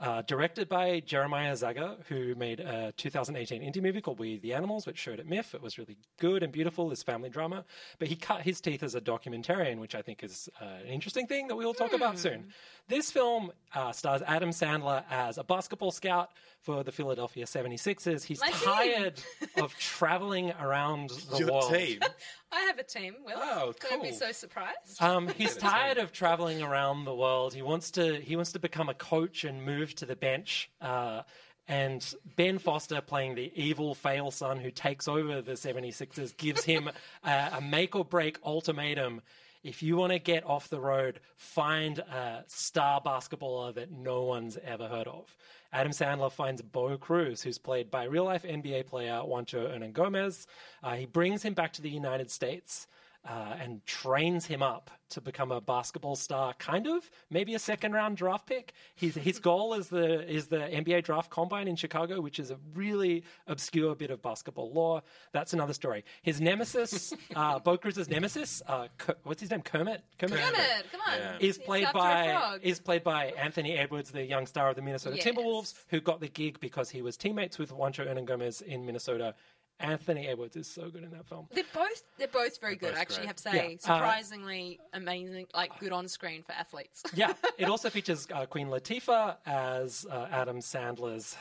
Uh, 0.00 0.22
directed 0.22 0.66
by 0.66 0.98
Jeremiah 1.00 1.52
Zagar, 1.52 1.96
who 2.08 2.34
made 2.34 2.58
a 2.60 2.90
2018 2.96 3.60
indie 3.60 3.82
movie 3.82 4.00
called 4.00 4.18
We 4.18 4.38
the 4.38 4.54
Animals, 4.54 4.86
which 4.86 4.96
showed 4.96 5.20
at 5.20 5.26
MIFF. 5.26 5.54
It 5.54 5.60
was 5.60 5.76
really 5.76 5.98
good 6.18 6.42
and 6.42 6.50
beautiful, 6.50 6.88
this 6.88 7.02
family 7.02 7.28
drama. 7.28 7.66
But 7.98 8.08
he 8.08 8.16
cut 8.16 8.40
his 8.40 8.62
teeth 8.62 8.82
as 8.82 8.94
a 8.94 9.00
documentarian, 9.02 9.78
which 9.78 9.94
I 9.94 10.00
think 10.00 10.24
is 10.24 10.48
uh, 10.58 10.64
an 10.64 10.86
interesting 10.86 11.26
thing 11.26 11.48
that 11.48 11.56
we 11.56 11.66
will 11.66 11.74
talk 11.74 11.92
about 11.92 12.18
soon. 12.18 12.46
This 12.88 13.10
film 13.10 13.52
uh, 13.74 13.92
stars 13.92 14.22
Adam 14.26 14.50
Sandler 14.50 15.04
as 15.10 15.36
a 15.36 15.44
basketball 15.44 15.90
scout 15.90 16.30
for 16.62 16.82
the 16.82 16.92
Philadelphia 16.92 17.44
76ers. 17.44 18.24
He's 18.24 18.40
My 18.40 18.50
tired 18.52 19.20
of 19.58 19.76
traveling 19.76 20.50
around 20.60 21.10
the 21.30 21.38
Your 21.40 21.52
world. 21.52 21.74
team. 21.74 22.00
I 22.52 22.60
have 22.62 22.78
a 22.78 22.82
team. 22.82 23.14
Will 23.24 23.34
Oh, 23.36 23.72
Don't 23.88 24.02
be 24.02 24.12
so 24.12 24.32
surprised. 24.32 25.00
Um, 25.00 25.28
he's 25.28 25.56
tired 25.72 25.98
of 25.98 26.12
traveling 26.12 26.62
around 26.62 27.04
the 27.04 27.14
world. 27.14 27.54
He 27.54 27.62
wants 27.62 27.90
to. 27.92 28.20
He 28.20 28.36
wants 28.36 28.52
to 28.52 28.58
become 28.58 28.88
a 28.88 28.94
coach 28.94 29.44
and 29.44 29.64
move 29.64 29.94
to 29.96 30.06
the 30.06 30.16
bench. 30.16 30.70
Uh, 30.80 31.22
and 31.68 32.14
Ben 32.34 32.58
Foster, 32.58 33.00
playing 33.00 33.36
the 33.36 33.52
evil 33.54 33.94
fail 33.94 34.32
son 34.32 34.58
who 34.58 34.72
takes 34.72 35.06
over 35.06 35.40
the 35.40 35.52
76ers, 35.52 36.36
gives 36.36 36.64
him 36.64 36.90
a, 37.24 37.50
a 37.54 37.60
make 37.60 37.94
or 37.94 38.04
break 38.04 38.38
ultimatum. 38.44 39.22
If 39.62 39.82
you 39.82 39.96
want 39.96 40.12
to 40.12 40.18
get 40.18 40.46
off 40.46 40.68
the 40.68 40.80
road, 40.80 41.20
find 41.36 41.98
a 41.98 42.44
star 42.46 43.00
basketballer 43.00 43.74
that 43.74 43.90
no 43.90 44.22
one's 44.22 44.56
ever 44.64 44.88
heard 44.88 45.06
of. 45.06 45.36
Adam 45.72 45.92
Sandler 45.92 46.32
finds 46.32 46.62
Bo 46.62 46.96
Cruz, 46.96 47.42
who's 47.42 47.58
played 47.58 47.90
by 47.90 48.04
real 48.04 48.24
life 48.24 48.42
NBA 48.42 48.86
player 48.86 49.20
Juancho 49.22 49.70
Hernangómez. 49.70 50.46
Uh, 50.82 50.94
he 50.94 51.06
brings 51.06 51.42
him 51.42 51.54
back 51.54 51.74
to 51.74 51.82
the 51.82 51.90
United 51.90 52.30
States 52.30 52.86
uh, 53.28 53.54
and 53.60 53.84
trains 53.84 54.46
him 54.46 54.62
up 54.62 54.90
to 55.10 55.20
become 55.20 55.50
a 55.50 55.60
basketball 55.60 56.14
star, 56.16 56.54
kind 56.54 56.86
of 56.86 57.10
maybe 57.30 57.54
a 57.54 57.58
second 57.58 57.92
round 57.92 58.16
draft 58.16 58.46
pick. 58.46 58.72
His 58.94 59.14
his 59.14 59.38
goal 59.50 59.74
is 59.74 59.88
the 59.88 60.28
is 60.30 60.46
the 60.46 60.56
NBA 60.58 61.04
draft 61.04 61.30
combine 61.30 61.68
in 61.68 61.76
Chicago, 61.76 62.20
which 62.20 62.38
is 62.38 62.50
a 62.50 62.58
really 62.74 63.24
obscure 63.46 63.94
bit 63.94 64.10
of 64.10 64.22
basketball 64.22 64.72
lore. 64.72 65.02
That's 65.32 65.52
another 65.52 65.74
story. 65.74 66.04
His 66.22 66.40
nemesis, 66.40 67.12
uh, 67.36 67.58
Bo 67.58 67.76
Cruz's 67.76 68.08
nemesis, 68.08 68.62
uh, 68.66 68.88
Ker- 68.96 69.16
what's 69.24 69.40
his 69.40 69.50
name? 69.50 69.62
Kermit. 69.62 70.02
Kermit. 70.18 70.38
Kermit, 70.38 70.86
come 70.90 71.00
on. 71.06 71.18
Yeah. 71.18 71.36
Is 71.40 71.58
played 71.58 71.88
by 71.92 72.58
is 72.62 72.80
played 72.80 73.02
by 73.04 73.26
Anthony 73.38 73.76
Edwards, 73.76 74.10
the 74.10 74.24
young 74.24 74.46
star 74.46 74.70
of 74.70 74.76
the 74.76 74.82
Minnesota 74.82 75.16
Yes. 75.16 75.26
Timberwolves, 75.26 75.74
who 75.88 76.00
got 76.00 76.20
the 76.20 76.28
gig 76.28 76.58
because 76.60 76.88
he 76.88 77.02
was 77.02 77.16
teammates 77.16 77.58
with 77.58 77.70
Juancho 77.70 78.06
Hernangómez 78.06 78.62
in 78.62 78.86
Minnesota. 78.86 79.34
Anthony 79.80 80.28
Edwards 80.28 80.56
is 80.56 80.66
so 80.68 80.88
good 80.90 81.02
in 81.02 81.10
that 81.10 81.26
film. 81.26 81.46
They're 81.52 81.64
both 81.74 82.02
they're 82.18 82.28
both 82.28 82.60
very 82.60 82.76
good. 82.76 82.90
both 82.90 82.98
I 82.98 83.00
actually 83.00 83.16
great. 83.18 83.26
have 83.28 83.36
to 83.36 83.42
say, 83.42 83.78
Yeah. 83.84 83.92
Uh, 83.92 83.96
surprisingly 83.98 84.78
amazing, 84.92 85.46
like 85.54 85.78
good 85.80 85.92
on 85.92 86.06
screen 86.08 86.42
for 86.42 86.52
athletes. 86.52 87.02
yeah, 87.14 87.32
it 87.58 87.68
also 87.68 87.90
features 87.90 88.26
uh, 88.32 88.46
Queen 88.46 88.68
Latifah 88.68 89.36
as 89.46 90.06
uh, 90.10 90.26
Adam 90.30 90.58
Sandler's 90.58 91.36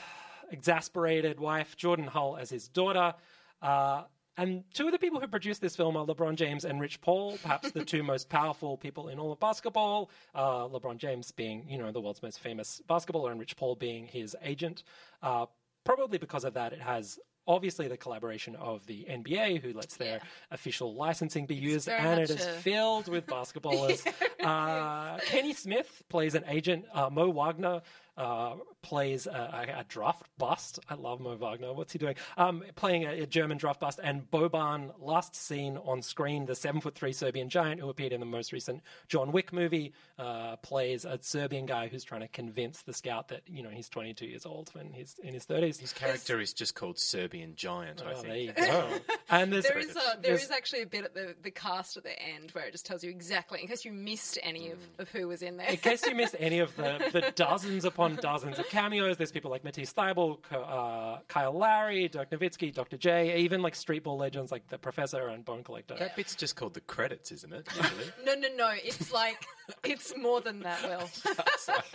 exasperated 0.52 1.40
wife, 1.40 1.76
Jordan 1.78 2.08
Hull 2.08 2.38
as 2.38 2.50
his 2.50 2.68
daughter. 2.68 3.14
Uh, 3.62 4.04
and 4.38 4.64
two 4.74 4.86
of 4.86 4.94
the 4.94 5.00
people 5.00 5.20
who 5.20 5.28
produced 5.28 5.62
this 5.62 5.76
film 5.76 5.98
are 5.98 6.06
LeBron 6.06 6.36
James 6.36 6.64
and 6.64 6.80
Rich 6.80 7.02
Paul, 7.02 7.38
perhaps 7.42 7.72
the 7.72 7.84
two 7.84 8.04
most 8.14 8.30
powerful 8.30 8.78
people 8.78 9.10
in 9.10 9.20
all 9.20 9.32
of 9.34 9.40
basketball. 9.40 10.10
Uh, 10.34 10.68
LeBron 10.68 10.98
James 10.98 11.32
being, 11.32 11.66
you 11.68 11.78
know, 11.78 11.92
the 11.92 12.00
world's 12.00 12.24
most 12.24 12.40
famous 12.40 12.82
basketballer, 12.90 13.32
and 13.32 13.40
Rich 13.40 13.58
Paul 13.58 13.76
being 13.76 14.06
his 14.08 14.36
agent. 14.42 14.84
Uh, 15.22 15.46
probably 15.84 16.18
because 16.18 16.46
of 16.46 16.54
that, 16.54 16.72
it 16.72 16.82
has 16.82 17.20
obviously 17.50 17.88
the 17.88 17.98
collaboration 17.98 18.56
of 18.56 18.86
the 18.86 19.06
NBA, 19.10 19.62
who 19.62 19.74
lets 19.74 19.98
their 19.98 20.22
official 20.52 20.94
licensing 20.94 21.48
be 21.48 21.56
used, 21.56 21.90
and 21.90 22.22
it 22.22 22.30
is 22.30 22.46
a- 22.46 22.54
filled 22.54 23.10
with 23.10 23.26
basketballers. 23.26 24.06
uh, 24.44 25.18
Kenny 25.26 25.54
Smith 25.54 26.04
plays 26.08 26.36
an 26.36 26.46
agent. 26.48 26.86
Uh, 26.94 27.10
Mo 27.10 27.30
Wagner 27.32 27.82
uh, 28.20 28.56
plays 28.82 29.26
a, 29.28 29.32
a, 29.76 29.80
a 29.80 29.84
draft 29.88 30.24
bust. 30.38 30.80
I 30.90 30.94
love 30.96 31.20
Mo 31.20 31.36
Wagner. 31.36 31.74
What's 31.74 31.94
he 31.94 32.00
doing? 32.00 32.16
Um, 32.38 32.64
playing 32.76 33.06
a, 33.06 33.22
a 33.22 33.26
German 33.26 33.58
draft 33.58 33.80
bust. 33.80 34.00
And 34.04 34.30
Boban, 34.30 34.92
last 35.00 35.36
seen 35.36 35.78
on 35.78 36.02
screen, 36.02 36.46
the 36.46 36.54
seven 36.56 36.82
foot 36.82 36.96
three 36.96 37.14
Serbian 37.14 37.50
giant 37.50 37.80
who 37.82 37.90
appeared 37.90 38.14
in 38.14 38.20
the 38.20 38.26
most 38.26 38.52
recent 38.52 38.82
John 39.08 39.32
Wick 39.32 39.52
movie, 39.54 39.94
uh, 40.18 40.58
plays 40.58 41.06
a 41.06 41.18
Serbian 41.22 41.66
guy 41.66 41.88
who's 41.88 42.04
trying 42.04 42.22
to 42.22 42.28
convince 42.28 42.82
the 42.84 42.94
scout 42.94 43.30
that 43.30 43.42
you 43.48 43.64
know 43.64 43.70
he's 43.70 43.90
22 43.90 44.26
years 44.26 44.46
old 44.46 44.70
when 44.74 44.92
he's 44.94 45.16
in 45.24 45.34
his 45.34 45.46
30s. 45.46 45.80
His 45.80 45.94
character 45.94 46.40
is 46.40 46.54
just 46.54 46.76
called 46.76 47.00
Serbian 47.00 47.56
Giant, 47.56 48.04
I 48.06 48.12
Oh, 48.12 48.16
think. 48.22 48.28
there 48.28 48.38
you 48.38 48.54
go. 48.54 48.90
And 49.32 49.54
there's, 49.54 49.66
There 49.68 49.78
is 49.78 49.92
a, 49.92 49.94
there 49.94 50.16
there's- 50.24 50.44
is 50.46 50.52
actually 50.52 50.82
a 50.82 50.88
bit 50.88 51.06
at 51.06 51.14
the, 51.14 51.36
the 51.44 51.52
cast 51.52 51.98
at 51.98 52.04
the 52.04 52.20
end 52.20 52.50
where 52.52 52.66
it 52.66 52.72
just 52.72 52.86
tells 52.86 53.04
you 53.04 53.12
exactly, 53.12 53.62
in 53.62 53.68
case 53.68 53.86
you 53.86 53.92
missed 53.92 54.40
any 54.42 54.72
of, 54.72 54.80
of 54.98 55.08
who 55.10 55.28
was 55.28 55.42
in 55.44 55.58
there. 55.58 55.68
in 55.70 55.78
case 55.78 56.04
you 56.06 56.16
missed 56.16 56.36
any 56.40 56.60
of 56.60 56.76
the, 56.76 57.00
the 57.14 57.32
dozens 57.36 57.86
upon 57.86 58.09
dozens 58.18 58.60
of 58.60 58.68
cameos, 58.70 59.18
there's 59.18 59.32
people 59.32 59.52
like 59.52 59.64
Matisse 59.64 59.94
Thybulle, 59.94 60.38
K- 60.50 60.56
uh, 60.58 61.20
Kyle 61.28 61.52
Lowry, 61.58 62.08
Dirk 62.08 62.30
Nowitzki, 62.32 62.74
Dr. 62.74 62.98
J, 62.98 63.38
even 63.40 63.62
like 63.62 63.74
streetball 63.74 64.18
legends 64.18 64.52
like 64.52 64.68
the 64.68 64.78
Professor 64.78 65.28
and 65.28 65.44
Bone 65.46 65.64
Collector. 65.64 65.96
That 65.98 66.16
bit's 66.16 66.36
just 66.36 66.56
called 66.56 66.74
the 66.74 66.82
credits, 66.82 67.32
isn't 67.32 67.54
it? 67.54 67.68
Usually. 67.78 68.06
No, 68.26 68.36
no, 68.36 68.48
no. 68.56 68.72
It's 68.84 69.12
like 69.12 69.46
it's 69.84 70.16
more 70.18 70.42
than 70.42 70.60
that. 70.62 70.82
Will 70.84 71.10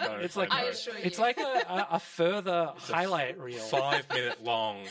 No, 0.00 0.16
It's 0.16 0.36
like 0.36 0.50
I 0.52 0.60
I 0.60 0.62
know. 0.62 0.68
assure 0.68 0.94
you. 0.94 1.00
it's 1.04 1.18
like 1.18 1.38
a, 1.38 1.42
a, 1.68 1.86
a 1.92 1.98
further 2.00 2.72
highlight 2.76 3.38
reel. 3.38 3.58
five 3.58 4.08
minute 4.10 4.42
long 4.42 4.84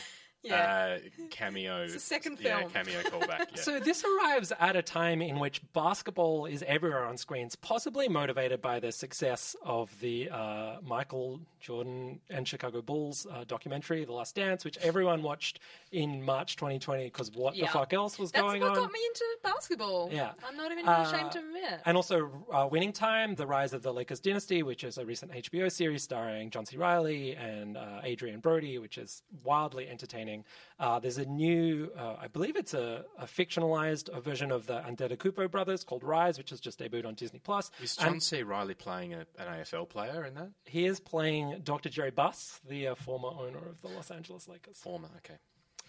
Yeah. 0.44 0.98
uh, 1.04 1.08
cameo. 1.30 1.82
It's 1.84 1.94
a 1.94 2.00
second 2.00 2.38
Yeah, 2.40 2.58
film. 2.60 2.70
cameo 2.70 3.00
callback. 3.02 3.38
Yeah. 3.54 3.62
So 3.62 3.80
this 3.80 4.04
arrives 4.04 4.52
at 4.60 4.76
a 4.76 4.82
time 4.82 5.22
in 5.22 5.38
which 5.38 5.60
basketball 5.72 6.46
is 6.46 6.62
everywhere 6.66 7.04
on 7.04 7.16
screens, 7.16 7.56
possibly 7.56 8.08
motivated 8.08 8.60
by 8.60 8.78
the 8.80 8.92
success 8.92 9.56
of 9.64 9.98
the 10.00 10.30
uh, 10.30 10.76
Michael 10.82 11.40
Jordan 11.60 12.20
and 12.28 12.46
Chicago 12.46 12.82
Bulls 12.82 13.26
uh, 13.32 13.44
documentary, 13.48 14.04
The 14.04 14.12
Last 14.12 14.34
Dance, 14.34 14.64
which 14.64 14.76
everyone 14.78 15.22
watched 15.22 15.60
in 15.92 16.22
March 16.22 16.56
2020 16.56 17.04
because 17.04 17.30
what 17.32 17.56
Yeah. 17.56 17.66
the 17.66 17.72
fuck 17.72 17.92
else 17.94 18.18
was 18.18 18.30
That's 18.32 18.42
going 18.42 18.62
on? 18.62 18.68
That's 18.68 18.80
what 18.80 18.86
got 18.88 18.92
me 18.92 19.00
into 19.06 19.24
basketball. 19.42 20.10
Yeah. 20.12 20.32
I'm 20.46 20.56
not 20.56 20.70
even 20.72 20.86
Uh, 20.86 21.06
ashamed 21.10 21.32
to 21.32 21.38
admit. 21.38 21.80
And 21.86 21.96
also 21.96 22.30
uh, 22.52 22.68
Winning 22.70 22.92
Time, 22.92 23.34
The 23.34 23.46
Rise 23.46 23.72
of 23.72 23.82
the 23.82 23.92
Lakers 23.94 24.20
Dynasty, 24.20 24.62
which 24.62 24.84
is 24.84 24.98
a 24.98 25.06
recent 25.06 25.32
HBO 25.32 25.70
series 25.72 26.02
starring 26.02 26.50
John 26.50 26.66
C. 26.66 26.76
Reilly 26.76 27.34
and 27.36 27.76
uh, 27.78 28.00
Adrien 28.04 28.40
Brody, 28.40 28.78
which 28.78 28.98
is 28.98 29.22
wildly 29.42 29.88
entertaining. 29.88 30.33
Uh, 30.80 30.98
there's 30.98 31.18
a 31.18 31.24
new, 31.26 31.90
uh, 31.96 32.16
I 32.20 32.26
believe 32.26 32.56
it's 32.56 32.74
a, 32.74 33.04
a 33.18 33.26
fictionalized 33.26 34.08
uh, 34.08 34.18
version 34.20 34.50
of 34.50 34.66
the 34.66 34.80
Antetokounmpo 34.80 35.50
brothers 35.50 35.84
called 35.84 36.02
Rise, 36.02 36.38
which 36.38 36.50
has 36.50 36.58
just 36.60 36.80
debuted 36.80 37.06
on 37.06 37.14
Disney 37.14 37.38
Plus. 37.38 37.70
is 37.82 37.96
John 37.96 38.08
And 38.14 38.22
C. 38.22 38.42
Reilly 38.42 38.74
playing 38.74 39.14
a, 39.14 39.20
an 39.38 39.46
AFL 39.60 39.88
player 39.88 40.24
in 40.24 40.34
that? 40.34 40.50
he 40.64 40.86
is 40.86 40.98
playing 40.98 41.60
Dr. 41.62 41.88
Jerry 41.90 42.10
Buss, 42.10 42.60
the 42.68 42.88
uh, 42.88 42.94
former 42.94 43.28
owner 43.28 43.58
of 43.58 43.80
the 43.82 43.88
Los 43.88 44.10
Angeles 44.10 44.48
Lakers. 44.48 44.78
Former, 44.78 45.08
okay. 45.18 45.38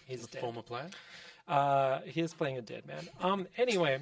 He's 0.06 0.26
dead. 0.28 0.40
Former 0.40 0.62
player? 0.62 0.88
Uh, 1.48 2.00
he 2.04 2.20
is 2.20 2.32
playing 2.34 2.58
a 2.58 2.62
dead 2.62 2.86
man. 2.86 3.08
Um, 3.20 3.46
anyway, 3.56 3.98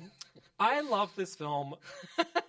I 0.59 0.81
love 0.83 1.11
this 1.17 1.35
film 1.35 1.75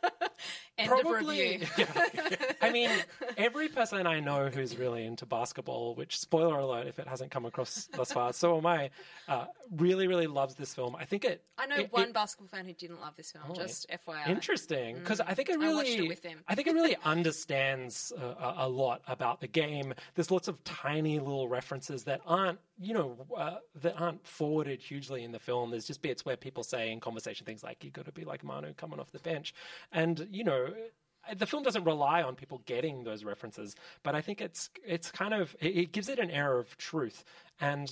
End 0.78 0.90
probably. 0.90 1.60
review. 1.60 1.68
Yeah. 1.78 2.38
I 2.62 2.70
mean, 2.72 2.90
every 3.38 3.70
person 3.70 4.06
I 4.08 4.20
know 4.20 4.50
who's 4.50 4.76
really 4.78 5.06
into 5.06 5.26
basketball, 5.26 5.96
which 5.96 6.20
spoiler 6.20 6.58
alert 6.60 6.88
if 6.88 7.00
it 7.00 7.08
hasn't 7.08 7.32
come 7.32 7.46
across 7.46 7.88
thus 7.94 8.12
far, 8.12 8.34
so 8.34 8.58
am 8.58 8.66
I, 8.66 8.90
uh, 9.30 9.46
really, 9.72 10.08
really 10.08 10.28
loves 10.28 10.56
this 10.56 10.74
film. 10.74 10.96
I 10.96 11.06
think 11.06 11.24
it. 11.24 11.44
I 11.58 11.66
know 11.68 11.78
it- 11.78 11.94
one 11.94 12.10
it- 12.10 12.14
basketball 12.14 12.48
fan 12.50 12.66
who 12.66 12.74
didn't 12.74 13.00
love 13.02 13.16
this 13.16 13.32
film. 13.32 13.56
just 13.56 13.88
FYI. 13.90 14.28
Interesting, 14.28 14.96
because 15.00 15.22
I 15.22 15.34
think 15.34 15.50
it 15.50 15.54
I 15.54 15.60
really, 15.60 15.76
watched 15.76 15.90
it 16.00 16.08
with 16.10 16.24
him. 16.24 16.40
I 16.48 16.56
think 16.56 16.68
it 16.68 16.74
really 16.74 16.98
understands 17.06 18.12
uh, 18.18 18.34
a, 18.40 18.66
a 18.66 18.70
lot 18.70 19.02
about 19.08 19.40
the 19.42 19.48
game. 19.48 19.94
There's 20.16 20.32
lots 20.32 20.48
of 20.48 20.62
tiny 20.64 21.20
little 21.20 21.48
references 21.48 22.04
that 22.06 22.22
aren't, 22.26 22.60
you 22.78 22.94
know, 22.94 23.18
uh, 23.36 23.58
that 23.82 23.96
aren't 24.00 24.26
forwarded 24.28 24.82
hugely 24.82 25.24
in 25.24 25.32
the 25.32 25.40
film. 25.40 25.72
There's 25.72 25.86
just 25.88 26.02
bits 26.02 26.26
where 26.26 26.38
people 26.38 26.64
say 26.64 26.92
in 26.92 27.00
conversation 27.00 27.46
things 27.46 27.64
like 27.64 27.84
you've 27.84 27.94
got 27.94 28.06
to 28.06 28.12
be 28.12 28.26
like 28.26 28.44
Manu 28.44 28.74
coming 28.74 29.00
off 29.00 29.12
the 29.12 29.20
bench," 29.20 29.54
and 29.92 30.28
you 30.32 30.44
know. 30.44 30.74
The 31.38 31.48
film 31.48 31.64
doesn't 31.64 31.86
rely 31.86 32.22
on 32.22 32.36
people 32.36 32.62
getting 32.68 33.04
those 33.04 33.24
references, 33.24 33.76
but 34.04 34.14
I 34.14 34.22
think 34.22 34.42
it's 34.42 34.70
it's 34.86 35.10
kind 35.10 35.34
of 35.34 35.56
it, 35.60 35.92
gives 35.92 36.08
it 36.08 36.20
an 36.20 36.30
air 36.30 36.60
of 36.60 36.78
truth, 36.78 37.24
and 37.60 37.90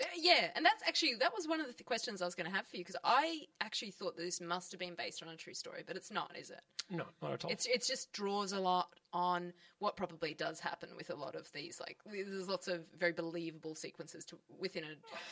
Uh, 0.00 0.04
Yeah, 0.14 0.50
and 0.54 0.64
that's 0.64 0.82
actually 0.86 1.14
that 1.18 1.32
was 1.34 1.48
one 1.48 1.58
of 1.60 1.66
the 1.66 1.72
th- 1.72 1.84
questions 1.84 2.22
I 2.22 2.26
was 2.26 2.36
going 2.36 2.48
to 2.48 2.54
have 2.56 2.64
for 2.66 2.76
you 2.76 2.84
because 2.84 3.00
I 3.02 3.46
actually 3.60 3.90
thought 3.90 4.16
that 4.16 4.22
this 4.22 4.40
must 4.40 4.70
have 4.70 4.78
been 4.78 4.94
based 4.94 5.20
on 5.22 5.30
a 5.30 5.36
true 5.36 5.54
story, 5.54 5.82
but 5.84 5.96
it's 5.96 6.12
not, 6.12 6.36
is 6.38 6.50
it? 6.50 6.60
No, 6.88 7.06
not 7.20 7.32
at 7.32 7.44
all. 7.44 7.50
It's 7.50 7.66
it's 7.66 7.88
just 7.88 8.12
draws 8.12 8.52
a 8.52 8.60
lot 8.60 8.88
on 9.16 9.54
what 9.78 9.96
probably 9.96 10.34
does 10.34 10.60
happen 10.60 10.90
with 10.94 11.08
a 11.08 11.14
lot 11.14 11.34
of 11.34 11.50
these. 11.52 11.80
Like 11.80 11.96
there's 12.04 12.48
lots 12.48 12.68
of 12.68 12.82
very 12.98 13.12
believable 13.12 13.74
sequences 13.74 14.26
to 14.26 14.38
within 14.60 14.84
a, 14.84 14.88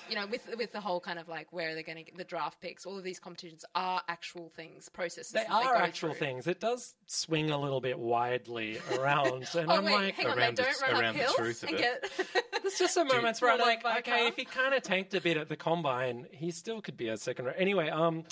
you 0.08 0.16
know, 0.16 0.26
with 0.26 0.48
with 0.56 0.72
the 0.72 0.80
whole 0.80 1.00
kind 1.00 1.18
of 1.18 1.28
like 1.28 1.52
where 1.52 1.70
are 1.70 1.74
they're 1.74 1.82
going 1.82 1.98
to 1.98 2.02
get 2.04 2.16
the 2.16 2.24
draft 2.24 2.60
picks. 2.62 2.86
All 2.86 2.96
of 2.96 3.04
these 3.04 3.18
competitions 3.20 3.62
are 3.74 4.00
actual 4.08 4.48
things, 4.56 4.88
processes. 4.88 5.32
They 5.32 5.40
that 5.40 5.50
are 5.50 5.74
go 5.74 5.80
actual 5.80 6.10
through. 6.10 6.18
things. 6.18 6.46
It 6.46 6.60
does 6.60 6.94
swing 7.06 7.50
a 7.50 7.58
little 7.60 7.82
bit 7.82 7.98
widely 7.98 8.78
around, 8.98 9.46
and 9.54 9.70
Oh 9.70 9.74
I'm 9.76 9.84
wait, 9.84 9.92
like, 9.94 10.14
hang 10.14 10.26
on, 10.28 10.38
around 10.38 10.56
they 10.56 10.62
the- 10.62 10.70
don't 10.80 10.92
run 10.92 11.02
around 11.02 11.20
up 11.20 11.26
the 11.28 11.32
truth 11.34 11.62
of 11.62 11.68
it. 11.70 11.78
get. 11.78 12.10
There's 12.62 12.78
just 12.78 12.94
some 12.94 13.08
moments 13.08 13.42
where 13.42 13.52
I'm 13.52 13.58
like, 13.60 13.84
okay, 13.84 14.02
car. 14.20 14.28
if 14.28 14.36
he 14.36 14.46
kind 14.46 14.72
of 14.72 14.82
tanked 14.82 15.12
a 15.14 15.20
bit 15.20 15.36
at 15.36 15.50
the 15.50 15.56
combine, 15.56 16.26
he 16.32 16.50
still 16.50 16.80
could 16.80 16.96
be 16.96 17.08
a 17.08 17.16
second. 17.18 17.44
row. 17.44 17.52
Anyway, 17.58 17.90
um, 17.90 18.24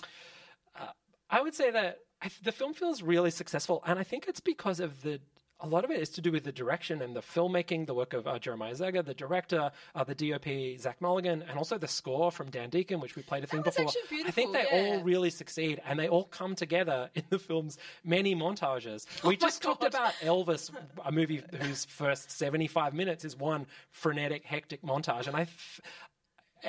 uh, 0.79 0.87
I 1.29 1.43
would 1.43 1.55
say 1.55 1.71
that 1.71 1.99
I, 2.23 2.29
the 2.43 2.53
film 2.53 2.73
feels 2.73 3.03
really 3.03 3.31
successful, 3.31 3.83
and 3.87 3.99
I 3.99 4.05
think 4.05 4.27
it's 4.29 4.41
because 4.41 4.81
of 4.81 5.03
the. 5.03 5.21
A 5.65 5.69
lot 5.69 5.85
of 5.85 5.93
it 5.93 6.01
is 6.01 6.09
to 6.11 6.21
do 6.21 6.33
with 6.33 6.43
the 6.43 6.51
direction 6.51 7.01
and 7.03 7.15
the 7.15 7.21
filmmaking, 7.21 7.87
the 7.87 7.95
work 7.95 8.15
of 8.15 8.27
uh, 8.27 8.37
Jeremiah 8.39 8.75
Zagar, 8.75 9.05
the 9.05 9.15
director, 9.15 9.71
uh, 9.95 10.05
the 10.05 10.15
DOP 10.15 10.79
Zak 10.81 11.01
Mulligan, 11.01 11.43
and 11.49 11.57
also 11.57 11.79
the 11.79 11.87
score 11.87 12.33
from 12.33 12.51
Dan 12.51 12.69
Deacon, 12.69 12.99
which 12.99 13.15
we 13.15 13.23
played 13.23 13.45
a 13.45 13.47
thing 13.47 13.63
before. 13.63 13.87
I 13.87 14.31
think 14.31 14.53
they 14.53 14.63
beautiful, 14.63 14.97
all 14.97 15.03
really 15.03 15.31
succeed, 15.31 15.81
and 15.87 15.99
they 15.99 16.09
all 16.09 16.25
come 16.25 16.57
together 16.57 17.11
in 17.15 17.23
the 17.31 17.39
film's 17.39 17.79
many 18.05 18.35
montages. 18.35 19.07
We 19.25 19.35
Oh 19.35 19.39
just 19.39 19.63
talked 19.63 19.85
about 19.85 20.15
Elvis, 20.15 20.71
a 21.05 21.13
movie 21.13 21.43
whose 21.61 21.85
first 21.85 22.33
75 22.33 22.93
minutes 22.93 23.25
is 23.25 23.37
one 23.37 23.67
frenetic, 23.93 24.45
hectic 24.45 24.83
montage. 24.83 25.29
And 25.29 25.37
I, 25.37 25.43
f- 25.43 25.81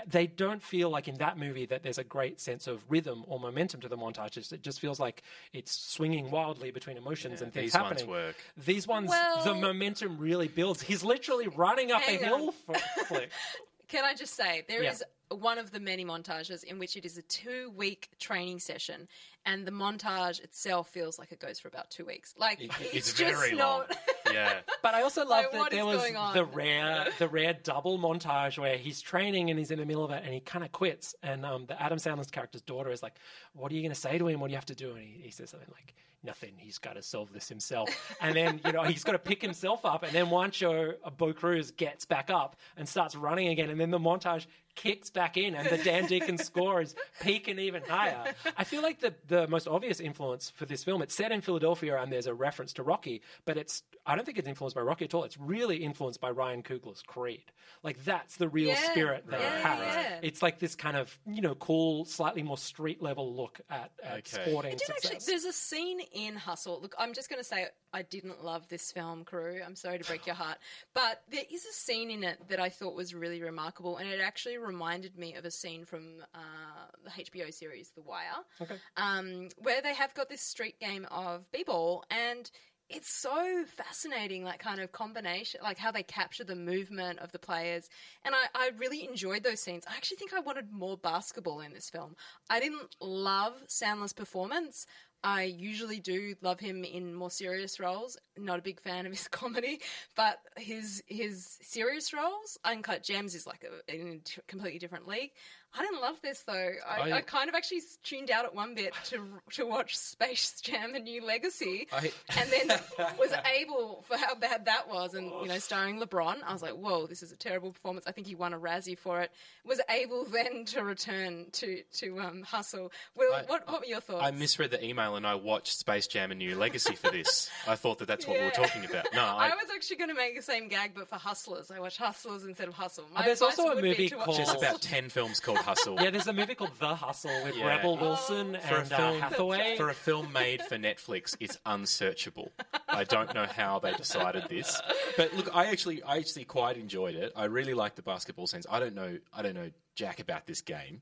they 0.07 0.27
don't 0.27 0.61
feel 0.61 0.89
like 0.89 1.07
in 1.07 1.15
that 1.17 1.37
movie 1.37 1.65
that 1.67 1.83
there's 1.83 1.97
a 1.97 2.03
great 2.03 2.39
sense 2.39 2.67
of 2.67 2.81
rhythm 2.89 3.23
or 3.27 3.39
momentum 3.39 3.81
to 3.81 3.87
the 3.87 3.97
montages. 3.97 4.51
It 4.51 4.61
just 4.61 4.79
feels 4.79 4.99
like 4.99 5.23
it's 5.53 5.71
swinging 5.71 6.31
wildly 6.31 6.71
between 6.71 6.97
emotions 6.97 7.41
and 7.41 7.53
things 7.53 7.71
these 7.73 7.79
ones 7.81 7.87
happening. 8.01 8.09
work. 8.09 8.35
These 8.57 8.87
ones, 8.87 9.11
the 9.43 9.53
momentum 9.53 10.17
really 10.17 10.47
builds. 10.47 10.81
He's 10.81 11.03
literally 11.03 11.47
running 11.47 11.91
up 11.91 12.01
Hang 12.01 12.23
a 12.23 12.31
on. 12.31 12.39
hill 12.39 12.53
f- 12.69 13.07
flick. 13.07 13.29
Can 13.87 14.03
I 14.05 14.15
just 14.15 14.33
say 14.35 14.63
there 14.67 14.81
is 14.83 15.01
Yeah. 15.01 15.05
One 15.35 15.57
of 15.57 15.71
the 15.71 15.79
many 15.79 16.03
montages 16.05 16.63
in 16.63 16.79
which 16.79 16.95
it 16.97 17.05
is 17.05 17.17
a 17.17 17.21
two-week 17.23 18.09
training 18.19 18.59
session, 18.59 19.07
and 19.45 19.65
the 19.65 19.71
montage 19.71 20.41
itself 20.43 20.87
feels 20.89 21.19
like 21.19 21.31
it 21.31 21.39
goes 21.39 21.59
for 21.59 21.67
about 21.67 21.89
two 21.89 22.05
weeks. 22.05 22.33
Like 22.37 22.61
It- 22.61 22.71
it's, 22.79 23.09
it's 23.09 23.13
just 23.13 23.35
very 23.39 23.51
long. 23.55 23.83
not. 23.89 23.97
Yeah. 24.31 24.59
But 24.81 24.95
I 24.95 25.01
also 25.03 25.25
love 25.25 25.45
Like, 25.53 25.61
that 25.63 25.71
there 25.71 25.85
was 25.85 26.01
the 26.33 26.43
rare, 26.45 27.07
the 27.19 27.27
rare 27.27 27.53
double 27.63 27.97
montage 27.97 28.57
where 28.57 28.77
he's 28.77 28.99
training 29.01 29.49
and 29.49 29.57
he's 29.57 29.71
in 29.71 29.79
the 29.79 29.85
middle 29.85 30.03
of 30.03 30.11
it 30.11 30.23
and 30.25 30.33
he 30.33 30.39
kind 30.41 30.63
of 30.65 30.71
quits. 30.73 31.15
And 31.23 31.45
um, 31.45 31.65
the 31.67 31.81
Adam 31.81 31.97
Sandler's 31.97 32.29
character's 32.31 32.61
daughter 32.61 32.91
is 32.91 33.01
like, 33.01 33.13
"What 33.53 33.71
are 33.71 33.75
you 33.75 33.81
going 33.81 33.93
to 33.93 33.99
say 33.99 34.17
to 34.17 34.27
him? 34.27 34.39
What 34.41 34.47
do 34.47 34.51
you 34.51 34.57
have 34.57 34.65
to 34.67 34.75
do?" 34.75 34.91
And 34.95 34.99
he, 34.99 35.21
he 35.23 35.31
says 35.31 35.51
something 35.51 35.69
like, 35.71 35.93
"Nothing. 36.21 36.51
He's 36.57 36.77
got 36.79 36.95
to 36.95 37.01
solve 37.01 37.31
this 37.31 37.47
himself." 37.47 37.89
And 38.19 38.35
then 38.35 38.59
you 38.65 38.73
know 38.73 38.83
he's 38.83 39.05
got 39.05 39.13
to 39.13 39.19
pick 39.19 39.41
himself 39.41 39.85
up. 39.85 40.03
And 40.03 40.11
then 40.11 40.25
Juancho 40.25 40.95
uh, 41.03 41.09
Bo 41.11 41.31
Cruz 41.31 41.71
gets 41.71 42.03
back 42.05 42.29
up 42.29 42.57
and 42.75 42.87
starts 42.89 43.15
running 43.15 43.47
again. 43.49 43.69
And 43.69 43.79
then 43.79 43.89
the 43.91 43.99
montage 43.99 44.47
kicks 44.75 45.09
back 45.09 45.37
in, 45.37 45.55
and 45.55 45.67
the 45.69 45.77
Dan 45.83 46.05
Deacon 46.07 46.37
score 46.49 46.81
is 46.81 46.95
peaking 47.21 47.59
even 47.59 47.81
higher. 47.83 48.33
I 48.57 48.63
feel 48.63 48.81
like 48.81 48.99
the 48.99 49.13
the 49.27 49.47
most 49.47 49.67
obvious 49.67 49.99
influence 49.99 50.49
for 50.49 50.65
this 50.65 50.83
film. 50.83 51.01
It's 51.01 51.15
set 51.15 51.31
in 51.31 51.41
Philadelphia, 51.41 52.01
and 52.01 52.11
there's 52.11 52.27
a 52.27 52.33
reference 52.33 52.73
to 52.73 52.83
Rocky, 52.83 53.21
but 53.45 53.57
it's 53.57 53.83
I 54.05 54.15
don't 54.15 54.25
think 54.25 54.37
it's 54.37 54.47
influenced 54.47 54.75
by 54.75 54.81
Rocky 54.81 55.05
at 55.05 55.13
all. 55.13 55.23
It's 55.23 55.37
really 55.37 55.77
influenced 55.77 56.19
by 56.19 56.31
Ryan 56.31 56.63
Coogler's 56.63 57.01
Creed. 57.01 57.51
Like 57.83 58.03
that's 58.03 58.37
the 58.37 58.49
real 58.49 58.69
Yeah, 58.69 58.91
spirit 58.91 59.25
that 59.29 59.39
yeah, 59.39 59.55
it 59.57 59.65
has. 59.65 59.95
yeah. 59.95 60.19
It's 60.21 60.41
like 60.41 60.59
this 60.59 60.75
kind 60.75 60.97
of 60.97 61.17
you 61.25 61.41
know 61.41 61.55
cool, 61.55 62.05
slightly 62.05 62.43
more 62.43 62.57
street 62.57 63.01
level 63.01 63.35
look 63.35 63.61
at, 63.69 63.91
at 64.03 64.13
Okay. 64.19 64.43
sporting 64.43 64.71
I 64.71 64.75
did 64.75 64.81
success. 64.87 65.11
actually. 65.13 65.31
There's 65.31 65.45
a 65.45 65.53
scene 65.53 65.99
in 66.13 66.35
Hustle. 66.35 66.79
Look, 66.81 66.95
I'm 66.97 67.13
just 67.13 67.29
going 67.29 67.39
to 67.39 67.43
say 67.47 67.67
I 67.93 68.01
didn't 68.01 68.43
love 68.43 68.67
this 68.69 68.91
film, 68.91 69.23
crew. 69.23 69.61
I'm 69.65 69.75
sorry 69.75 69.99
to 69.99 70.05
break 70.05 70.25
your 70.25 70.35
heart, 70.35 70.57
but 70.93 71.21
there 71.29 71.43
is 71.51 71.65
a 71.65 71.73
scene 71.73 72.09
in 72.09 72.23
it 72.23 72.39
that 72.49 72.59
I 72.59 72.69
thought 72.69 72.95
was 72.95 73.13
really 73.13 73.41
remarkable, 73.41 73.97
and 73.97 74.09
it 74.09 74.19
actually 74.19 74.57
reminded 74.63 75.17
me 75.17 75.35
of 75.35 75.45
a 75.45 75.51
scene 75.51 75.85
from 75.85 76.23
uh, 76.33 76.87
the 77.03 77.09
HBO 77.09 77.53
series 77.53 77.91
The 77.95 78.01
Wire, 78.01 78.43
Okay. 78.61 78.75
um, 78.97 79.49
where 79.57 79.81
they 79.81 79.93
have 79.93 80.13
got 80.13 80.29
this 80.29 80.41
street 80.41 80.79
game 80.79 81.05
of 81.11 81.49
b-ball 81.51 82.03
and. 82.09 82.49
It's 82.89 83.09
so 83.09 83.63
fascinating, 83.65 84.43
like 84.43 84.59
kind 84.59 84.79
of 84.81 84.91
combination, 84.91 85.61
like 85.63 85.77
how 85.79 85.89
they 85.91 86.03
capture 86.03 86.43
the 86.43 86.55
movement 86.55 87.19
of 87.19 87.31
the 87.31 87.39
players. 87.39 87.89
And 88.25 88.35
I, 88.35 88.43
I 88.53 88.71
really 88.77 89.07
enjoyed 89.07 89.41
those 89.41 89.61
scenes. 89.61 89.85
I 89.89 89.95
actually 89.95 90.17
think 90.17 90.33
I 90.33 90.41
wanted 90.41 90.71
more 90.71 90.97
basketball 90.97 91.61
in 91.61 91.73
this 91.73 91.89
film. 91.89 92.15
I 92.51 92.59
didn't 92.59 92.95
love 92.99 93.53
Sandler's 93.67 94.13
performance. 94.13 94.85
I 95.23 95.43
usually 95.43 95.99
do 95.99 96.35
love 96.41 96.59
him 96.59 96.83
in 96.83 97.13
more 97.13 97.31
serious 97.31 97.79
roles. 97.79 98.17
Not 98.37 98.59
a 98.59 98.61
big 98.61 98.81
fan 98.81 99.05
of 99.05 99.13
his 99.13 99.27
comedy, 99.29 99.79
but 100.15 100.39
his 100.57 101.01
his 101.07 101.57
serious 101.61 102.13
roles, 102.13 102.57
Uncut 102.65 103.03
Gems, 103.03 103.33
is 103.33 103.47
like 103.47 103.63
a, 103.63 103.93
in 103.93 104.21
a 104.37 104.41
completely 104.47 104.79
different 104.79 105.07
league. 105.07 105.31
I 105.75 105.81
didn't 105.81 106.01
love 106.01 106.15
this 106.21 106.43
though. 106.43 106.71
I, 106.87 107.09
I- 107.09 107.17
I 107.17 107.21
kind 107.21 107.49
of 107.49 107.55
actually 107.55 107.81
tuned 108.03 108.29
out 108.31 108.45
at 108.45 108.53
one 108.53 108.75
bit 108.75 108.93
to 109.05 109.23
to 109.53 109.65
watch 109.65 109.97
Space 109.97 110.61
Jam: 110.61 110.93
A 110.95 110.99
New 110.99 111.25
Legacy, 111.25 111.87
I- 111.91 112.11
and 112.37 112.49
then 112.51 112.79
was 113.19 113.33
able 113.59 114.03
for 114.07 114.17
how 114.17 114.35
bad 114.35 114.65
that 114.65 114.87
was, 114.87 115.13
and 115.15 115.27
you 115.41 115.47
know, 115.47 115.57
starring 115.57 115.99
LeBron. 115.99 116.37
I 116.45 116.53
was 116.53 116.61
like, 116.61 116.73
whoa, 116.73 117.07
this 117.07 117.23
is 117.23 117.31
a 117.31 117.35
terrible 117.35 117.71
performance. 117.71 118.05
I 118.07 118.11
think 118.11 118.27
he 118.27 118.35
won 118.35 118.53
a 118.53 118.59
Razzie 118.59 118.97
for 118.97 119.21
it. 119.21 119.31
Was 119.65 119.81
able 119.89 120.25
then 120.25 120.65
to 120.65 120.83
return 120.83 121.47
to 121.53 121.81
to 121.99 122.19
um, 122.19 122.43
Hustle. 122.43 122.91
Will, 123.15 123.33
I- 123.33 123.43
what 123.43 123.67
what 123.67 123.81
were 123.81 123.87
your 123.87 123.99
thoughts? 124.01 124.23
I 124.23 124.31
misread 124.31 124.69
the 124.71 124.83
email 124.85 125.15
and 125.15 125.25
I 125.25 125.35
watched 125.35 125.77
Space 125.79 126.05
Jam: 126.07 126.31
A 126.31 126.35
New 126.35 126.55
Legacy 126.55 126.95
for 126.95 127.09
this. 127.09 127.49
I 127.67 127.75
thought 127.75 127.97
that 127.99 128.07
that's 128.07 128.27
what 128.27 128.37
we 128.37 128.45
were 128.45 128.51
talking 128.51 128.85
about. 128.85 129.07
No, 129.13 129.21
I, 129.21 129.47
I, 129.47 129.55
was 129.55 129.67
actually 129.73 129.97
going 129.97 130.09
to 130.09 130.15
make 130.15 130.35
the 130.35 130.41
same 130.43 130.67
gag, 130.67 130.91
but 130.95 131.07
for 131.09 131.15
Hustlers. 131.15 131.71
I 131.71 131.79
watched 131.79 131.97
Hustlers 131.97 132.43
instead 132.43 132.67
of 132.67 132.73
Hustle. 132.75 133.05
My 133.13 133.23
there's 133.23 133.41
also 133.41 133.69
a 133.69 133.81
movie 133.81 134.09
called- 134.09 134.35
there's 134.37 134.47
Hustle. 134.49 134.61
about 134.61 134.81
ten 134.81 135.09
films 135.09 135.39
called 135.39 135.57
Hustle. 135.63 135.95
yeah, 136.01 136.09
there's 136.11 136.27
a 136.27 136.33
movie 136.33 136.55
called 136.55 136.71
The 136.79 136.93
Hustle 136.95 137.31
with 137.43 137.55
Yeah. 137.55 137.67
Rebel 137.67 137.97
Wilson 137.97 138.57
For 138.67 138.75
a 138.75 138.79
and 138.81 138.93
uh, 138.93 138.97
film- 138.97 139.19
Hathaway. 139.21 139.75
For 139.77 139.89
a 139.89 139.93
film 139.93 140.31
made 140.31 140.61
for 140.63 140.75
Netflix, 140.77 141.35
it's 141.39 141.57
unsearchable. 141.65 142.51
I 142.87 143.03
don't 143.03 143.33
know 143.33 143.45
how 143.45 143.79
they 143.79 143.93
decided 143.93 144.43
this, 144.49 144.79
but 145.17 145.33
look, 145.33 145.49
I 145.55 145.65
actually, 145.67 146.03
I 146.03 146.17
actually 146.17 146.45
quite 146.45 146.77
enjoyed 146.77 147.15
it. 147.15 147.31
I 147.35 147.45
really 147.45 147.73
like 147.73 147.95
the 147.95 148.01
basketball 148.03 148.47
scenes. 148.47 148.67
I 148.69 148.79
don't 148.79 148.93
know, 148.95 149.17
I 149.33 149.41
don't 149.41 149.55
know 149.55 149.71
jack 149.95 150.19
about 150.19 150.45
this 150.45 150.61
game. 150.61 151.01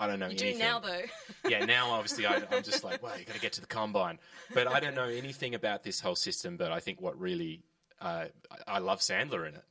I 0.00 0.08
don't 0.08 0.18
know 0.18 0.28
You 0.28 0.36
do 0.36 0.44
anything. 0.46 0.58
now, 0.66 0.80
though. 0.80 1.02
yeah, 1.48 1.64
now 1.64 1.90
obviously 1.92 2.26
I, 2.26 2.42
I'm 2.50 2.64
just 2.64 2.82
like, 2.82 3.00
well, 3.02 3.16
you 3.18 3.24
got 3.24 3.36
to 3.36 3.40
get 3.40 3.52
to 3.54 3.60
the 3.60 3.66
combine. 3.68 4.18
But 4.52 4.66
I 4.66 4.80
don't 4.80 4.96
know 4.96 5.04
anything 5.08 5.54
about 5.54 5.84
this 5.84 6.00
whole 6.00 6.16
system. 6.16 6.56
But 6.56 6.72
I 6.72 6.80
think 6.80 7.00
what 7.00 7.16
really, 7.18 7.62
uh, 8.00 8.24
I 8.66 8.74
I 8.76 8.78
love 8.80 8.98
Sandler 8.98 9.46
in 9.48 9.54
it. 9.54 9.64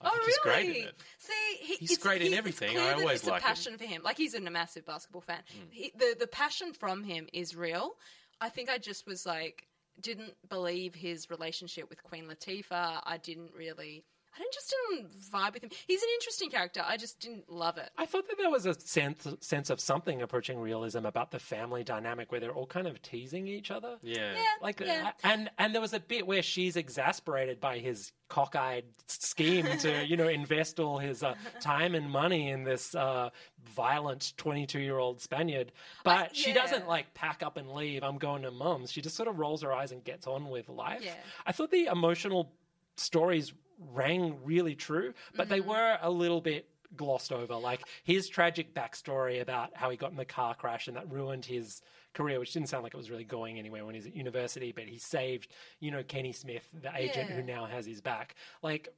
I 0.00 0.08
oh, 0.08 0.10
really? 0.14 0.26
he's 0.26 0.38
great 0.38 0.76
in 0.76 0.88
it. 0.88 0.94
See, 1.18 1.56
he, 1.60 1.74
He's 1.86 1.98
great 1.98 2.22
in 2.22 2.34
everything. 2.34 2.72
It's 2.72 2.80
I 2.80 2.92
always 2.92 3.20
it's 3.20 3.26
like 3.26 3.42
a 3.42 3.44
him. 3.44 3.48
passion 3.48 3.78
for 3.78 3.84
him. 3.84 4.02
Like 4.02 4.16
he's 4.16 4.34
a 4.34 4.40
massive 4.40 4.84
basketball 4.84 5.22
fan. 5.22 5.40
Hmm. 5.50 5.66
He, 5.70 5.92
the 5.96 6.16
the 6.18 6.26
passion 6.26 6.72
from 6.72 7.02
him 7.02 7.28
is 7.32 7.56
real. 7.56 7.96
I 8.40 8.48
think 8.50 8.68
I 8.70 8.78
just 8.78 9.06
was 9.06 9.24
like 9.24 9.66
didn't 10.00 10.34
believe 10.48 10.94
his 10.94 11.30
relationship 11.30 11.88
with 11.88 12.02
Queen 12.02 12.26
Latifah. 12.26 13.00
I 13.04 13.18
didn't 13.22 13.52
really. 13.56 14.04
I 14.36 14.38
didn't 14.38 14.52
just 14.52 14.74
didn't 14.90 15.20
vibe 15.32 15.54
with 15.54 15.64
him. 15.64 15.70
He's 15.86 16.02
an 16.02 16.08
interesting 16.14 16.50
character. 16.50 16.82
I 16.86 16.96
just 16.96 17.20
didn't 17.20 17.50
love 17.50 17.78
it. 17.78 17.90
I 17.96 18.04
thought 18.06 18.28
that 18.28 18.36
there 18.38 18.50
was 18.50 18.66
a 18.66 18.78
sense 18.78 19.26
sense 19.40 19.70
of 19.70 19.80
something 19.80 20.20
approaching 20.22 20.58
realism 20.58 21.06
about 21.06 21.30
the 21.30 21.38
family 21.38 21.82
dynamic 21.84 22.30
where 22.30 22.40
they're 22.40 22.52
all 22.54 22.66
kind 22.66 22.86
of 22.86 23.00
teasing 23.02 23.46
each 23.46 23.70
other. 23.70 23.96
Yeah. 24.02 24.34
Yeah, 24.34 24.42
Like 24.60 24.80
yeah. 24.80 25.12
and 25.24 25.50
and 25.58 25.74
there 25.74 25.80
was 25.80 25.94
a 25.94 26.00
bit 26.00 26.26
where 26.26 26.42
she's 26.42 26.76
exasperated 26.76 27.60
by 27.60 27.78
his 27.78 28.12
cockeyed 28.28 28.84
scheme 29.06 29.66
to 29.78 30.04
you 30.06 30.16
know 30.16 30.28
invest 30.28 30.80
all 30.80 30.98
his 30.98 31.22
uh, 31.22 31.34
time 31.60 31.94
and 31.94 32.10
money 32.10 32.50
in 32.50 32.64
this 32.64 32.94
uh, 32.94 33.30
violent 33.64 34.32
22 34.36 34.80
year 34.80 34.98
old 34.98 35.20
Spaniard 35.20 35.70
but 36.02 36.34
she 36.34 36.48
yeah. 36.50 36.54
doesn't 36.54 36.88
like 36.88 37.14
pack 37.14 37.42
up 37.44 37.56
and 37.56 37.70
leave 37.70 38.02
I'm 38.02 38.18
going 38.18 38.42
to 38.42 38.50
mum's 38.50 38.90
she 38.90 39.00
just 39.00 39.14
sort 39.14 39.28
of 39.28 39.38
rolls 39.38 39.62
her 39.62 39.72
eyes 39.72 39.92
and 39.92 40.02
gets 40.02 40.26
on 40.26 40.48
with 40.50 40.68
life 40.68 41.02
Yeah. 41.04 41.14
I 41.46 41.52
thought 41.52 41.70
the 41.70 41.86
emotional 41.86 42.52
stories 42.96 43.52
rang 43.92 44.36
really 44.44 44.74
true 44.74 45.12
but 45.36 45.48
they 45.48 45.60
mm-hmm. 45.60 45.70
were 45.70 45.98
a 46.02 46.10
little 46.10 46.40
bit 46.40 46.68
glossed 46.96 47.32
over. 47.32 47.54
Like 47.56 47.82
his 48.04 48.28
tragic 48.28 48.74
backstory 48.74 49.40
about 49.40 49.70
how 49.74 49.90
he 49.90 49.96
got 49.96 50.10
in 50.10 50.16
the 50.16 50.24
car 50.24 50.54
crash 50.54 50.88
and 50.88 50.96
that 50.96 51.10
ruined 51.10 51.44
his 51.44 51.82
career 52.14 52.40
which 52.40 52.52
didn't 52.52 52.68
sound 52.68 52.82
like 52.82 52.94
it 52.94 52.96
was 52.96 53.10
really 53.10 53.24
going 53.24 53.58
anywhere 53.58 53.84
when 53.84 53.94
he 53.94 53.98
was 53.98 54.06
at 54.06 54.16
university 54.16 54.72
but 54.72 54.84
he 54.84 54.96
saved 54.96 55.48
you 55.80 55.90
know 55.90 56.02
kenny 56.02 56.32
smith 56.32 56.66
the 56.82 56.90
agent 56.96 57.28
who 57.30 57.42
now 57.42 57.66
has 57.66 57.86
his 57.86 58.00
back. 58.00 58.34
Like 58.62 58.88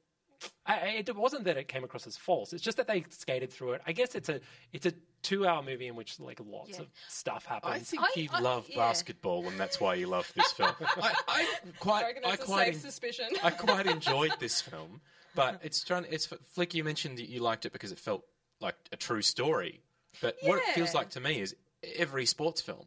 I, 0.65 0.73
I- 0.73 1.03
it 1.05 1.15
wasn't 1.15 1.43
that 1.45 1.57
it 1.57 1.67
came 1.67 1.83
across 1.83 2.07
as 2.07 2.15
false 2.17 2.53
it's 2.53 2.63
just 2.63 2.77
that 2.77 2.87
they 2.87 3.03
skated 3.09 3.51
through 3.51 3.73
it 3.73 3.81
i 3.87 3.91
guess 3.91 4.15
it's 4.15 4.29
a 4.29 4.39
it's 4.71 4.85
a 4.85 4.93
two 5.21 5.45
hour 5.45 5.61
movie 5.61 5.87
in 5.87 5.95
which 5.95 6.19
like 6.19 6.39
lots 6.45 6.71
Yeah. 6.71 6.81
of 6.81 6.87
stuff 7.09 7.45
happens 7.45 7.73
I 7.73 7.79
think 7.79 8.01
you 8.15 8.29
I- 8.31 8.39
love 8.39 8.67
yeah. 8.69 8.77
basketball, 8.77 9.47
and 9.47 9.59
that's 9.59 9.79
why 9.81 9.95
you 9.95 10.07
love 10.07 10.31
this 10.35 10.51
film. 10.53 10.71
I, 10.79 10.85
I 11.27 11.41
I 11.41 11.45
quite, 11.79 12.03
reckon 12.03 12.23
I 12.25 12.29
that's 12.31 12.43
a 12.43 12.45
quite, 12.45 12.65
safe 12.67 12.75
en- 12.75 12.79
suspicion. 12.81 13.25
I 13.43 13.49
quite 13.51 13.85
enjoyed 13.97 14.31
this 14.39 14.61
film, 14.61 15.01
but 15.35 15.59
it's 15.61 15.83
trying. 15.83 16.05
It's 16.09 16.27
Flick. 16.53 16.73
You 16.73 16.85
mentioned 16.85 17.17
that 17.17 17.27
you 17.27 17.41
liked 17.41 17.65
it 17.65 17.73
because 17.73 17.91
it 17.91 17.99
felt 17.99 18.23
like 18.61 18.75
a 18.93 18.95
true 18.95 19.21
story. 19.21 19.81
But 20.21 20.37
what 20.43 20.59
it 20.59 20.63
feels 20.73 20.93
Yeah. 20.93 20.99
like 20.99 21.09
to 21.11 21.19
me 21.19 21.41
is 21.41 21.53
every 21.97 22.25
sports 22.25 22.61
film. 22.61 22.85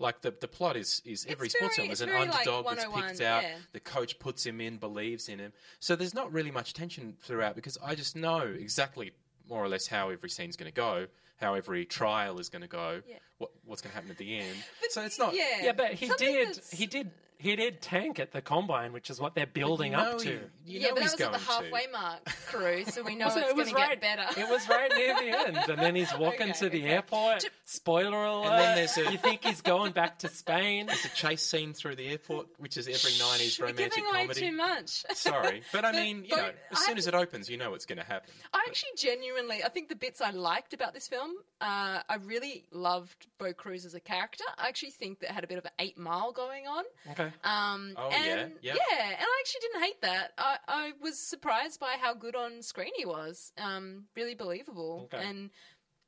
Like 0.00 0.22
the 0.22 0.32
the 0.40 0.48
plot 0.48 0.76
is 0.76 1.02
is 1.04 1.26
every 1.28 1.46
It's 1.46 1.56
sports 1.56 1.76
very- 1.76 1.86
film 1.88 1.92
is 1.92 2.00
an 2.00 2.08
very, 2.08 2.20
like, 2.26 2.34
underdog 2.46 2.64
that's 2.74 2.84
picked 2.86 3.20
out. 3.20 3.42
yeah. 3.42 3.56
The 3.72 3.80
coach 3.80 4.18
puts 4.18 4.44
him 4.44 4.60
in, 4.60 4.78
believes 4.78 5.28
in 5.28 5.38
him. 5.38 5.52
So 5.78 5.94
there's 5.94 6.14
not 6.14 6.32
really 6.32 6.50
much 6.50 6.72
tension 6.72 7.16
throughout 7.20 7.54
because 7.54 7.76
I 7.84 7.94
just 7.94 8.16
know 8.16 8.40
exactly 8.58 9.12
more 9.48 9.62
or 9.62 9.68
less 9.68 9.86
how 9.86 10.08
every 10.08 10.30
scene's 10.30 10.56
going 10.56 10.70
to 10.72 10.74
go, 10.74 11.06
how 11.36 11.52
every 11.54 11.84
trial 11.84 12.38
is 12.40 12.48
going 12.48 12.62
to 12.62 12.68
go, 12.68 13.02
Yeah. 13.06 13.16
what 13.38 13.50
what's 13.66 13.82
going 13.82 13.90
to 13.90 13.94
happen 13.94 14.10
at 14.10 14.16
the 14.18 14.38
end. 14.38 14.56
so 14.88 15.02
it's 15.02 15.18
not. 15.18 15.34
yeah, 15.34 15.64
Yeah, 15.64 15.72
but 15.72 15.92
he 15.92 16.06
Something 16.08 16.32
did. 16.32 16.48
that's- 16.48 16.70
He 16.70 16.86
did. 16.86 17.10
He 17.40 17.56
did 17.56 17.80
tank 17.80 18.20
at 18.20 18.32
the 18.32 18.42
combine, 18.42 18.92
which 18.92 19.08
is 19.08 19.18
what 19.18 19.34
they're 19.34 19.46
building 19.46 19.92
you 19.92 19.98
up 19.98 20.12
know 20.12 20.18
to. 20.18 20.28
he- 20.28 20.74
you 20.74 20.80
yeah, 20.80 20.88
know 20.88 20.94
but 20.94 21.02
he's 21.04 21.14
that 21.14 21.32
was 21.32 21.36
at 21.36 21.40
the 21.40 21.46
going 21.46 21.62
to. 21.62 21.74
halfway 21.74 21.86
mark, 21.90 22.24
crew, 22.46 22.84
so 22.84 23.02
we 23.02 23.16
know 23.16 23.24
Also, 23.28 23.40
it's 23.40 23.50
it 23.50 23.56
was 23.56 23.72
going 23.72 23.82
to 23.88 23.96
get 23.96 24.00
better. 24.00 24.40
It 24.40 24.48
was 24.48 24.68
right 24.68 24.92
near 24.94 25.14
the 25.14 25.38
end, 25.48 25.56
and 25.70 25.78
then 25.80 25.94
he's 25.96 26.12
walking 26.18 26.50
Okay, 26.50 26.52
to 26.58 26.68
the 26.68 26.82
okay. 26.82 26.88
airport. 26.90 27.44
Spoiler 27.64 28.24
alert! 28.24 28.50
then 28.58 28.76
there's 28.76 28.96
a- 28.98 29.10
you 29.10 29.18
think 29.18 29.42
he's 29.44 29.62
going 29.62 29.92
back 29.92 30.18
to 30.20 30.28
Spain? 30.28 30.88
It's 30.90 31.04
a 31.06 31.08
chase 31.08 31.42
scene 31.42 31.72
through 31.72 31.96
the 31.96 32.08
airport, 32.08 32.48
which 32.58 32.76
is 32.76 32.86
every 32.86 33.12
'90s 33.12 33.58
We're 33.58 33.66
romantic 33.68 33.94
giving 33.94 34.10
away 34.10 34.20
comedy. 34.26 34.40
too 34.40 34.52
much. 34.52 34.90
Sorry, 35.14 35.62
but 35.72 35.84
I 35.84 35.92
mean, 35.92 36.24
you 36.24 36.36
know, 36.36 36.50
as 36.70 36.78
I- 36.78 36.86
soon 36.86 36.98
as 36.98 37.06
it 37.06 37.14
opens, 37.14 37.48
you 37.48 37.56
know 37.56 37.70
what's 37.70 37.86
going 37.86 37.98
to 37.98 38.04
happen. 38.04 38.30
I 38.52 38.64
actually 38.68 38.90
genuinely, 38.98 39.64
I 39.64 39.70
think 39.70 39.88
the 39.88 39.96
bits 39.96 40.20
I 40.20 40.30
liked 40.30 40.74
about 40.74 40.92
this 40.94 41.08
film, 41.08 41.30
uh, 41.62 42.00
I 42.08 42.16
really 42.24 42.64
loved 42.70 43.26
Bo 43.38 43.52
Cruz 43.54 43.84
as 43.86 43.94
a 43.94 44.00
character. 44.00 44.44
I 44.58 44.68
actually 44.68 44.90
think 44.90 45.20
that 45.20 45.30
had 45.30 45.42
a 45.44 45.46
bit 45.46 45.58
of 45.58 45.64
an 45.64 45.70
eight 45.78 45.96
mile 45.98 46.32
going 46.32 46.66
on. 46.66 46.84
Okay. 47.12 47.29
Um, 47.44 47.94
Oh, 47.96 48.10
yeah, 48.10 48.16
and, 48.36 48.52
yeah. 48.60 48.72
and 48.72 49.16
I 49.20 49.40
actually 49.40 49.60
didn't 49.60 49.82
hate 49.82 50.02
that. 50.02 50.32
I, 50.38 50.56
I 50.68 50.92
was 51.00 51.18
surprised 51.18 51.80
by 51.80 51.96
how 52.00 52.14
good 52.14 52.34
on 52.36 52.62
screen 52.62 52.92
he 52.96 53.04
was. 53.06 53.52
Um, 53.58 54.04
really 54.16 54.34
believable 54.34 55.08
Okay. 55.12 55.24
and 55.24 55.50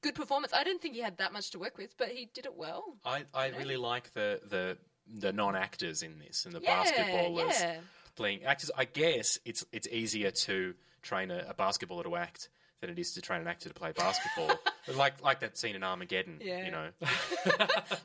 good 0.02 0.14
performance. 0.14 0.52
I 0.52 0.64
didn't 0.64 0.82
think 0.82 0.94
he 0.94 1.00
had 1.00 1.18
that 1.18 1.32
much 1.32 1.50
to 1.52 1.58
work 1.58 1.78
with, 1.78 1.96
but 1.96 2.08
he 2.08 2.28
did 2.34 2.46
it 2.46 2.54
well. 2.56 2.84
I, 3.04 3.24
I 3.34 3.48
really 3.48 3.76
like 3.76 4.12
the 4.14 4.40
the 4.48 4.78
the 5.06 5.32
non 5.32 5.56
actors 5.56 6.02
in 6.02 6.18
this 6.18 6.44
and 6.44 6.54
the 6.54 6.60
Yeah, 6.60 6.82
basketballers 6.82 7.60
yeah. 7.60 7.76
playing 8.16 8.44
actors. 8.44 8.70
I 8.76 8.84
guess 8.84 9.38
it's 9.44 9.64
it's 9.72 9.88
easier 9.88 10.30
to 10.30 10.74
train 11.02 11.30
a, 11.30 11.46
a 11.48 11.54
basketballer 11.54 12.04
to 12.04 12.16
act 12.16 12.48
than 12.80 12.90
it 12.90 12.98
is 12.98 13.12
to 13.14 13.20
train 13.20 13.40
an 13.40 13.48
actor 13.48 13.68
to 13.68 13.74
play 13.74 13.92
basketball. 13.92 14.58
like 14.88 15.22
like 15.22 15.40
that 15.40 15.56
scene 15.56 15.74
in 15.76 15.82
Armageddon. 15.82 16.38
Yeah. 16.40 16.64
You 16.64 16.70
know, 16.70 16.88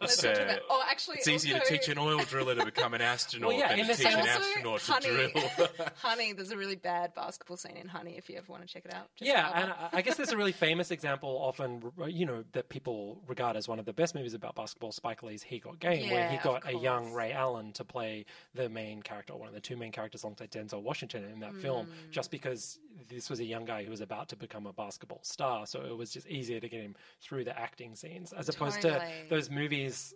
Let's 0.01 0.23
It's, 0.23 0.25
uh, 0.25 0.57
oh, 0.69 0.83
actually, 0.89 1.17
it's 1.17 1.27
easier 1.27 1.55
to 1.55 1.59
also- 1.61 1.73
teach 1.75 1.87
an 1.89 1.97
oil 1.97 2.19
driller 2.19 2.55
to 2.55 2.65
become 2.65 2.93
an 2.93 3.01
astronaut 3.01 3.49
Well, 3.49 3.57
yeah, 3.59 3.69
than 3.69 3.79
in 3.79 3.85
to 3.87 3.91
the 3.91 3.97
teach 3.97 4.07
same- 4.11 4.19
an 4.19 4.27
Also, 4.27 4.41
astronaut 4.41 4.79
to 4.81 4.91
Honey, 4.91 5.31
drill. 5.31 5.67
Honey, 6.01 6.33
there's 6.33 6.51
a 6.51 6.57
really 6.57 6.75
bad 6.75 7.13
basketball 7.15 7.57
scene 7.57 7.77
in 7.77 7.87
Honey 7.87 8.15
if 8.17 8.29
you 8.29 8.37
ever 8.37 8.51
want 8.51 8.65
to 8.65 8.71
check 8.71 8.85
it 8.85 8.93
out. 8.93 9.07
Just 9.15 9.27
Yeah, 9.29 9.51
and 9.53 9.71
I- 9.71 9.89
I 9.93 10.01
guess 10.01 10.15
there's 10.17 10.31
a 10.31 10.37
really 10.37 10.51
famous 10.51 10.91
example, 10.91 11.29
often 11.41 11.91
you 12.07 12.25
know, 12.25 12.43
that 12.53 12.69
people 12.69 13.21
regard 13.27 13.55
as 13.55 13.67
one 13.67 13.79
of 13.79 13.85
the 13.85 13.93
best 13.93 14.15
movies 14.15 14.33
about 14.33 14.55
basketball. 14.55 14.91
Spike 14.91 15.23
Lee's 15.23 15.43
He 15.43 15.59
Got 15.59 15.79
Game, 15.79 16.09
where 16.11 16.27
he 16.29 16.35
Yeah, 16.35 16.43
got 16.43 16.67
a 16.67 16.73
young 16.73 17.03
course. 17.05 17.15
Ray 17.15 17.31
Allen 17.33 17.73
to 17.73 17.83
play 17.83 18.25
the 18.53 18.69
main 18.69 19.01
character, 19.01 19.35
one 19.35 19.47
of 19.47 19.53
the 19.53 19.59
two 19.61 19.77
main 19.77 19.91
characters 19.91 20.23
alongside 20.23 20.51
Denzel 20.51 20.81
Washington 20.81 21.23
in 21.25 21.39
that 21.39 21.55
film, 21.55 21.87
Mm. 21.87 22.11
just 22.11 22.31
because 22.31 22.79
this 23.09 23.29
was 23.29 23.39
a 23.39 23.43
young 23.45 23.65
guy 23.65 23.83
who 23.83 23.89
was 23.91 24.01
about 24.01 24.29
to 24.29 24.35
become 24.35 24.65
a 24.65 24.73
basketball 24.73 25.19
star. 25.23 25.65
So 25.67 25.81
it 25.85 25.95
was 25.95 26.11
just 26.11 26.27
easier 26.27 26.59
to 26.59 26.66
get 26.69 26.81
him 26.81 26.95
through 27.21 27.43
the 27.43 27.57
acting 27.57 27.95
scenes, 27.95 28.33
as 28.33 28.49
opposed 28.49 28.81
to 28.81 29.01
those 29.29 29.49
movies. 29.49 30.13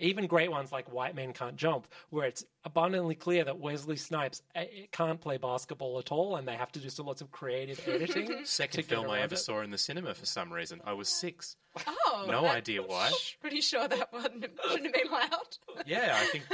Even 0.00 0.26
great 0.26 0.50
ones 0.50 0.72
like 0.72 0.92
White 0.92 1.14
Men 1.14 1.32
Can't 1.32 1.54
Jump, 1.56 1.86
where 2.10 2.26
it's 2.26 2.44
abundantly 2.66 3.14
clear 3.14 3.44
that 3.44 3.58
Wesley 3.58 3.96
Snipes 3.96 4.42
eh, 4.54 4.66
can't 4.92 5.20
play 5.20 5.38
basketball 5.38 5.98
at 5.98 6.12
all, 6.12 6.36
and 6.36 6.46
they 6.46 6.56
have 6.56 6.70
to 6.72 6.80
do 6.80 6.90
so 6.90 7.04
lots 7.04 7.22
of 7.22 7.30
creative 7.30 7.80
editing. 7.88 8.40
Second 8.44 8.84
film 8.84 9.08
I 9.08 9.20
ever 9.20 9.34
it. 9.34 9.38
saw 9.38 9.62
in 9.62 9.70
the 9.70 9.78
cinema 9.78 10.12
for 10.14 10.26
some 10.26 10.52
reason. 10.52 10.80
I 10.84 10.92
was 10.92 11.08
six. 11.08 11.56
oh, 11.86 12.26
No 12.28 12.44
idea 12.46 12.82
why. 12.82 13.10
Pretty 13.40 13.60
sure 13.60 13.86
that 13.86 14.12
one 14.12 14.22
shouldn't 14.22 14.84
have 14.86 14.92
been 14.92 15.08
allowed. 15.08 15.30
Yeah, 15.86 16.16
I 16.18 16.24
think 16.24 16.44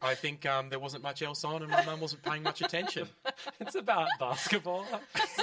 I 0.00 0.14
think 0.14 0.46
um, 0.46 0.70
there 0.70 0.78
wasn't 0.78 1.02
much 1.02 1.20
else 1.22 1.44
on, 1.44 1.62
and 1.62 1.70
my 1.70 1.84
mum 1.84 2.00
wasn't 2.00 2.22
paying 2.22 2.42
much 2.42 2.62
attention. 2.62 3.06
It's 3.60 3.74
about 3.74 4.08
basketball. 4.18 4.86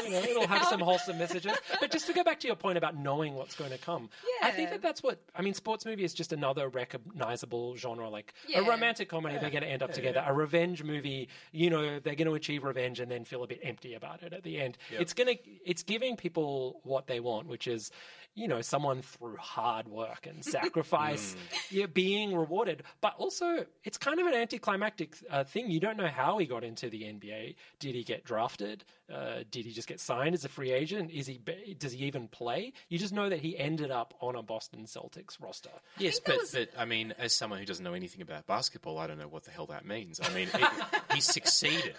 You 0.03 0.09
know, 0.09 0.17
it'll 0.17 0.47
have 0.47 0.65
some 0.65 0.79
wholesome 0.81 1.19
messages. 1.19 1.53
But 1.79 1.91
just 1.91 2.07
to 2.07 2.13
go 2.13 2.23
back 2.23 2.39
to 2.41 2.47
your 2.47 2.55
point 2.55 2.79
about 2.79 2.97
knowing 2.97 3.35
what's 3.35 3.55
going 3.55 3.69
to 3.69 3.77
come, 3.77 4.09
yeah. 4.41 4.47
I 4.47 4.51
think 4.51 4.71
that 4.71 4.81
that's 4.81 5.03
what 5.03 5.21
I 5.35 5.43
mean. 5.43 5.53
Sports 5.53 5.85
movie 5.85 6.03
is 6.03 6.15
just 6.15 6.33
another 6.33 6.67
recognizable 6.67 7.75
genre, 7.77 8.09
like 8.09 8.33
Yeah. 8.47 8.61
a 8.61 8.63
romantic 8.63 9.07
comedy. 9.07 9.37
They're 9.39 9.51
going 9.51 9.61
to 9.63 9.69
end 9.69 9.83
up 9.83 9.93
together. 9.93 10.16
A 10.25 10.33
revenge 10.33 10.83
movie, 10.83 11.29
you 11.51 11.69
know, 11.69 11.99
they're 11.99 12.15
going 12.15 12.27
to 12.27 12.35
achieve 12.35 12.63
revenge 12.63 12.99
and 12.99 13.11
then 13.11 13.25
feel 13.25 13.43
a 13.43 13.47
bit 13.47 13.59
empty 13.63 13.93
about 13.93 14.23
it 14.23 14.33
at 14.33 14.43
the 14.43 14.59
end. 14.59 14.77
It's 15.01 15.13
going 15.13 15.35
to, 15.35 15.41
it's 15.65 15.83
giving 15.83 16.15
people 16.15 16.79
what 16.83 17.07
they 17.07 17.19
want, 17.19 17.47
which 17.47 17.67
is. 17.67 17.91
You 18.35 18.47
know, 18.47 18.61
someone 18.61 19.01
through 19.01 19.37
hard 19.37 19.87
work 19.87 20.27
and 20.27 20.45
sacrifice, 20.45 21.35
yeah, 21.71 21.87
being 21.87 22.35
rewarded. 22.35 22.83
But 23.01 23.15
also, 23.17 23.65
it's 23.83 23.97
kind 23.97 24.19
of 24.19 24.27
an 24.27 24.35
anticlimactic 24.35 25.15
uh, 25.31 25.43
thing. 25.43 25.71
You 25.71 25.79
don't 25.79 25.97
know 25.97 26.07
how 26.07 26.37
he 26.37 26.45
got 26.45 26.63
into 26.63 26.87
the 26.87 27.01
NBA. 27.01 27.55
Did 27.79 27.95
he 27.95 28.03
get 28.03 28.23
drafted? 28.25 28.83
Uh, 29.13 29.43
did 29.51 29.65
he 29.65 29.71
just 29.71 29.87
get 29.87 29.99
signed 29.99 30.33
as 30.35 30.43
a 30.43 30.49
free 30.49 30.71
agent? 30.71 31.11
Is 31.11 31.27
he? 31.27 31.39
Does 31.77 31.93
he 31.93 32.05
even 32.05 32.27
play? 32.27 32.73
You 32.89 32.99
just 32.99 33.13
know 33.13 33.29
that 33.29 33.39
he 33.39 33.57
ended 33.57 33.89
up 33.89 34.13
on 34.19 34.35
a 34.35 34.41
Boston 34.43 34.83
Celtics 34.85 35.41
roster. 35.41 35.69
Yes, 35.97 36.19
but, 36.19 36.37
was- 36.37 36.51
but 36.51 36.69
I 36.77 36.85
mean, 36.85 37.13
as 37.17 37.33
someone 37.33 37.59
who 37.59 37.65
doesn't 37.65 37.83
know 37.83 37.93
anything 37.93 38.21
about 38.21 38.47
basketball, 38.47 38.97
I 38.97 39.07
don't 39.07 39.17
know 39.17 39.27
what 39.29 39.43
the 39.45 39.51
hell 39.51 39.67
that 39.67 39.85
means. 39.85 40.19
I 40.21 40.33
mean, 40.33 40.49
it, 40.53 40.69
he 41.13 41.21
succeeded. 41.21 41.95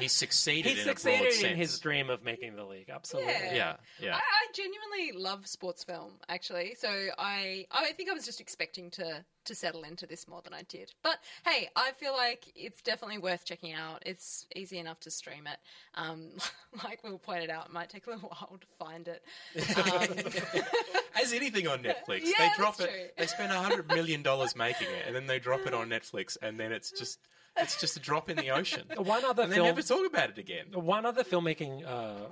He 0.00 0.08
succeeded. 0.08 0.72
He 0.72 0.80
in 0.80 0.80
a 0.80 0.84
broad 0.86 0.98
succeeded 0.98 1.26
in 1.26 1.32
sense. 1.40 1.56
his 1.58 1.78
dream 1.78 2.10
of 2.10 2.24
making 2.24 2.56
the 2.56 2.64
league. 2.64 2.90
Absolutely. 2.92 3.32
Yeah. 3.32 3.54
Yeah, 3.54 3.76
yeah. 4.00 4.14
I, 4.16 4.18
I 4.18 4.46
genuinely 4.54 5.22
love 5.22 5.46
sports 5.46 5.84
film, 5.84 6.14
actually. 6.28 6.74
So 6.78 6.88
I, 7.18 7.66
I 7.70 7.92
think 7.92 8.10
I 8.10 8.12
was 8.14 8.24
just 8.24 8.40
expecting 8.40 8.90
to 8.92 9.24
to 9.50 9.54
settle 9.56 9.82
into 9.82 10.06
this 10.06 10.28
more 10.28 10.40
than 10.42 10.54
I 10.54 10.62
did. 10.62 10.92
But 11.02 11.18
hey, 11.44 11.68
I 11.74 11.90
feel 11.92 12.12
like 12.12 12.52
it's 12.54 12.80
definitely 12.82 13.18
worth 13.18 13.44
checking 13.44 13.72
out. 13.74 14.02
It's 14.06 14.46
easy 14.54 14.78
enough 14.78 15.00
to 15.00 15.10
stream 15.10 15.46
it. 15.46 15.58
Um, 15.96 16.28
like 16.84 17.02
Will 17.02 17.18
pointed 17.18 17.50
out, 17.50 17.66
it 17.66 17.72
might 17.72 17.90
take 17.90 18.06
a 18.06 18.10
little 18.10 18.28
while 18.38 18.58
to 18.60 18.66
find 18.78 19.08
it. 19.08 19.22
Um, 19.76 20.62
As 21.20 21.32
anything 21.32 21.66
on 21.66 21.80
Netflix, 21.82 22.20
Yeah, 22.22 22.32
they 22.38 22.44
that's 22.46 22.56
drop 22.56 22.80
it. 22.80 22.88
true. 22.90 23.06
They 23.18 23.26
spend 23.26 23.52
a 23.52 23.60
hundred 23.60 23.88
million 23.88 24.22
dollars 24.22 24.54
making 24.56 24.86
it, 24.88 25.04
and 25.06 25.14
then 25.14 25.26
they 25.26 25.38
drop 25.38 25.66
it 25.66 25.74
on 25.74 25.88
Netflix, 25.88 26.36
and 26.40 26.58
then 26.58 26.72
it's 26.72 26.90
just 26.92 27.18
it's 27.56 27.78
just 27.80 27.96
a 27.96 28.00
drop 28.00 28.30
in 28.30 28.36
the 28.36 28.50
ocean. 28.50 28.84
One 28.96 29.24
other 29.24 29.42
and 29.42 29.52
they 29.52 29.60
never 29.60 29.82
talk 29.82 30.06
about 30.06 30.30
it 30.30 30.38
again. 30.38 30.66
One 30.72 31.04
other 31.04 31.24
filmmaking 31.24 31.84
uh, 31.86 32.30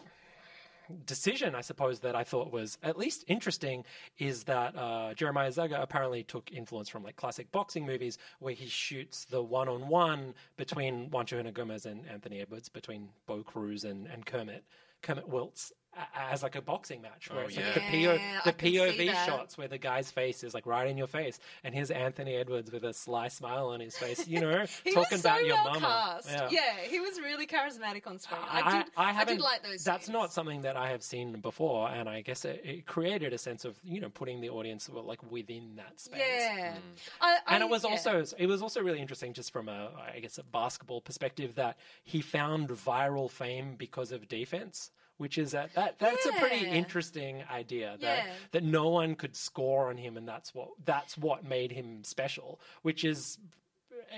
decision, 1.06 1.54
I 1.54 1.60
suppose, 1.60 2.00
that 2.00 2.14
I 2.14 2.24
thought 2.24 2.52
was 2.52 2.78
at 2.82 2.98
least 2.98 3.24
interesting 3.28 3.84
is 4.18 4.44
that 4.44 4.76
uh, 4.76 5.14
Jeremiah 5.14 5.50
Zagar 5.50 5.82
apparently 5.82 6.22
took 6.22 6.50
influence 6.52 6.88
from 6.88 7.02
like 7.02 7.16
classic 7.16 7.50
boxing 7.52 7.86
movies 7.86 8.18
where 8.38 8.54
he 8.54 8.66
shoots 8.66 9.24
the 9.24 9.42
one 9.42 9.68
on 9.68 9.88
one 9.88 10.34
between 10.56 11.10
Juancho 11.10 11.52
Gomez 11.52 11.86
and 11.86 12.06
Anthony 12.08 12.40
Edwards, 12.40 12.68
between 12.68 13.08
Bo 13.26 13.42
Cruz 13.42 13.84
and, 13.84 14.06
and 14.06 14.24
Kermit. 14.26 14.64
Kermit 15.02 15.28
Wilts 15.28 15.72
as 16.14 16.42
like 16.42 16.54
a 16.54 16.62
boxing 16.62 17.02
match 17.02 17.30
where 17.30 17.44
Oh, 17.44 17.46
it's 17.46 17.56
like 17.56 17.66
yeah. 17.66 17.74
the, 17.74 17.80
PO, 17.80 18.12
the 18.12 18.50
I 18.50 18.52
can 18.52 18.58
see 18.96 19.08
POV 19.08 19.26
shots 19.26 19.58
where 19.58 19.68
the 19.68 19.78
guy's 19.78 20.10
face 20.10 20.44
is 20.44 20.54
like 20.54 20.66
right 20.66 20.88
in 20.88 20.96
your 20.96 21.06
face 21.06 21.40
and 21.64 21.74
here's 21.74 21.90
Anthony 21.90 22.36
Edwards 22.36 22.70
with 22.70 22.84
a 22.84 22.92
sly 22.92 23.28
smile 23.28 23.68
on 23.68 23.80
his 23.80 23.96
face 23.96 24.28
you 24.28 24.40
know 24.40 24.64
he 24.84 24.92
talking 24.92 25.06
was 25.10 25.22
so 25.22 25.28
about 25.28 25.44
your 25.44 25.56
well 25.56 25.80
mama 25.80 26.20
cast. 26.22 26.52
Yeah. 26.52 26.76
he 26.88 27.00
was 27.00 27.18
really 27.18 27.46
charismatic 27.46 28.06
on 28.06 28.18
screen. 28.18 28.40
I, 28.48 28.78
did. 28.82 28.92
I, 28.96 29.12
haven't- 29.12 29.36
did 29.38 29.42
like 29.42 29.62
those. 29.64 29.82
That's 29.84 30.06
scenes. 30.06 30.12
not 30.12 30.32
something 30.32 30.62
that 30.62 30.76
I 30.76 30.88
have 30.90 31.02
seen 31.02 31.40
before, 31.40 31.88
and 31.88 32.08
I 32.08 32.20
guess 32.20 32.44
it, 32.44 32.60
it 32.64 32.86
created 32.86 33.32
a 33.32 33.38
sense 33.38 33.64
of 33.64 33.78
you 33.82 34.00
know 34.00 34.08
putting 34.10 34.40
the 34.40 34.50
audience 34.50 34.88
like 34.92 35.28
within 35.30 35.74
that 35.76 35.98
space. 35.98 36.20
Yeah, 36.24 36.74
mm. 36.74 36.76
I, 37.20 37.38
I, 37.46 37.54
And 37.54 37.62
it 37.64 37.68
was 37.68 37.84
yeah. 37.84 37.90
also 37.90 38.24
it 38.38 38.46
was 38.46 38.62
also 38.62 38.82
really 38.82 39.00
interesting 39.00 39.32
just 39.32 39.52
from 39.52 39.68
a 39.68 39.90
I 40.14 40.20
guess 40.20 40.38
a 40.38 40.44
basketball 40.44 41.00
perspective 41.00 41.54
that 41.56 41.76
he 42.04 42.20
found 42.20 42.68
viral 42.68 43.30
fame 43.30 43.74
because 43.76 44.12
of 44.12 44.28
defense. 44.28 44.90
Which 45.18 45.36
is 45.36 45.50
that, 45.50 45.74
that 45.74 45.98
that's 45.98 46.26
a 46.26 46.32
pretty 46.32 46.66
interesting 46.66 47.42
idea 47.52 47.96
that 48.00 48.24
Yeah. 48.26 48.32
that 48.52 48.62
no 48.64 48.88
one 48.88 49.14
could 49.16 49.36
score 49.36 49.90
on 49.90 49.96
him 49.96 50.16
and 50.16 50.26
that's 50.28 50.54
what 50.54 50.68
that's 50.84 51.18
what 51.18 51.44
made 51.44 51.72
him 51.72 52.04
special. 52.04 52.60
Which 52.82 53.04
is 53.04 53.38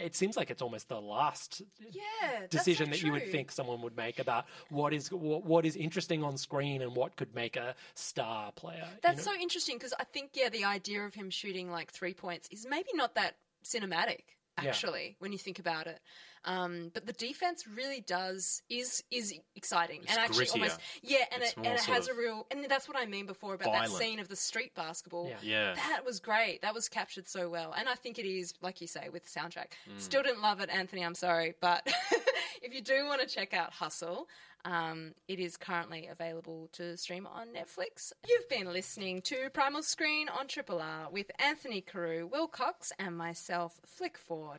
it 0.01 0.15
seems 0.15 0.37
like 0.37 0.51
it's 0.51 0.63
almost 0.63 0.89
the 0.89 1.01
last 1.01 1.63
Yeah, 1.91 2.47
decision 2.49 2.87
so 2.87 2.91
that 2.93 3.03
you 3.03 3.13
would 3.13 3.31
think 3.31 3.51
someone 3.51 3.83
would 3.83 3.97
make 3.97 4.19
about 4.19 4.45
what 4.69 4.93
is 4.93 5.11
what, 5.11 5.45
what 5.45 5.65
is 5.67 5.75
interesting 5.75 6.23
on 6.23 6.37
screen 6.37 6.83
and 6.83 6.95
what 6.95 7.17
could 7.17 7.35
make 7.35 7.57
a 7.57 7.75
star 7.95 8.53
player. 8.53 8.87
you 8.89 8.99
That's 9.03 9.25
know? 9.27 9.33
so 9.33 9.39
interesting 9.41 9.77
because 9.77 9.95
I 9.99 10.05
think 10.05 10.31
yeah, 10.35 10.49
the 10.49 10.65
idea 10.65 11.03
of 11.05 11.15
him 11.15 11.31
shooting 11.31 11.71
like 11.71 11.91
three 11.91 12.15
points 12.15 12.49
is 12.51 12.67
maybe 12.69 12.91
not 12.95 13.15
that 13.15 13.37
cinematic. 13.65 14.21
Yeah. 14.63 14.69
Actually, 14.69 15.17
when 15.21 15.33
you 15.33 15.39
think 15.39 15.59
about 15.59 15.87
it, 15.87 16.01
um, 16.45 16.91
but 16.95 17.07
the 17.07 17.13
defense 17.13 17.67
really 17.67 18.01
does 18.01 18.63
is 18.71 19.03
is 19.11 19.35
exciting 19.57 20.01
It's 20.03 20.11
and 20.11 20.19
actually 20.21 20.47
grittier. 20.47 20.53
almost 20.55 20.81
yeah, 21.03 21.19
and 21.33 21.43
It's 21.43 21.53
it 21.53 21.57
and 21.59 21.67
it 21.67 21.81
has 21.81 22.09
a 22.09 22.15
real 22.15 22.47
and 22.51 22.65
that's 22.69 22.89
what 22.89 22.97
I 22.97 23.07
mean 23.07 23.27
before 23.27 23.55
about 23.55 23.67
violent. 23.67 23.93
that 23.93 23.99
scene 23.99 24.19
of 24.21 24.29
the 24.29 24.37
street 24.37 24.75
basketball. 24.75 25.29
Yeah. 25.29 25.37
Yeah. 25.43 25.75
That 25.75 26.05
was 26.05 26.21
great. 26.21 26.63
That 26.63 26.75
was 26.75 26.89
captured 26.89 27.29
so 27.29 27.49
well, 27.49 27.75
and 27.77 27.89
I 27.89 27.95
think 27.95 28.19
it 28.19 28.27
is 28.27 28.55
like 28.63 28.81
you 28.81 28.87
say 28.87 29.09
with 29.13 29.25
the 29.25 29.41
soundtrack. 29.41 29.73
Mm. 29.91 29.99
Still 30.01 30.23
didn't 30.23 30.43
love 30.43 30.61
it, 30.61 30.71
Anthony. 30.71 31.05
I'm 31.05 31.15
sorry, 31.15 31.55
but 31.61 31.87
if 32.63 32.73
you 32.75 32.81
do 32.81 33.07
want 33.07 33.21
to 33.21 33.27
check 33.27 33.53
out 33.55 33.73
Hustle, 33.73 34.27
Um, 34.65 35.15
it 35.27 35.41
is 35.41 35.57
currently 35.57 36.07
available 36.13 36.69
to 36.73 36.95
stream 36.99 37.27
on 37.27 37.49
Netflix. 37.49 38.13
You've 38.29 38.47
been 38.51 38.71
listening 38.71 39.23
to 39.23 39.49
Primal 39.55 39.83
Screen 39.83 40.29
on 40.29 40.49
Triple 40.49 40.81
R 40.83 41.09
with 41.11 41.31
Anthony 41.39 41.81
Carew, 41.81 42.27
Will 42.31 42.47
Cox, 42.47 42.93
and 42.99 43.17
myself, 43.17 43.81
Flick 43.87 44.19
Ford. 44.19 44.59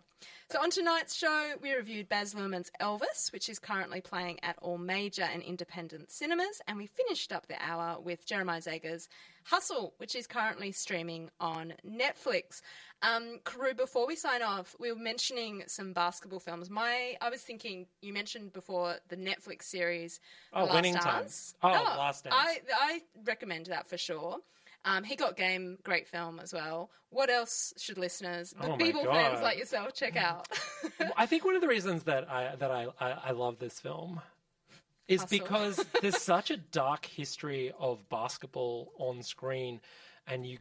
So 0.49 0.59
on 0.59 0.71
tonight's 0.71 1.15
show, 1.15 1.53
we 1.61 1.70
reviewed 1.73 2.09
Baz 2.09 2.33
Luhrmann's 2.33 2.71
Elvis, 2.79 3.31
which 3.31 3.49
is 3.49 3.59
currently 3.59 4.01
playing 4.01 4.39
at 4.43 4.57
all 4.61 4.77
major 4.77 5.23
and 5.23 5.41
independent 5.41 6.11
cinemas, 6.11 6.61
and 6.67 6.77
we 6.77 6.87
finished 6.87 7.31
up 7.31 7.47
the 7.47 7.55
hour 7.61 7.99
with 7.99 8.25
Jeremiah 8.25 8.61
Zagar's 8.61 9.07
Hustle, 9.43 9.93
which 9.97 10.15
is 10.15 10.27
currently 10.27 10.71
streaming 10.71 11.29
on 11.39 11.73
Netflix. 11.87 12.61
Um, 13.01 13.39
Carew, 13.43 13.73
before 13.73 14.05
we 14.05 14.15
sign 14.15 14.41
off, 14.41 14.75
we 14.79 14.91
were 14.91 14.99
mentioning 14.99 15.63
some 15.67 15.93
basketball 15.93 16.39
films. 16.39 16.69
My, 16.69 17.15
I 17.21 17.29
was 17.29 17.41
thinking 17.41 17.87
you 18.01 18.13
mentioned 18.13 18.53
before 18.53 18.95
the 19.09 19.17
Netflix 19.17 19.63
series. 19.63 20.19
Oh, 20.53 20.65
Last 20.65 20.75
Winning 20.75 20.93
Time. 20.93 21.21
Dance. 21.21 21.55
Oh, 21.63 21.69
Last 21.69 22.23
Dance. 22.25 22.35
I, 22.37 22.59
I 22.79 23.01
recommend 23.25 23.67
that 23.67 23.89
for 23.89 23.97
sure. 23.97 24.37
Um, 24.83 25.03
he 25.03 25.15
got 25.15 25.37
game, 25.37 25.77
great 25.83 26.07
film 26.07 26.39
as 26.39 26.53
well. 26.53 26.89
What 27.09 27.29
else 27.29 27.73
should 27.77 27.97
listeners, 27.97 28.53
Oh 28.59 28.69
my 28.69 28.77
Beeble 28.77 29.05
fans 29.05 29.41
like 29.41 29.57
yourself, 29.57 29.93
check 29.93 30.15
out? 30.15 30.47
I 31.17 31.25
think 31.25 31.45
one 31.45 31.55
of 31.55 31.61
the 31.61 31.67
reasons 31.67 32.03
that 32.03 32.29
I 32.29 32.55
that 32.55 32.71
I, 32.71 32.87
I, 32.99 33.11
I 33.25 33.31
love 33.31 33.59
this 33.59 33.79
film 33.79 34.21
is 35.07 35.21
Hustle. 35.21 35.39
because 35.39 35.85
there's 36.01 36.17
such 36.21 36.51
a 36.51 36.57
dark 36.57 37.05
history 37.05 37.73
of 37.79 38.07
basketball 38.09 38.91
on 38.97 39.21
screen, 39.23 39.81
and 40.25 40.45
you 40.45 40.57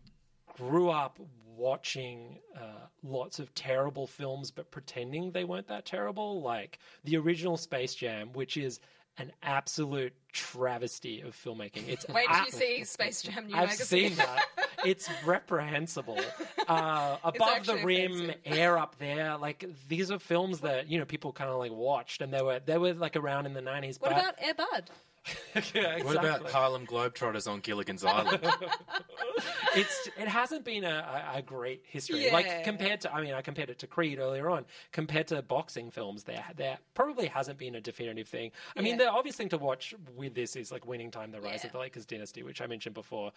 grew 0.56 0.90
up 0.90 1.18
watching 1.56 2.38
uh, 2.56 2.86
lots 3.02 3.38
of 3.38 3.54
terrible 3.54 4.06
films, 4.06 4.50
but 4.50 4.70
pretending 4.70 5.30
they 5.30 5.44
weren't 5.44 5.68
that 5.68 5.86
terrible, 5.86 6.42
like 6.42 6.78
the 7.04 7.16
original 7.16 7.56
Space 7.56 7.94
Jam, 7.94 8.32
which 8.32 8.56
is 8.56 8.80
an 9.18 9.32
absolute 9.42 10.12
travesty 10.32 11.20
of 11.20 11.34
filmmaking. 11.36 11.88
It's 11.88 12.06
Wait 12.08 12.26
till 12.32 12.44
you 12.44 12.50
see 12.50 12.84
Space 12.84 13.22
Jam 13.22 13.46
New 13.46 13.54
I've 13.54 13.68
Magazine. 13.68 14.08
seen 14.11 14.16
that. 14.18 14.44
It's 14.84 15.08
reprehensible. 15.26 16.18
Uh, 16.66 17.16
above 17.24 17.66
the 17.66 17.76
rim, 17.76 18.12
offensive. 18.12 18.36
air 18.46 18.78
up 18.78 18.96
there. 18.98 19.36
Like 19.36 19.64
these 19.88 20.11
are 20.11 20.18
films 20.18 20.61
that 20.61 20.88
you 20.88 20.98
know 20.98 21.04
people 21.04 21.32
kind 21.32 21.50
of 21.50 21.58
like 21.58 21.72
watched, 21.72 22.22
and 22.22 22.32
they 22.32 22.42
were 22.42 22.61
they 22.64 22.78
were 22.78 22.94
like 22.94 23.16
around 23.16 23.46
in 23.46 23.54
the 23.54 23.61
nineties. 23.62 24.00
What 24.00 24.12
about 24.12 24.34
Air 24.40 24.54
Bud? 24.54 24.90
yeah, 25.74 26.02
What 26.02 26.16
about. 26.16 26.50
Harlem 26.50 26.86
Globetrotters 26.86 27.50
on 27.50 27.60
Gilligan's 27.60 28.04
Island? 28.04 28.40
it's 29.76 30.08
it 30.18 30.28
hasn't 30.28 30.64
been 30.64 30.84
a, 30.84 31.32
a, 31.34 31.38
a 31.38 31.42
great 31.42 31.82
history. 31.86 32.26
Yeah. 32.26 32.32
Like 32.32 32.64
compared 32.64 33.02
to, 33.02 33.12
I 33.14 33.20
mean, 33.20 33.34
I 33.34 33.42
compared 33.42 33.70
it 33.70 33.78
to 33.80 33.86
Creed 33.86 34.18
earlier 34.18 34.48
on. 34.50 34.64
Compared 34.92 35.28
to 35.28 35.42
boxing 35.42 35.90
films, 35.90 36.24
there 36.24 36.44
there 36.56 36.78
probably 36.94 37.26
hasn't 37.26 37.58
been 37.58 37.74
a 37.74 37.80
definitive 37.80 38.28
thing. 38.28 38.50
I 38.76 38.80
mean, 38.80 38.96
the 38.98 39.10
obvious 39.10 39.36
thing 39.36 39.48
to 39.50 39.58
watch 39.58 39.94
with 40.16 40.34
this 40.34 40.56
is 40.56 40.72
like 40.72 40.86
Winning 40.86 41.10
Time: 41.10 41.30
The 41.32 41.40
Rise 41.40 41.60
Yeah. 41.62 41.66
of 41.66 41.72
the 41.72 41.78
Lakers 41.78 42.06
Dynasty, 42.06 42.42
which 42.42 42.60
I 42.60 42.66
mentioned 42.66 42.94
before, 42.94 43.32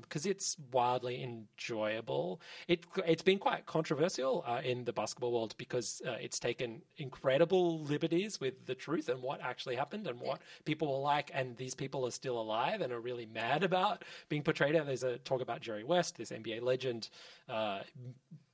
because 0.00 0.26
it's 0.26 0.56
wildly 0.72 1.22
enjoyable. 1.22 2.40
It 2.68 2.84
it's 3.06 3.22
been 3.22 3.38
quite 3.38 3.66
controversial 3.66 4.44
uh, 4.46 4.60
in 4.64 4.84
the 4.84 4.92
basketball 4.92 5.32
world 5.32 5.54
because 5.58 6.00
uh, 6.06 6.12
it's 6.20 6.38
taken 6.38 6.82
incredible 6.96 7.80
liberties 7.82 8.40
with 8.40 8.66
the 8.66 8.74
truth 8.74 9.08
and 9.08 9.22
what 9.22 9.40
actually 9.40 9.76
happened 9.76 10.06
and 10.06 10.20
what 10.20 10.40
people 10.64 10.92
were 10.92 11.02
like, 11.02 11.23
and 11.32 11.56
these 11.56 11.74
people 11.74 12.06
are 12.06 12.10
still 12.10 12.40
alive 12.40 12.80
and 12.80 12.92
are 12.92 13.00
really 13.00 13.26
mad 13.26 13.62
about 13.62 14.04
being 14.28 14.42
portrayed. 14.42 14.74
And 14.74 14.88
there's 14.88 15.04
a 15.04 15.18
talk 15.18 15.40
about 15.40 15.60
Jerry 15.60 15.84
West, 15.84 16.16
this 16.16 16.30
NBA 16.30 16.62
legend, 16.62 17.08
uh, 17.48 17.80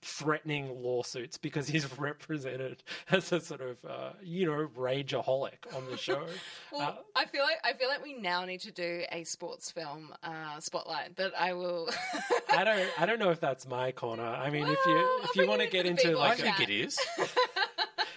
threatening 0.02 0.82
lawsuits 0.82 1.36
because 1.36 1.68
he's 1.68 1.86
represented 1.98 2.82
as 3.10 3.32
a 3.32 3.40
sort 3.40 3.60
of 3.60 3.84
uh, 3.84 4.10
you 4.22 4.46
know 4.46 4.68
rageaholic 4.76 5.74
on 5.74 5.86
the 5.90 5.96
show. 5.96 6.26
Well, 6.72 6.82
Uh, 6.82 6.94
I 7.16 7.24
feel 7.26 7.42
like 7.42 7.58
I 7.64 7.72
feel 7.72 7.88
like 7.88 8.02
we 8.02 8.14
now 8.14 8.44
need 8.44 8.60
to 8.60 8.70
do 8.70 9.02
a 9.10 9.24
sports 9.24 9.70
film 9.72 10.14
uh, 10.22 10.60
spotlight, 10.60 11.16
but 11.16 11.32
I 11.36 11.52
will. 11.52 11.88
I 12.48 12.62
don't 12.64 12.88
I 13.00 13.06
don't 13.06 13.18
know 13.18 13.30
if 13.30 13.40
that's 13.40 13.66
my 13.66 13.90
corner. 13.92 14.22
I 14.24 14.50
mean, 14.50 14.64
if 14.68 14.78
you 14.86 15.20
if 15.24 15.30
I'll 15.36 15.42
you 15.42 15.48
want 15.48 15.60
to 15.62 15.68
get 15.68 15.86
in 15.86 15.96
for 15.96 16.02
the 16.04 16.08
into 16.08 16.08
big 16.10 16.16
I 16.16 16.28
like 16.28 16.38
one. 16.38 16.46
a, 16.48 16.52
think 16.56 16.68
it 16.68 16.72
is. 16.72 16.98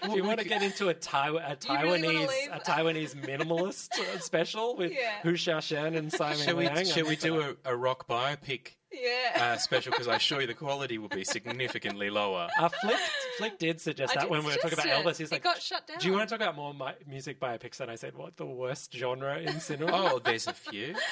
If 0.04 0.16
you 0.16 0.24
want 0.24 0.39
to 0.39 0.47
get 0.47 0.62
into 0.62 0.89
a, 0.89 0.93
Taiwan, 0.93 1.41
a 1.43 1.58
you 1.74 1.82
really 1.91 2.08
Taiwanese 2.08 2.56
a 2.56 2.60
Taiwanese 2.60 3.16
minimalist 3.16 3.97
uh, 3.99 4.20
special 4.20 4.76
with 4.76 4.91
Yeah. 4.91 5.22
Hou 5.24 5.34
Hsiao-hsien 5.34 5.95
and 5.97 6.12
Simon 6.12 6.38
Shall 6.38 6.56
we, 6.58 6.66
Liang, 6.68 6.86
shall 6.86 7.04
I'm 7.04 7.10
we 7.10 7.16
do 7.16 7.41
a, 7.41 7.56
a 7.66 7.76
rock 7.76 8.08
biopic 8.08 8.72
yeah. 8.91 9.54
uh, 9.54 9.58
special? 9.58 9.91
Because 9.91 10.08
I 10.08 10.16
assure 10.16 10.41
you 10.41 10.47
the 10.47 10.54
quality 10.54 10.97
will 10.97 11.08
be 11.10 11.24
significantly 11.38 12.10
lower. 12.10 12.47
Uh, 12.60 12.70
Flick, 12.82 12.97
Flick 13.38 13.60
did 13.60 13.80
suggest 13.82 14.12
I 14.12 14.16
that 14.16 14.22
did 14.24 14.32
when 14.32 14.41
we 14.43 14.51
were 14.51 14.58
talking 14.58 14.74
about 14.74 14.86
it. 14.88 15.06
Elvis. 15.06 15.18
He's 15.18 15.30
It 15.30 15.36
like, 15.36 15.43
got 15.43 15.62
shut 15.62 15.89
Do 15.99 16.08
you 16.08 16.14
want 16.14 16.28
to 16.30 16.36
talk 16.38 16.41
about 16.45 16.56
more 16.56 16.74
mi- 16.74 17.06
music 17.08 17.39
biopics? 17.39 17.80
And 17.80 17.89
I 17.89 17.95
said, 17.95 18.16
what 18.16 18.38
the 18.38 18.45
worst 18.45 18.93
genre 18.93 19.39
in 19.39 19.60
cinema? 19.60 19.91
Oh, 19.93 20.20
there's 20.24 20.47
a 20.47 20.54
few. 20.54 20.95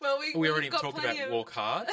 well, 0.00 0.18
we 0.18 0.32
We 0.34 0.50
already 0.50 0.68
got 0.68 0.80
talked 0.80 0.98
about 0.98 1.18
of- 1.18 1.30
Walk 1.30 1.50
Hard, 1.52 1.88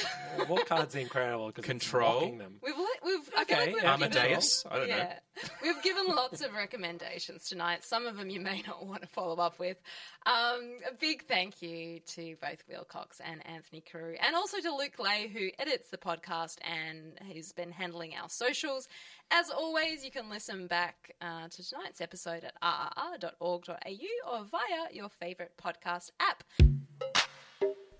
Walk 0.47 0.67
Hard's 0.69 0.95
incredible 0.95 1.47
because 1.47 1.65
Control. 1.65 2.23
It's 2.29 2.37
them. 2.37 2.59
We've, 2.61 2.77
li- 2.77 2.85
we've 3.03 3.29
I 3.37 3.41
Okay, 3.43 3.55
like 3.57 3.65
we've 3.67 3.83
yeah. 3.83 3.97
given- 3.97 4.51
I 4.71 4.77
don't 4.77 4.89
know. 4.89 5.09
We've 5.61 5.81
given 5.83 6.05
lots 6.07 6.41
of 6.41 6.53
recommendations 6.53 7.49
tonight. 7.49 7.83
Some 7.83 8.05
of 8.05 8.15
them 8.15 8.29
you 8.29 8.39
may 8.39 8.63
not 8.67 8.85
want 8.85 9.01
to 9.01 9.07
follow 9.09 9.35
up 9.35 9.59
with. 9.59 9.77
Um, 10.25 10.77
a 10.89 10.93
big 10.99 11.25
thank 11.27 11.61
you 11.61 11.99
to 12.15 12.35
both 12.41 12.63
Will 12.69 12.85
Cox 12.85 13.19
and 13.23 13.45
Anthony 13.45 13.81
Carew, 13.81 14.15
and 14.19 14.35
also 14.35 14.59
to 14.61 14.73
Luke 14.75 14.97
Lay, 14.99 15.27
who 15.27 15.49
edits 15.59 15.89
the 15.89 15.97
podcast 15.97 16.57
and 16.63 17.19
he's 17.25 17.51
been 17.51 17.71
handling 17.71 18.13
our 18.15 18.29
socials. 18.29 18.87
As 19.31 19.49
always, 19.49 20.05
you 20.05 20.11
can 20.11 20.29
listen 20.29 20.67
back 20.67 21.11
uh, 21.21 21.47
to 21.49 21.67
tonight's 21.69 21.99
episode 21.99 22.43
at 22.45 22.53
rrr.org.au 22.61 24.31
or 24.31 24.43
via 24.45 24.93
your 24.93 25.09
favourite 25.09 25.51
podcast 25.57 26.11
app. 26.19 26.43